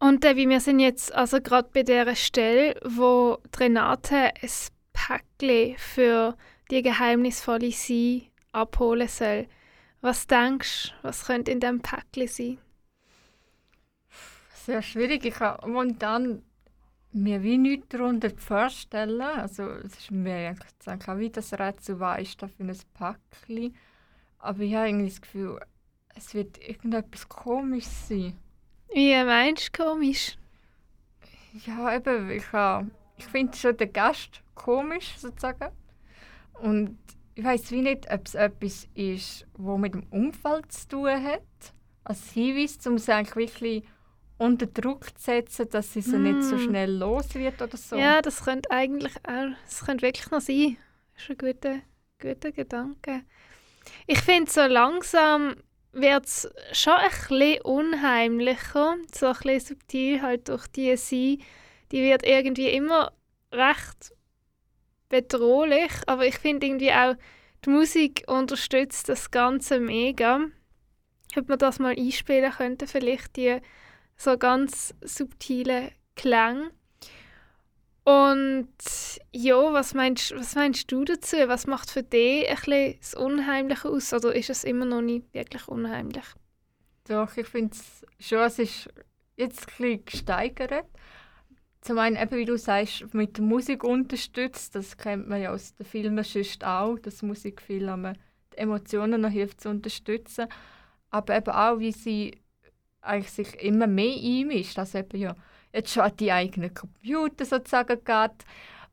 Und 0.03 0.25
wie 0.25 0.49
wir 0.49 0.59
sind 0.59 0.81
jetzt 0.81 1.15
also 1.15 1.39
gerade 1.39 1.69
bei 1.73 1.83
der 1.83 2.13
Stelle, 2.15 2.75
wo 2.83 3.37
Renate 3.57 4.33
ein 4.41 4.49
Päckchen 4.91 5.77
für 5.77 6.35
die 6.69 6.81
geheimnisvolle 6.81 7.71
Sie 7.71 8.29
abholen 8.51 9.07
soll. 9.07 9.47
Was 10.01 10.27
denkst 10.27 10.89
du, 10.89 11.07
was 11.07 11.25
könnte 11.25 11.51
in 11.51 11.61
diesem 11.61 11.81
Päckchen 11.81 12.27
sein? 12.27 12.57
Sehr 14.65 14.81
schwierig. 14.81 15.25
Ich 15.25 15.33
kann 15.33 15.57
momentan 15.69 16.41
mir 17.11 17.43
wie 17.43 17.57
nichts 17.57 17.89
darunter 17.89 18.29
vorstellen. 18.29 19.19
Also 19.19 19.63
es 19.63 19.99
ist 19.99 20.11
mir 20.11 20.47
eigentlich 20.47 20.71
sagen, 20.79 21.19
wie 21.19 21.29
das 21.29 21.51
Rätsel 21.51 21.99
war, 21.99 22.17
ist 22.17 22.41
da 22.41 22.47
für 22.47 22.63
ein 22.63 22.77
Päckchen. 22.93 23.75
Aber 24.39 24.61
ich 24.61 24.73
habe 24.73 24.87
irgendwie 24.87 25.09
das 25.09 25.19
Gefühl, 25.19 25.59
es 26.15 26.33
wird 26.33 26.57
irgendetwas 26.65 27.27
komisch 27.27 27.83
sein. 27.83 28.37
Wie 28.93 29.13
meinst 29.25 29.77
du 29.77 29.83
komisch? 29.83 30.37
Ja, 31.65 31.93
eben, 31.93 32.29
ich, 32.29 32.45
ich 33.17 33.25
finde 33.25 33.57
schon 33.57 33.75
den 33.75 33.91
Gast 33.91 34.41
komisch, 34.55 35.17
sozusagen. 35.17 35.73
Und 36.53 36.97
ich 37.35 37.43
weiß 37.43 37.69
wie 37.71 37.81
nicht, 37.81 38.09
ob 38.09 38.25
es 38.27 38.35
etwas 38.35 38.87
ist, 38.93 39.45
wo 39.57 39.77
mit 39.77 39.93
dem 39.93 40.03
Umfeld 40.03 40.71
zu 40.71 40.87
tun 40.87 41.21
hat. 41.21 41.73
Als 42.05 42.31
Hinweis, 42.31 42.77
um 42.87 42.97
sie 42.97 43.11
eigentlich 43.11 43.35
wirklich 43.35 43.83
unter 44.43 44.65
Druck 44.67 45.05
zu 45.17 45.23
setzen, 45.23 45.69
dass 45.69 45.93
sie 45.93 46.01
so 46.01 46.17
nicht 46.17 46.43
so 46.43 46.55
Mm. 46.55 46.59
schnell 46.59 46.91
los 46.97 47.33
wird 47.35 47.61
oder 47.61 47.77
so. 47.77 47.95
Ja, 47.95 48.21
das 48.21 48.43
könnte 48.43 48.69
eigentlich 48.71 49.15
auch, 49.27 49.49
das 49.65 49.85
könnte 49.85 50.01
wirklich 50.05 50.29
noch 50.31 50.41
sein. 50.41 50.77
Das 51.13 51.23
ist 51.23 51.29
ein 51.29 51.37
guter, 51.37 51.79
guter 52.19 52.51
Gedanke. 52.51 53.21
Ich 54.07 54.19
finde, 54.19 54.51
so 54.51 54.61
langsam 54.61 55.55
wird 55.91 56.25
es 56.25 56.49
schon 56.71 56.93
ein 56.93 57.09
bisschen 57.09 57.61
unheimlicher, 57.61 58.95
so 59.13 59.27
ein 59.27 59.33
bisschen 59.33 59.59
subtil 59.59 60.21
halt 60.21 60.49
durch 60.49 60.67
die 60.67 60.95
sie. 60.97 61.39
Die 61.91 62.01
wird 62.01 62.23
irgendwie 62.25 62.69
immer 62.69 63.11
recht 63.51 64.13
bedrohlich, 65.09 65.91
aber 66.07 66.25
ich 66.25 66.37
finde 66.39 66.65
irgendwie 66.65 66.91
auch, 66.91 67.15
die 67.65 67.69
Musik 67.69 68.23
unterstützt 68.27 69.09
das 69.09 69.31
Ganze 69.31 69.79
mega. 69.79 70.39
Ob 71.37 71.49
man 71.49 71.59
das 71.59 71.79
mal 71.79 71.95
einspielen 71.97 72.51
könnte, 72.51 72.87
vielleicht 72.87 73.35
die 73.37 73.59
so 74.15 74.37
ganz 74.37 74.93
subtile 75.01 75.91
Klänge. 76.15 76.71
Und 78.05 78.67
ja, 79.31 79.71
was 79.71 79.93
meinst, 79.93 80.35
was 80.35 80.55
meinst 80.55 80.91
du 80.91 81.05
dazu? 81.05 81.37
Was 81.47 81.67
macht 81.67 81.89
für 81.89 82.03
dich 82.03 82.49
ein 82.49 82.55
bisschen 82.55 82.95
das 82.99 83.13
Unheimliche 83.15 83.89
aus? 83.89 84.13
Oder 84.13 84.35
ist 84.35 84.49
es 84.49 84.65
immer 84.65 84.85
noch 84.85 85.01
nicht 85.01 85.33
wirklich 85.33 85.67
unheimlich? 85.69 86.25
Doch, 87.07 87.35
ich 87.37 87.47
finde 87.47 87.75
es 87.75 88.05
schon, 88.19 88.39
es 88.39 88.59
ist 88.59 88.89
jetzt 89.37 89.67
ein 89.79 90.03
gesteigert. 90.05 90.85
Zum 91.81 91.97
einen, 91.97 92.15
eben 92.15 92.37
wie 92.37 92.45
du 92.45 92.57
sagst, 92.57 93.13
mit 93.13 93.39
Musik 93.39 93.83
unterstützt, 93.83 94.75
das 94.75 94.97
kennt 94.97 95.27
man 95.27 95.41
ja 95.41 95.51
aus 95.51 95.75
den 95.75 95.85
Filmen 95.85 96.23
sonst 96.23 96.63
auch, 96.63 96.97
dass 96.99 97.21
Musik 97.21 97.61
viel 97.61 97.89
an 97.89 98.17
Emotionen 98.55 99.21
noch 99.21 99.29
hilft 99.29 99.61
zu 99.61 99.69
unterstützen. 99.69 100.47
Aber 101.09 101.35
eben 101.35 101.51
auch, 101.51 101.79
wie 101.79 101.91
sie 101.91 102.42
eigentlich 103.03 103.31
sich 103.31 103.61
immer 103.61 103.87
mehr 103.87 104.15
einmischt. 104.15 104.77
Also 104.79 104.99
eben 104.99 105.19
ja, 105.19 105.35
jetzt 105.73 105.91
schon 105.93 106.03
an 106.03 106.17
die 106.17 106.31
eigenen 106.31 106.73
Computer 106.73 107.45
sozusagen 107.45 108.03
geht, 108.03 108.45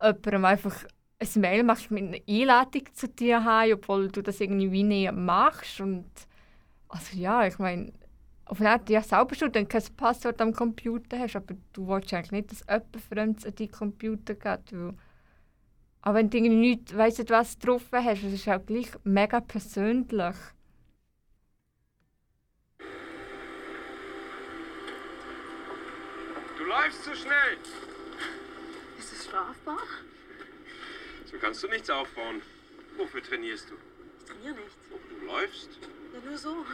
jemandem 0.03 0.45
einfach 0.45 0.85
ein 1.21 1.41
Mail 1.41 1.63
macht 1.63 1.91
mit 1.91 2.03
einer 2.03 2.19
Einladung 2.27 2.85
zu 2.95 3.09
dir 3.09 3.45
heim, 3.45 3.75
obwohl 3.75 4.09
du 4.09 4.23
das 4.23 4.41
irgendwie 4.41 4.73
wie 4.73 4.83
nie 4.83 5.11
machst. 5.11 5.81
Und 5.81 6.11
also 6.89 7.17
ja, 7.17 7.47
ich 7.47 7.59
meine, 7.59 7.93
auf 8.47 8.61
eine 8.61 8.71
Art, 8.71 8.91
ja, 8.91 9.03
selber 9.03 9.35
schon, 9.35 9.53
dann 9.53 9.69
kein 9.69 9.83
Passwort 9.97 10.41
am 10.41 10.53
Computer 10.53 11.19
hast, 11.19 11.37
aber 11.37 11.55
du 11.73 11.87
willst 11.87 12.13
eigentlich 12.13 12.33
nicht, 12.33 12.51
dass 12.51 12.65
jemand 12.67 12.97
Fremdes 12.97 13.47
an 13.47 13.55
deinen 13.55 13.71
Computer 13.71 14.35
geht, 14.35 14.73
weil 14.73 14.95
auch 16.03 16.15
wenn 16.15 16.31
du 16.31 16.39
irgendwie 16.39 16.71
nicht 16.71 16.97
weißt, 16.97 17.31
was 17.31 17.59
drauf 17.59 17.85
hast, 17.93 18.25
es 18.25 18.33
ist 18.33 18.49
auch 18.49 18.65
gleich 18.65 18.89
mega 19.05 19.41
persönlich. 19.41 20.37
Läufst 26.71 27.03
zu 27.03 27.17
schnell. 27.17 27.59
Ist 28.97 29.13
es 29.13 29.25
strafbar? 29.25 29.83
So 31.29 31.37
kannst 31.39 31.63
du 31.65 31.69
nichts 31.69 31.91
aufbauen. 31.91 32.43
Wofür 32.97 33.23
trainierst 33.23 33.71
du? 33.71 33.75
Ich 34.21 34.25
trainiere 34.27 34.55
nicht. 34.55 34.77
Du 34.89 35.27
läufst? 35.27 35.71
Ja, 36.15 36.21
nur 36.29 36.39
so. 36.39 36.65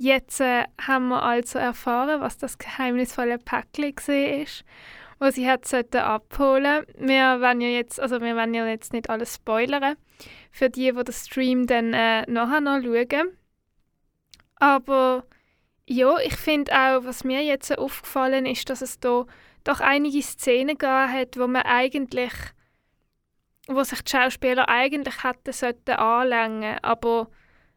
Jetzt 0.00 0.40
äh, 0.40 0.64
haben 0.80 1.08
wir 1.08 1.22
also 1.22 1.58
erfahren, 1.58 2.20
was 2.20 2.38
das 2.38 2.56
geheimnisvolle 2.56 3.38
Päckchen 3.38 3.94
war, 3.94 4.46
was 5.18 5.34
sie 5.34 5.52
sollten 5.62 5.98
abholen. 5.98 6.86
Wir 6.98 7.40
wollen 7.40 7.60
ja 7.60 7.68
jetzt, 7.68 8.00
also 8.00 8.20
wir 8.20 8.34
wollen 8.34 8.54
ja 8.54 8.66
jetzt 8.66 8.94
nicht 8.94 9.10
alles 9.10 9.34
spoilern 9.34 9.96
für 10.50 10.70
die, 10.70 10.90
die 10.92 11.04
den 11.04 11.12
Stream 11.12 11.66
dann 11.66 11.92
äh, 11.92 12.22
nachher 12.30 12.60
noch 12.62 12.82
schauen. 12.82 13.36
Aber 14.56 15.24
ja, 15.86 16.18
ich 16.18 16.36
finde 16.36 16.72
auch, 16.72 17.04
was 17.04 17.22
mir 17.22 17.42
jetzt 17.42 17.76
aufgefallen 17.76 18.46
ist, 18.46 18.70
dass 18.70 18.80
es 18.80 19.00
da 19.00 19.26
doch 19.64 19.80
einige 19.80 20.22
Szenen 20.22 20.78
gegeben 20.78 21.12
hat, 21.12 21.36
wo 21.36 21.46
man 21.46 21.62
eigentlich, 21.62 22.32
wo 23.66 23.82
sich 23.82 24.00
die 24.02 24.12
Schauspieler 24.12 24.68
eigentlich 24.68 25.22
hätten 25.24 25.52
sollten 25.52 25.92
anlängen, 25.92 26.78
aber 26.80 27.30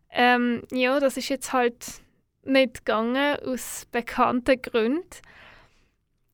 ähm, 0.10 0.64
ja, 0.72 1.00
das 1.02 1.18
ist 1.18 1.30
jetzt 1.30 1.52
halt 1.52 2.04
nicht 2.46 2.86
gegangen 2.86 3.38
aus 3.46 3.86
bekannten 3.92 4.62
Gründen. 4.62 5.08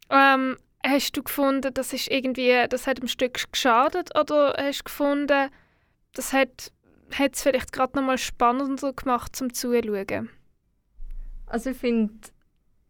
Ähm, 0.09 0.57
hast 0.85 1.15
du 1.17 1.23
gefunden, 1.23 1.73
das 1.73 1.93
ist 1.93 2.09
irgendwie, 2.09 2.65
das 2.69 2.87
hat 2.87 2.99
dem 2.99 3.07
Stück 3.07 3.51
geschadet 3.51 4.17
oder 4.17 4.55
hast 4.57 4.79
du 4.79 4.83
gefunden, 4.85 5.49
das 6.13 6.33
hat 6.33 6.71
es 7.11 7.43
vielleicht 7.43 7.71
gerade 7.71 7.97
noch 7.97 8.05
mal 8.05 8.17
spannender 8.17 8.93
gemacht 8.93 9.35
zum 9.35 9.53
Zuschauen? 9.53 10.29
Also 11.45 11.71
ich 11.71 11.77
finde 11.77 12.13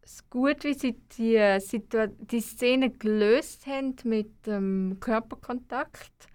es 0.01 0.30
gut, 0.30 0.63
wie 0.63 0.74
sie 0.74 0.95
die, 1.17 1.59
Situa 1.59 2.07
die 2.07 2.41
Szene 2.41 2.89
gelöst 2.89 3.67
haben 3.67 3.95
mit 4.03 4.45
dem 4.45 4.97
Körperkontakt, 4.99 6.28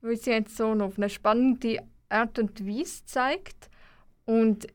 weil 0.00 0.16
sie 0.16 0.30
jetzt 0.30 0.56
so 0.56 0.70
auf 0.72 0.96
eine 0.96 1.10
spannende 1.10 1.80
Art 2.08 2.38
und 2.38 2.66
Weise 2.66 3.04
zeigt. 3.04 3.68
Und 4.24 4.66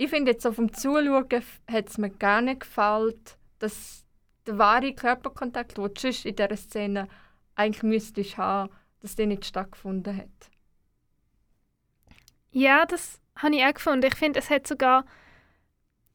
ich 0.00 0.08
finde 0.08 0.30
jetzt 0.30 0.42
so 0.42 0.52
vom 0.52 0.72
Zuschauen 0.72 1.26
hat 1.70 1.88
es 1.88 1.98
mir 1.98 2.08
gar 2.08 2.40
nicht 2.40 2.60
gefallen, 2.60 3.20
dass 3.58 4.06
der 4.46 4.56
wahre 4.56 4.94
Körperkontakt, 4.94 5.76
den 5.76 5.92
du 5.92 6.08
in 6.08 6.36
dieser 6.36 6.56
Szene 6.56 7.06
eigentlich 7.54 7.82
müsstest 7.82 8.38
haben, 8.38 8.70
dass 9.00 9.14
der 9.14 9.26
nicht 9.26 9.44
stattgefunden 9.44 10.16
hat. 10.16 10.50
Ja, 12.50 12.86
das 12.86 13.20
habe 13.36 13.56
ich 13.56 13.62
auch 13.62 13.74
gefunden. 13.74 14.06
Ich 14.06 14.16
finde, 14.16 14.38
es 14.38 14.48
hat 14.48 14.66
sogar, 14.66 15.04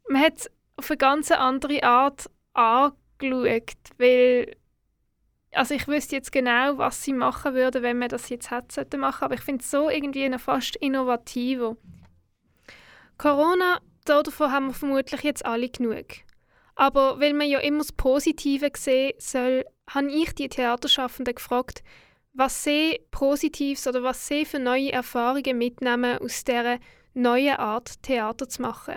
man 0.10 0.24
hat 0.24 0.38
es 0.38 0.52
auf 0.78 0.90
eine 0.90 0.98
ganz 0.98 1.30
andere 1.30 1.84
Art 1.84 2.28
angeschaut, 2.54 3.76
weil 4.00 4.56
also 5.52 5.76
ich 5.76 5.88
wüsste 5.88 6.16
jetzt 6.16 6.32
genau, 6.32 6.80
was 6.80 7.04
sie 7.04 7.14
machen 7.14 7.54
würden, 7.54 7.84
wenn 7.84 8.00
man 8.00 8.10
das 8.10 8.30
jetzt 8.30 8.50
hätte 8.50 8.98
machen, 8.98 9.26
aber 9.26 9.36
ich 9.36 9.42
finde 9.42 9.62
es 9.62 9.70
so 9.70 9.92
irgendwie 9.92 10.28
noch 10.28 10.40
fast 10.40 10.76
innovativer. 10.78 11.78
Corona, 13.18 13.80
davon 14.06 14.52
haben 14.52 14.68
wir 14.68 14.74
vermutlich 14.74 15.22
jetzt 15.22 15.46
alle 15.46 15.70
genug. 15.70 16.06
Aber 16.76 17.20
weil 17.20 17.34
man 17.34 17.48
ja 17.48 17.60
immer 17.60 17.80
das 17.80 17.94
Positive 17.94 18.70
sehen 18.76 19.14
soll, 19.18 19.64
habe 19.90 20.08
ich 20.08 20.34
die 20.36 20.50
Theaterschaffenden 20.50 21.36
gefragt, 21.36 21.84
was 22.34 22.64
sie 22.64 23.00
Positives 23.12 23.88
oder 23.88 24.04
was 24.04 24.28
sie 24.28 24.46
für 24.46 24.60
neue 24.60 24.92
Erfahrungen 24.92 25.58
mitnehmen 25.58 26.18
aus 26.20 26.44
dieser 26.44 26.80
neuen 27.14 27.56
Art 27.56 28.04
Theater 28.04 28.50
zu 28.50 28.62
machen. 28.62 28.96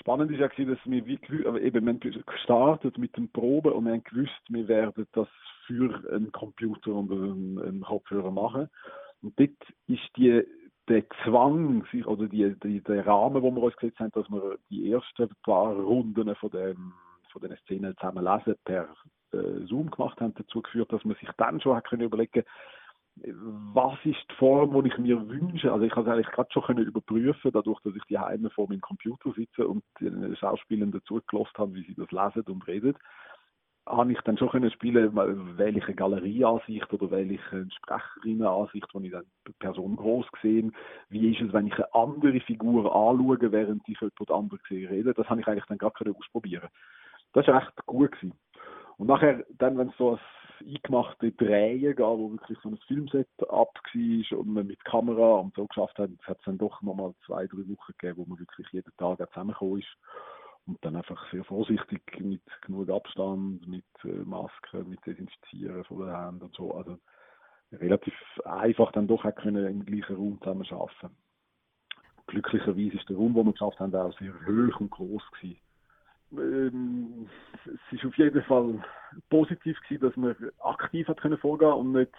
Spannend 0.00 0.32
ist 0.32 0.40
ja, 0.40 0.48
dass 0.48 0.78
wir 0.84 1.06
wie 1.06 1.20
eben, 1.62 1.86
wir 1.86 1.92
haben 1.92 2.24
gestartet 2.26 2.98
mit 2.98 3.16
dem 3.16 3.28
Proben 3.28 3.72
und 3.72 3.84
wir 3.84 3.92
haben 3.92 4.04
gewusst, 4.04 4.40
wir 4.48 4.66
werden 4.66 5.06
das 5.12 5.28
für 5.66 6.02
einen 6.12 6.32
Computer 6.32 6.94
und 6.94 7.12
einen, 7.12 7.58
einen 7.60 7.80
Kopfhörer 7.82 8.30
machen. 8.30 8.68
Und 9.22 9.38
dort 9.38 9.50
ist 9.86 10.00
die, 10.16 10.42
der 10.88 11.04
Zwang 11.24 11.84
sich, 11.92 12.06
oder 12.06 12.26
die, 12.26 12.54
die, 12.60 12.80
der 12.82 13.06
Rahmen, 13.06 13.42
wo 13.42 13.50
wir 13.50 13.62
uns 13.62 13.76
gesetzt 13.76 14.00
haben, 14.00 14.12
dass 14.12 14.28
wir 14.28 14.58
die 14.70 14.90
ersten 14.90 15.28
paar 15.42 15.74
Runden 15.74 16.34
von, 16.36 16.50
dem, 16.50 16.92
von 17.32 17.42
den 17.42 17.56
Szenen 17.58 17.94
zusammen 17.96 18.24
lesen 18.24 18.56
per 18.64 18.88
äh, 19.32 19.66
Zoom 19.66 19.90
gemacht 19.90 20.20
haben, 20.20 20.34
dazu 20.34 20.62
geführt, 20.62 20.92
dass 20.92 21.04
man 21.04 21.16
sich 21.16 21.28
dann 21.36 21.60
schon 21.60 21.76
hat 21.76 21.88
können 21.88 22.02
überlegen 22.02 22.44
was 23.74 23.98
ist 24.04 24.18
die 24.30 24.34
Form, 24.36 24.82
die 24.82 24.90
ich 24.90 24.98
mir 24.98 25.28
wünsche. 25.28 25.72
Also 25.72 25.84
ich 25.84 25.92
habe 25.92 26.02
es 26.02 26.14
eigentlich 26.14 26.30
gerade 26.30 26.52
schon 26.52 26.62
können 26.62 26.84
überprüfen, 26.84 27.50
dadurch, 27.52 27.80
dass 27.80 27.94
ich 27.96 28.04
die 28.04 28.18
Heime 28.18 28.50
vor 28.50 28.68
meinem 28.68 28.80
Computer 28.80 29.32
sitze 29.32 29.66
und 29.66 29.82
den 30.00 30.36
Schauspielern 30.36 30.92
dazu 30.92 31.20
gelost 31.28 31.56
habe, 31.58 31.74
wie 31.74 31.84
sie 31.84 31.94
das 31.94 32.10
lesen 32.10 32.46
und 32.52 32.66
reden, 32.66 32.94
habe 33.88 34.12
ich 34.12 34.20
dann 34.20 34.38
schon 34.38 34.50
können 34.50 34.70
spielen, 34.70 35.14
welche 35.56 35.94
Galerieansicht 35.94 36.92
oder 36.92 37.10
welche 37.10 37.66
Sprecherinnenansicht, 37.70 38.86
wo 38.92 39.00
ich 39.00 39.10
dann 39.10 39.24
die 39.46 39.52
Person 39.58 39.96
groß 39.96 40.26
gesehen, 40.32 40.74
wie 41.08 41.32
ist 41.32 41.40
es, 41.40 41.52
wenn 41.52 41.66
ich 41.66 41.74
eine 41.74 41.94
andere 41.94 42.40
Figur 42.40 42.84
anschaue, 42.86 43.52
während 43.52 43.82
ich 43.88 44.00
jemand 44.00 44.30
anderes 44.30 44.60
rede. 44.70 45.14
Das 45.14 45.28
habe 45.28 45.40
ich 45.40 45.46
eigentlich 45.46 45.66
dann 45.66 45.78
gerade 45.78 46.14
ausprobieren. 46.16 46.68
Das 47.32 47.46
war 47.46 47.62
echt 47.62 47.86
gut 47.86 48.12
gewesen. 48.12 48.34
Und 48.96 49.06
nachher, 49.06 49.44
dann, 49.58 49.78
wenn 49.78 49.88
es 49.88 49.96
so 49.96 50.12
ein 50.12 50.20
eingemachte 50.60 51.32
Drehen 51.32 51.80
geht, 51.80 51.98
wo 51.98 52.32
wirklich 52.32 52.58
so 52.62 52.70
ein 52.70 52.78
Filmset 52.86 53.28
ab 53.48 53.74
war 53.74 54.38
und 54.38 54.48
man 54.48 54.66
mit 54.66 54.84
Kamera 54.84 55.36
und 55.36 55.54
so 55.54 55.66
geschafft 55.66 55.98
hat, 55.98 56.10
hat 56.22 56.38
es 56.38 56.44
dann 56.44 56.58
doch 56.58 56.82
nochmal 56.82 57.14
zwei, 57.26 57.46
drei 57.46 57.58
Wochen 57.68 57.92
gegeben, 57.98 58.18
wo 58.18 58.24
man 58.24 58.38
wirklich 58.38 58.66
jeden 58.72 58.92
Tag 58.96 59.18
zusammengekommen 59.28 59.80
ist. 59.80 59.96
Und 60.68 60.84
dann 60.84 60.96
einfach 60.96 61.30
sehr 61.32 61.44
vorsichtig 61.44 62.02
mit 62.20 62.42
genug 62.60 62.90
Abstand, 62.90 63.66
mit 63.66 63.84
äh, 64.04 64.08
Masken, 64.08 64.88
mit 64.88 65.04
Desinfizieren 65.06 65.82
von 65.84 66.00
den 66.00 66.14
Händen 66.14 66.42
und 66.42 66.54
so. 66.54 66.74
Also 66.74 66.98
relativ 67.72 68.14
einfach 68.44 68.92
dann 68.92 69.08
doch 69.08 69.24
auch 69.24 69.34
können 69.34 69.66
im 69.66 69.84
gleichen 69.84 70.16
Raum 70.16 70.38
zusammen 70.40 70.66
arbeiten. 70.70 71.16
Glücklicherweise 72.26 72.98
ist 72.98 73.08
der 73.08 73.16
Raum, 73.16 73.34
den 73.34 73.46
wir 73.46 73.52
geschafft 73.52 73.80
haben, 73.80 73.94
auch 73.94 74.16
sehr 74.18 74.34
hoch 74.34 74.80
und 74.80 74.90
groß 74.90 75.22
gewesen 75.32 75.58
ähm, 76.32 77.28
es 77.64 77.98
ist 77.98 78.04
auf 78.04 78.16
jeden 78.16 78.42
Fall 78.42 78.82
positiv 79.30 79.78
gewesen, 79.82 80.02
dass 80.02 80.16
man 80.16 80.36
aktiv 80.60 81.08
hat 81.08 81.20
können 81.20 81.38
vorgehen 81.38 81.72
und 81.72 81.92
nicht 81.92 82.12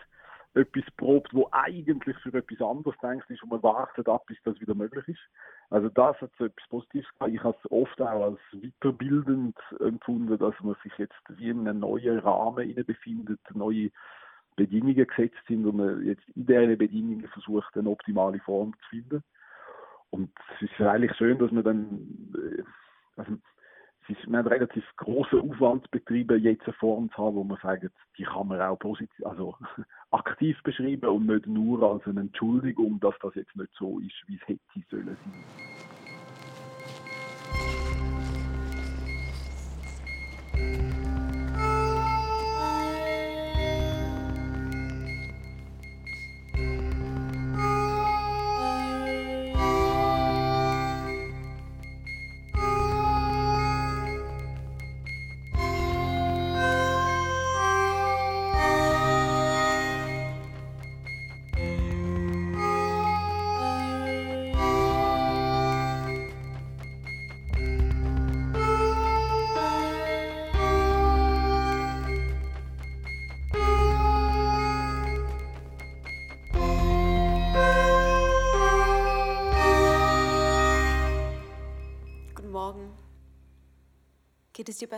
etwas 0.55 0.83
probt, 0.97 1.33
wo 1.33 1.47
eigentlich 1.51 2.17
für 2.17 2.33
etwas 2.33 2.61
anderes 2.61 2.97
denkt 3.01 3.29
ist 3.29 3.43
und 3.43 3.51
man 3.51 3.63
wartet 3.63 4.09
ab, 4.09 4.25
bis 4.25 4.37
das 4.43 4.59
wieder 4.59 4.73
möglich 4.73 5.07
ist. 5.07 5.19
Also 5.69 5.89
das 5.89 6.19
hat 6.21 6.31
so 6.37 6.45
etwas 6.45 6.67
Positives 6.69 7.07
gehabt. 7.13 7.33
Ich 7.33 7.43
habe 7.43 7.57
es 7.63 7.71
oft 7.71 8.01
auch 8.01 8.23
als 8.23 8.39
weiterbildend 8.51 9.57
empfunden, 9.79 10.37
dass 10.37 10.55
man 10.61 10.75
sich 10.83 10.93
jetzt 10.97 11.21
wie 11.29 11.49
in 11.49 11.67
einem 11.67 11.79
neuen 11.79 12.19
Rahmen 12.19 12.73
befindet, 12.85 13.39
neue 13.53 13.91
Bedingungen 14.55 15.07
gesetzt 15.07 15.37
sind 15.47 15.65
und 15.65 15.77
man 15.77 16.03
jetzt 16.05 16.27
in 16.35 16.47
diesen 16.47 16.77
Bedingungen 16.77 17.27
versucht, 17.27 17.77
eine 17.77 17.89
optimale 17.89 18.39
Form 18.39 18.73
zu 18.73 18.89
finden. 18.89 19.23
Und 20.09 20.31
es 20.55 20.63
ist 20.63 20.81
eigentlich 20.81 21.15
schön, 21.15 21.37
dass 21.37 21.51
man 21.51 21.63
dann, 21.63 22.33
äh, 22.35 22.63
also 23.15 23.37
ist, 24.09 24.27
wir 24.27 24.37
haben 24.37 24.47
relativ 24.47 24.83
großen 24.97 25.39
Aufwand 25.39 25.89
betrieben, 25.91 26.41
jetzt 26.41 26.65
eine 26.65 26.73
Form 26.73 27.09
zu 27.11 27.17
haben, 27.17 27.35
wo 27.35 27.43
man 27.43 27.59
sagt, 27.61 27.85
die 28.17 28.23
kann 28.23 28.47
man 28.47 28.61
auch 28.61 28.77
positiv, 28.77 29.25
also 29.25 29.55
aktiv 30.39 30.57
beschreiben 30.63 31.09
und 31.09 31.25
nicht 31.25 31.47
nur 31.47 31.83
als 31.83 32.05
eine 32.07 32.21
Entschuldigung, 32.21 32.97
dass 33.01 33.13
das 33.21 33.35
jetzt 33.35 33.53
nicht 33.57 33.71
so 33.77 33.99
ist, 33.99 34.15
wie 34.27 34.35
es 34.35 34.47
hätte 34.47 34.59
sollen 34.89 35.05
sein. 35.05 35.43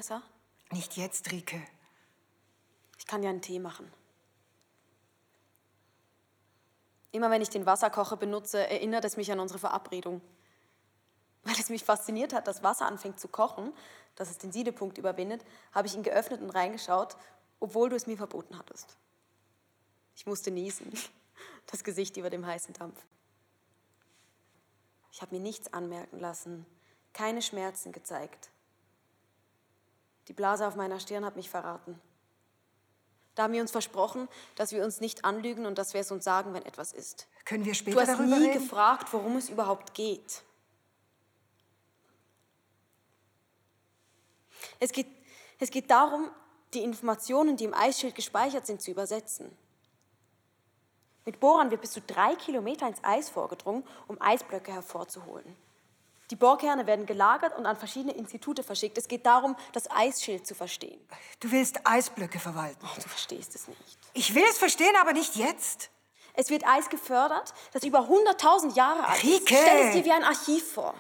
Besser? 0.01 0.23
Nicht 0.71 0.97
jetzt, 0.97 1.31
Rike. 1.31 1.61
Ich 2.97 3.05
kann 3.05 3.21
dir 3.21 3.29
einen 3.29 3.43
Tee 3.43 3.59
machen. 3.59 3.87
Immer 7.11 7.29
wenn 7.29 7.43
ich 7.43 7.51
den 7.51 7.67
Wasserkocher 7.67 8.17
benutze, 8.17 8.67
erinnert 8.67 9.05
es 9.05 9.15
mich 9.15 9.31
an 9.31 9.39
unsere 9.39 9.59
Verabredung. 9.59 10.19
Weil 11.43 11.53
es 11.53 11.69
mich 11.69 11.83
fasziniert 11.83 12.33
hat, 12.33 12.47
dass 12.47 12.63
Wasser 12.63 12.87
anfängt 12.87 13.19
zu 13.19 13.27
kochen, 13.27 13.73
dass 14.15 14.31
es 14.31 14.39
den 14.39 14.51
Siedepunkt 14.51 14.97
überwindet, 14.97 15.45
habe 15.71 15.87
ich 15.87 15.93
ihn 15.93 16.01
geöffnet 16.01 16.41
und 16.41 16.49
reingeschaut, 16.49 17.15
obwohl 17.59 17.89
du 17.89 17.95
es 17.95 18.07
mir 18.07 18.17
verboten 18.17 18.57
hattest. 18.57 18.97
Ich 20.15 20.25
musste 20.25 20.49
niesen, 20.49 20.91
das 21.67 21.83
Gesicht 21.83 22.17
über 22.17 22.31
dem 22.31 22.43
heißen 22.43 22.73
Dampf. 22.73 22.99
Ich 25.11 25.21
habe 25.21 25.35
mir 25.35 25.41
nichts 25.41 25.71
anmerken 25.71 26.19
lassen, 26.19 26.65
keine 27.13 27.43
Schmerzen 27.43 27.91
gezeigt. 27.91 28.49
Die 30.27 30.33
Blase 30.33 30.67
auf 30.67 30.75
meiner 30.75 30.99
Stirn 30.99 31.25
hat 31.25 31.35
mich 31.35 31.49
verraten. 31.49 31.99
Da 33.35 33.43
haben 33.43 33.53
wir 33.53 33.61
uns 33.61 33.71
versprochen, 33.71 34.27
dass 34.55 34.71
wir 34.71 34.83
uns 34.83 34.99
nicht 34.99 35.23
anlügen 35.23 35.65
und 35.65 35.77
dass 35.77 35.93
wir 35.93 36.01
es 36.01 36.11
uns 36.11 36.23
sagen, 36.23 36.53
wenn 36.53 36.65
etwas 36.65 36.91
ist. 36.91 37.27
Können 37.45 37.65
wir 37.65 37.73
später 37.73 37.95
Du 37.95 38.01
hast 38.01 38.09
darüber 38.19 38.37
nie 38.37 38.47
reden? 38.47 38.61
gefragt, 38.61 39.11
worum 39.13 39.37
es 39.37 39.49
überhaupt 39.49 39.93
geht. 39.93 40.43
Es 44.79 44.91
geht, 44.91 45.07
es 45.59 45.71
geht 45.71 45.89
darum, 45.89 46.29
die 46.73 46.83
Informationen, 46.83 47.57
die 47.57 47.65
im 47.65 47.73
Eisschild 47.73 48.15
gespeichert 48.15 48.65
sind, 48.65 48.81
zu 48.81 48.91
übersetzen. 48.91 49.55
Mit 51.25 51.39
Bohrern 51.39 51.69
wird 51.71 51.81
bis 51.81 51.91
zu 51.91 52.01
drei 52.01 52.35
Kilometer 52.35 52.87
ins 52.87 53.03
Eis 53.03 53.29
vorgedrungen, 53.29 53.83
um 54.07 54.19
Eisblöcke 54.21 54.71
hervorzuholen. 54.73 55.55
Die 56.31 56.37
Bohrkerne 56.37 56.87
werden 56.87 57.05
gelagert 57.05 57.57
und 57.57 57.65
an 57.65 57.75
verschiedene 57.75 58.13
Institute 58.13 58.63
verschickt. 58.63 58.97
Es 58.97 59.09
geht 59.09 59.25
darum, 59.25 59.57
das 59.73 59.91
Eisschild 59.91 60.47
zu 60.47 60.55
verstehen. 60.55 61.05
Du 61.41 61.51
willst 61.51 61.85
Eisblöcke 61.85 62.39
verwalten. 62.39 62.79
Oh, 62.85 62.95
du 62.95 63.09
verstehst 63.09 63.53
es 63.53 63.67
nicht. 63.67 63.99
Ich 64.13 64.33
will 64.33 64.45
es 64.49 64.57
verstehen, 64.57 64.95
aber 65.01 65.11
nicht 65.11 65.35
jetzt. 65.35 65.89
Es 66.33 66.49
wird 66.49 66.65
Eis 66.65 66.89
gefördert, 66.89 67.53
das 67.73 67.83
über 67.83 68.07
100.000 68.07 68.75
Jahre 68.75 69.05
alt 69.05 69.21
ist. 69.21 69.45
Stell 69.45 69.87
es 69.87 69.93
dir 69.93 70.05
wie 70.05 70.11
ein 70.13 70.23
Archiv 70.23 70.71
vor. 70.71 70.95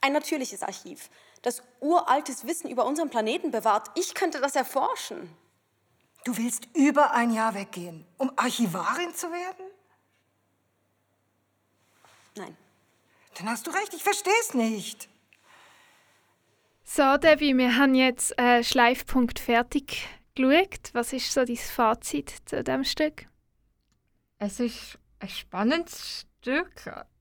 Ein 0.00 0.12
natürliches 0.12 0.64
Archiv, 0.64 1.08
das 1.42 1.62
uraltes 1.78 2.44
Wissen 2.44 2.68
über 2.68 2.84
unseren 2.84 3.10
Planeten 3.10 3.52
bewahrt. 3.52 3.92
Ich 3.94 4.12
könnte 4.14 4.40
das 4.40 4.56
erforschen. 4.56 5.34
Du 6.24 6.36
willst 6.36 6.66
über 6.74 7.12
ein 7.12 7.30
Jahr 7.30 7.54
weggehen, 7.54 8.04
um 8.18 8.32
Archivarin 8.34 9.14
zu 9.14 9.30
werden? 9.30 9.66
Nein. 12.34 12.56
Dann 13.38 13.48
hast 13.48 13.66
du 13.66 13.70
recht, 13.70 13.92
ich 13.94 14.02
verstehe 14.02 14.32
es 14.40 14.54
nicht. 14.54 15.08
So, 16.84 17.16
Debbie, 17.16 17.56
wir 17.56 17.76
haben 17.76 17.94
jetzt 17.94 18.38
äh, 18.38 18.62
Schleifpunkt 18.62 19.38
fertig 19.38 20.06
geschaut. 20.34 20.90
Was 20.92 21.12
ist 21.12 21.32
so 21.32 21.44
dein 21.44 21.56
Fazit 21.56 22.32
zu 22.44 22.62
diesem 22.62 22.84
Stück? 22.84 23.26
Es 24.38 24.60
ist 24.60 24.98
ein 25.18 25.28
spannendes 25.28 26.26
Stück. 26.40 26.70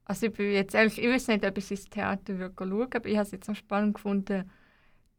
Also 0.05 0.28
ich 0.28 0.34
bin 0.34 0.51
jetzt 0.51 0.76
ehrlich, 0.76 0.99
ich 1.01 1.07
weiß 1.07 1.30
nicht, 1.30 1.45
ob 1.45 1.57
ich 1.57 1.72
ins 1.72 1.86
Theater 1.86 2.38
würde 2.38 2.53
schauen, 2.57 2.89
aber 2.93 3.05
ich 3.07 3.16
habe 3.16 3.26
es 3.26 3.32
jetzt 3.32 3.47
noch 3.47 3.55
spannend 3.55 3.95
gefunden, 3.95 4.51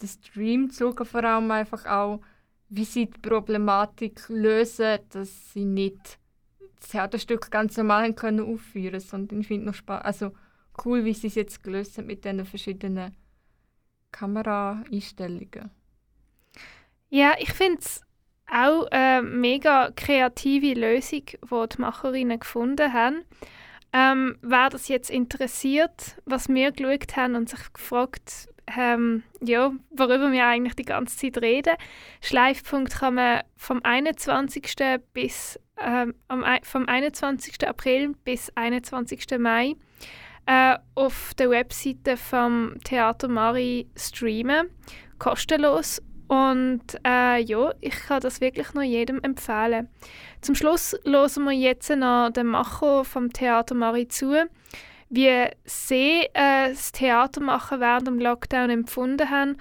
den 0.01 0.09
Stream 0.09 0.71
zu 0.71 0.93
schauen, 0.93 1.07
vor 1.07 1.25
allem 1.25 1.51
einfach 1.51 1.87
auch, 1.87 2.21
wie 2.69 2.85
sie 2.85 3.07
die 3.07 3.19
Problematik 3.19 4.29
lösen, 4.29 4.99
dass 5.11 5.53
sie 5.53 5.65
nicht 5.65 6.19
das 6.81 6.91
Theaterstück 6.91 7.51
ganz 7.51 7.77
normal 7.77 8.05
haben 8.05 8.15
können 8.15 8.41
aufführen, 8.41 9.01
sondern 9.01 9.41
ich 9.41 9.47
finde 9.47 9.67
noch 9.67 9.75
spannend, 9.75 10.05
also 10.05 10.33
cool, 10.85 11.05
wie 11.05 11.15
sie 11.15 11.29
es 11.29 11.35
jetzt 11.35 11.63
gelöst 11.63 11.99
haben 11.99 12.07
mit 12.07 12.25
diesen 12.25 12.45
verschiedenen 12.45 13.15
Kameraeinstellungen. 14.13 15.71
Ja, 17.11 17.35
ich 17.39 17.53
finde 17.53 17.79
es 17.81 18.01
auch 18.51 18.87
eine 18.91 19.23
mega 19.23 19.91
kreative 19.95 20.79
Lösung, 20.79 21.23
die 21.27 21.69
die 21.77 21.81
Macherinnen 21.81 22.39
gefunden 22.39 22.93
haben. 22.93 23.25
Ähm, 23.93 24.37
wer 24.43 24.71
das 24.71 24.89
jetzt 24.89 25.11
interessiert, 25.11 26.21
was 26.25 26.49
wir 26.49 26.73
geschaut 26.73 27.17
haben 27.17 27.37
und 27.37 27.49
sich 27.49 27.73
gefragt, 27.73 28.49
ähm, 28.77 29.23
ja, 29.41 29.73
worüber 29.91 30.33
wir 30.33 30.47
eigentlich 30.47 30.75
die 30.75 30.85
ganze 30.85 31.17
Zeit 31.17 31.43
reden. 31.43 31.75
Schleifpunkt 32.21 32.99
kann 32.99 33.15
man 33.15 33.43
vom 33.57 33.81
21. 33.83 34.75
bis 35.13 35.61
ähm, 35.81 36.15
vom 36.63 36.89
21. 36.89 37.67
April 37.67 38.15
bis 38.25 38.51
21. 38.57 39.27
Mai 39.39 39.75
äh, 40.47 40.77
auf 40.95 41.33
der 41.39 41.51
Webseite 41.51 42.17
vom 42.17 42.75
Theater 42.85 43.29
Mari 43.29 43.89
streamen, 43.97 44.69
kostenlos. 45.19 46.03
Und 46.27 46.83
äh, 47.07 47.43
ja, 47.43 47.73
ich 47.81 47.95
kann 47.95 48.21
das 48.21 48.41
wirklich 48.41 48.73
nur 48.75 48.83
jedem 48.83 49.21
empfehlen. 49.23 49.89
Zum 50.41 50.55
Schluss 50.55 50.97
hören 51.05 51.45
wir 51.45 51.53
jetzt 51.53 51.91
noch 51.91 52.31
den 52.31 52.47
Macher 52.47 53.05
vom 53.05 53.33
Theater 53.33 53.75
Mari 53.75 54.09
zu, 54.09 54.49
wie 55.11 55.47
sie 55.65 56.23
äh, 56.33 56.71
das 56.71 56.93
Theatermachen 56.93 57.81
während 57.81 58.07
dem 58.07 58.19
Lockdown 58.19 58.71
empfunden 58.71 59.31
haben 59.31 59.57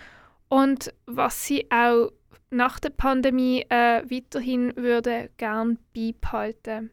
und 0.47 0.93
was 1.05 1.45
sie 1.45 1.69
auch 1.69 2.11
nach 2.49 2.79
der 2.79 2.91
Pandemie 2.91 3.65
äh, 3.69 4.03
weiterhin 4.09 4.73
würde 4.75 5.31
gern 5.37 5.79
beibehalten. 5.93 6.91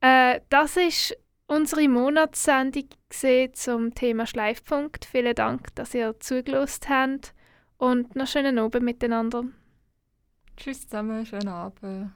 Äh, 0.00 0.40
das 0.50 0.76
ist 0.76 1.16
unsere 1.48 1.88
Monatssendung 1.88 2.84
zum 3.54 3.94
Thema 3.94 4.26
Schleifpunkt. 4.26 5.04
Vielen 5.04 5.34
Dank, 5.34 5.74
dass 5.74 5.94
ihr 5.94 6.20
zugelassen 6.20 6.88
habt 6.88 7.34
und 7.78 8.14
noch 8.14 8.26
schönen 8.28 8.58
Abend 8.58 8.84
miteinander. 8.84 9.44
Tschüss 10.56 10.82
zusammen, 10.82 11.26
schönen 11.26 11.48
Abend. 11.48 12.12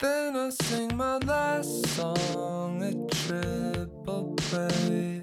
Then 0.00 0.34
I 0.34 0.48
sing 0.48 0.96
my 0.96 1.18
last 1.18 1.86
song, 1.88 2.82
a 2.82 2.92
triple 3.14 4.34
play. 4.36 5.19